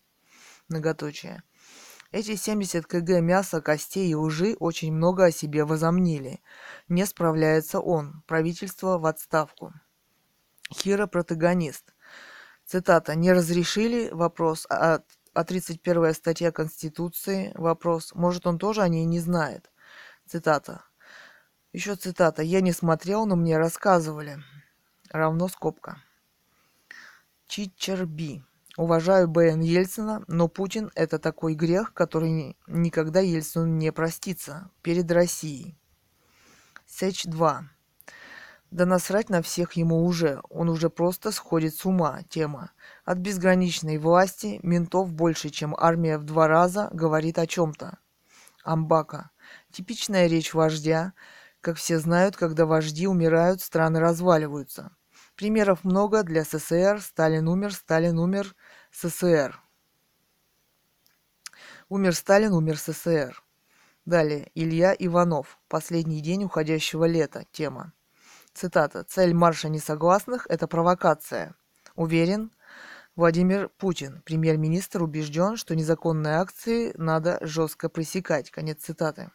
[0.68, 1.42] Многоточие.
[2.12, 6.42] Эти 70 кг мяса, костей и лжи очень много о себе возомнили.
[6.88, 8.22] Не справляется он.
[8.26, 9.72] Правительство в отставку.
[10.70, 11.94] Хиро протагонист.
[12.66, 13.14] Цитата.
[13.14, 14.66] «Не разрешили?» Вопрос.
[14.70, 15.00] А
[15.34, 19.68] а 31 статья Конституции, вопрос, может он тоже о ней не знает?
[20.34, 20.82] Цитата.
[21.72, 22.42] Еще цитата.
[22.42, 24.42] Я не смотрел, но мне рассказывали.
[25.10, 25.98] Равно скобка.
[27.46, 28.42] Чичерби.
[28.76, 29.60] Уважаю Б.Н.
[29.60, 35.78] Ельцина, но Путин– это такой грех, который никогда Ельцину не простится перед Россией.
[36.84, 37.68] Сэч 2.
[38.72, 42.72] Да насрать на всех ему уже, он уже просто сходит с ума, тема.
[43.04, 47.98] От безграничной власти, ментов больше, чем армия в два раза, говорит о чем-то.
[48.64, 49.30] Амбака.
[49.74, 51.14] Типичная речь вождя.
[51.60, 54.92] Как все знают, когда вожди умирают, страны разваливаются.
[55.34, 57.00] Примеров много для СССР.
[57.00, 58.54] Сталин умер, Сталин умер,
[58.92, 59.60] СССР.
[61.88, 63.42] Умер Сталин, умер СССР.
[64.04, 64.52] Далее.
[64.54, 65.58] Илья Иванов.
[65.66, 67.44] Последний день уходящего лета.
[67.50, 67.92] Тема.
[68.52, 69.02] Цитата.
[69.02, 71.56] «Цель марша несогласных– это провокация.
[71.96, 72.52] Уверен,
[73.16, 78.52] Владимир Путин, премьер-министр, убежден, что незаконные акции надо жестко пресекать».
[78.52, 79.32] Конец цитаты.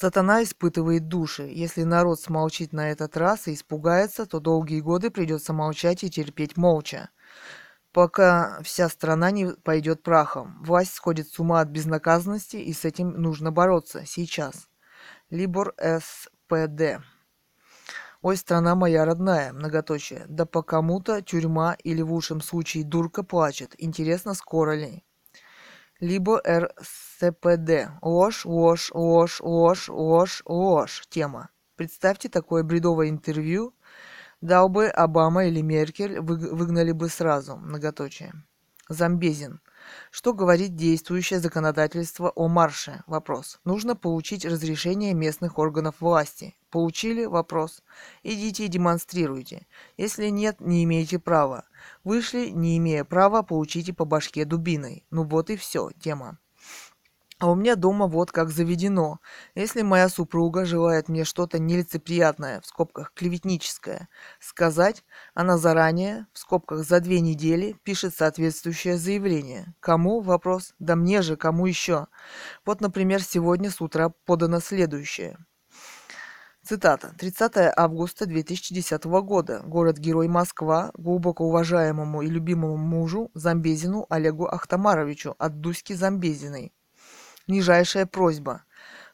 [0.00, 1.42] Сатана испытывает души.
[1.52, 6.56] Если народ смолчит на этот раз и испугается, то долгие годы придется молчать и терпеть
[6.56, 7.10] молча.
[7.92, 10.62] пока вся страна не пойдет прахом.
[10.62, 14.68] Власть сходит с ума от безнаказанности, и с этим нужно бороться сейчас.
[15.30, 17.02] Либор СПД.
[18.22, 20.26] Ой, страна моя родная, многоточие.
[20.28, 23.74] Да по кому-то тюрьма или в лучшем случае дурка плачет.
[23.78, 25.02] Интересно, скоро ли?
[25.98, 26.40] Либо
[27.18, 27.90] РСПД.
[28.02, 31.04] Ложь, ложь, ложь, ложь, ложь, ложь.
[31.10, 31.50] Тема.
[31.76, 33.74] Представьте такое бредовое интервью.
[34.40, 37.56] Дал бы Обама или Меркель, выгнали бы сразу.
[37.56, 38.32] Многоточие.
[38.88, 39.60] Замбезин.
[40.10, 43.02] Что говорит действующее законодательство о марше?
[43.06, 43.58] Вопрос.
[43.64, 46.54] Нужно получить разрешение местных органов власти.
[46.70, 47.24] Получили?
[47.24, 47.82] Вопрос.
[48.22, 49.66] Идите и демонстрируйте.
[49.96, 51.64] Если нет, не имеете права.
[52.04, 55.04] Вышли, не имея права, получите по башке дубиной.
[55.10, 56.38] Ну вот и все, тема.
[57.40, 59.20] А у меня дома вот как заведено.
[59.54, 64.08] Если моя супруга желает мне что-то нелицеприятное, в скобках клеветническое,
[64.40, 69.72] сказать, она заранее, в скобках за две недели, пишет соответствующее заявление.
[69.78, 70.20] Кому?
[70.20, 70.74] Вопрос.
[70.80, 72.08] Да мне же, кому еще?
[72.66, 75.38] Вот, например, сегодня с утра подано следующее.
[76.64, 77.14] Цитата.
[77.16, 79.62] 30 августа 2010 года.
[79.64, 86.72] Город-герой Москва глубоко уважаемому и любимому мужу Замбезину Олегу Ахтамаровичу от Дуськи Замбезиной.
[87.48, 88.62] Нижайшая просьба.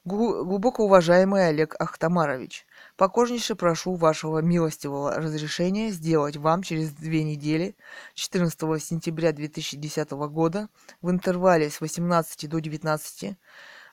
[0.05, 7.77] Глубоко уважаемый Олег Ахтамарович, покорнейше прошу вашего милостивого разрешения сделать вам через две недели,
[8.15, 10.69] 14 сентября 2010 года,
[11.01, 13.39] в интервале с 18 до 19,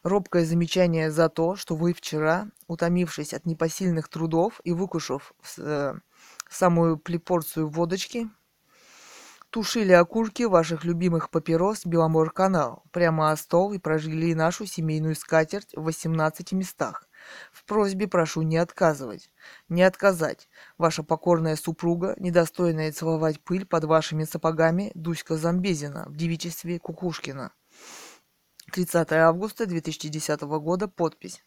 [0.02, 5.94] робкое замечание за то, что вы вчера, утомившись от непосильных трудов и выкушав э,
[6.50, 8.28] самую плепорцию водочки,
[9.51, 15.83] тушили окурки ваших любимых папирос Беломор-канал прямо о стол и прожгли нашу семейную скатерть в
[15.83, 17.07] 18 местах.
[17.51, 19.30] В просьбе прошу не отказывать.
[19.69, 20.47] Не отказать.
[20.77, 27.51] Ваша покорная супруга, недостойная целовать пыль под вашими сапогами, Дуська Замбезина в девичестве Кукушкина.
[28.71, 30.88] 30 августа 2010 года.
[30.88, 31.43] Подпись.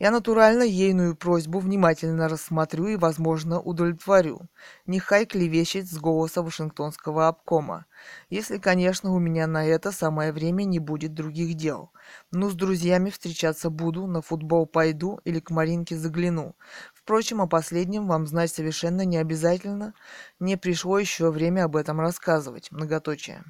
[0.00, 4.48] Я натурально ейную просьбу внимательно рассмотрю и, возможно, удовлетворю.
[4.86, 7.86] Нехай клевещет с голоса Вашингтонского обкома.
[8.28, 11.92] Если, конечно, у меня на это самое время не будет других дел.
[12.32, 16.56] Ну, с друзьями встречаться буду, на футбол пойду или к Маринке загляну.
[16.92, 19.94] Впрочем, о последнем вам знать совершенно не обязательно.
[20.40, 22.72] Не пришло еще время об этом рассказывать.
[22.72, 23.44] Многоточие.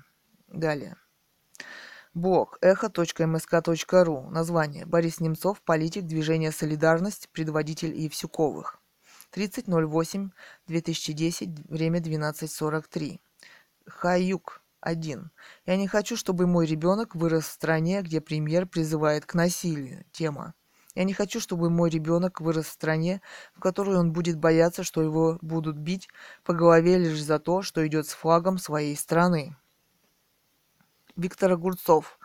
[0.49, 0.97] Далее.
[2.15, 4.31] Блог эхо.мск.ру.
[4.31, 4.87] Название.
[4.87, 8.79] Борис Немцов, политик, движение «Солидарность», предводитель Евсюковых.
[9.33, 13.19] 30.08.2010, время 12.43.
[13.89, 14.61] Хаюк.
[14.81, 15.31] 1.
[15.67, 20.05] Я не хочу, чтобы мой ребенок вырос в стране, где премьер призывает к насилию.
[20.13, 20.55] Тема.
[20.95, 23.23] Я не хочу, чтобы мой ребенок вырос в стране,
[23.55, 26.09] в которой он будет бояться, что его будут бить
[26.45, 29.57] по голове лишь за то, что идет с флагом своей страны.
[31.17, 32.19] Виктор Огурцов.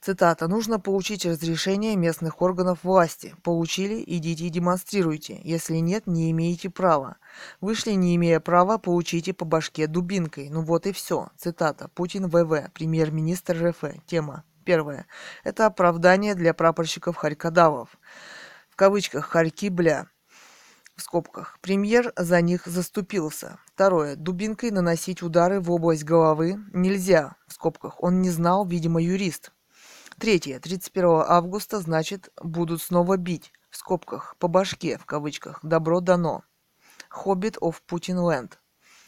[0.00, 0.48] Цитата.
[0.48, 3.34] «Нужно получить разрешение местных органов власти.
[3.42, 4.04] Получили?
[4.06, 5.40] Идите и демонстрируйте.
[5.42, 7.16] Если нет, не имеете права.
[7.62, 10.50] Вышли, не имея права, получите по башке дубинкой.
[10.50, 11.28] Ну вот и все».
[11.38, 11.88] Цитата.
[11.94, 12.70] Путин ВВ.
[12.74, 13.84] Премьер-министр РФ.
[14.06, 14.44] Тема.
[14.64, 15.06] Первое.
[15.42, 17.88] Это оправдание для прапорщиков Харькадавов.
[18.68, 20.06] В кавычках «Харьки, бля»
[20.96, 21.58] в скобках.
[21.60, 23.58] Премьер за них заступился.
[23.74, 24.14] Второе.
[24.14, 28.00] Дубинкой наносить удары в область головы нельзя, в скобках.
[28.00, 29.50] Он не знал, видимо, юрист.
[30.16, 30.60] Третье.
[30.60, 35.58] 31 августа, значит, будут снова бить, в скобках, по башке, в кавычках.
[35.64, 36.44] Добро дано.
[37.08, 38.52] Хоббит of Putin Land.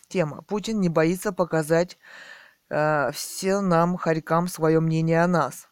[0.08, 0.42] Тема.
[0.42, 1.96] Путин не боится показать
[2.68, 5.68] э, все нам, хорькам, свое мнение о нас.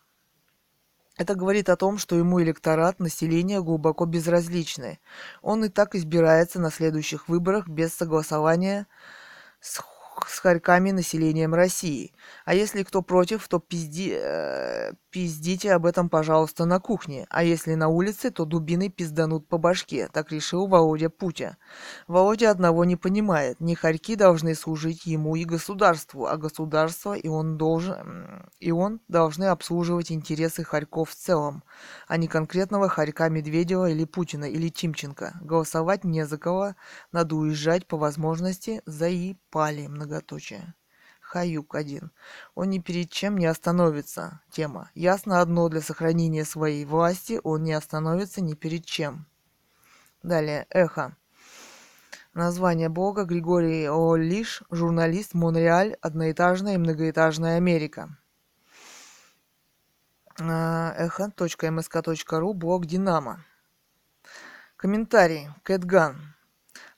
[1.16, 5.00] Это говорит о том, что ему электорат населения глубоко безразличный.
[5.42, 8.86] Он и так избирается на следующих выборах без согласования
[9.60, 9.80] с
[10.28, 12.12] с хорьками населением России.
[12.44, 17.24] А если кто против, то пизди, э, пиздите об этом, пожалуйста, на кухне.
[17.30, 20.08] А если на улице, то дубины пизданут по башке.
[20.12, 21.56] Так решил Володя Путя.
[22.08, 23.60] Володя одного не понимает.
[23.60, 29.44] Не хорьки должны служить ему и государству, а государство и он должен и он должны
[29.44, 31.62] обслуживать интересы хорьков в целом,
[32.08, 35.34] а не конкретного хорька Медведева или Путина или Тимченко.
[35.42, 36.74] Голосовать не за кого,
[37.12, 40.74] надо уезжать по возможности заипали многоточие.
[41.34, 42.12] Хаюк один.
[42.54, 44.40] Он ни перед чем не остановится.
[44.52, 44.92] Тема.
[44.94, 49.26] Ясно одно для сохранения своей власти он не остановится ни перед чем.
[50.22, 50.64] Далее.
[50.70, 51.16] Эхо.
[52.34, 58.16] Название блога Григорий Олиш, журналист Монреаль, одноэтажная и многоэтажная Америка.
[60.40, 63.44] А, эхо.мск.ру, блог Динамо.
[64.76, 65.48] Комментарий.
[65.64, 66.33] Кэтган.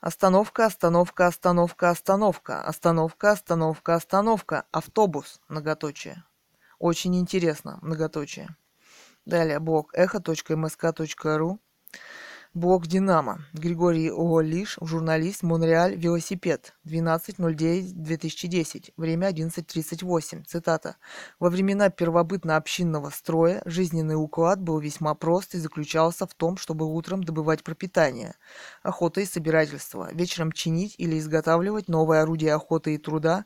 [0.07, 6.23] Остановка, остановка, остановка, остановка, остановка, остановка, остановка, автобус, многоточие.
[6.79, 8.55] Очень интересно, многоточие.
[9.25, 11.59] Далее блог эхо.мск.ру
[12.57, 13.43] Блок «Динамо».
[13.53, 16.73] Григорий Олиш, журналист, Монреаль, велосипед.
[16.87, 18.95] 12.09.2010.
[18.97, 20.45] Время 11.38.
[20.47, 20.97] Цитата.
[21.39, 27.23] «Во времена первобытно-общинного строя жизненный уклад был весьма прост и заключался в том, чтобы утром
[27.23, 28.37] добывать пропитание,
[28.83, 33.45] охота и собирательство, вечером чинить или изготавливать новое орудие охоты и труда,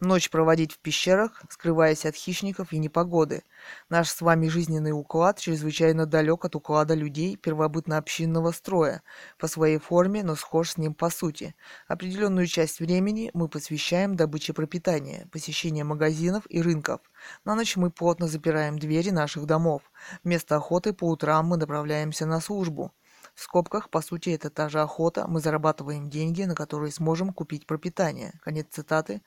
[0.00, 3.42] ночь проводить в пещерах, скрываясь от хищников и непогоды.
[3.88, 9.02] Наш с вами жизненный уклад чрезвычайно далек от уклада людей первобытно-общинного строя,
[9.38, 11.54] по своей форме, но схож с ним по сути.
[11.88, 17.00] Определенную часть времени мы посвящаем добыче пропитания, посещению магазинов и рынков.
[17.44, 19.82] На ночь мы плотно запираем двери наших домов.
[20.24, 22.92] Вместо охоты по утрам мы направляемся на службу.
[23.34, 27.66] В скобках, по сути, это та же охота, мы зарабатываем деньги, на которые сможем купить
[27.66, 28.32] пропитание.
[28.42, 29.22] Конец цитаты.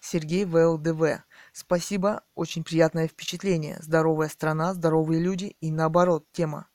[0.00, 1.22] Сергей ВЛДВ.
[1.56, 3.78] Спасибо, очень приятное впечатление.
[3.80, 6.66] Здоровая страна, здоровые люди и наоборот, тема.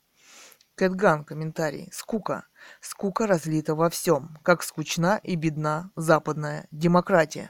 [0.75, 1.89] Кэтган, комментарий.
[1.91, 2.45] Скука.
[2.79, 7.49] Скука разлита во всем, как скучна и бедна западная демократия.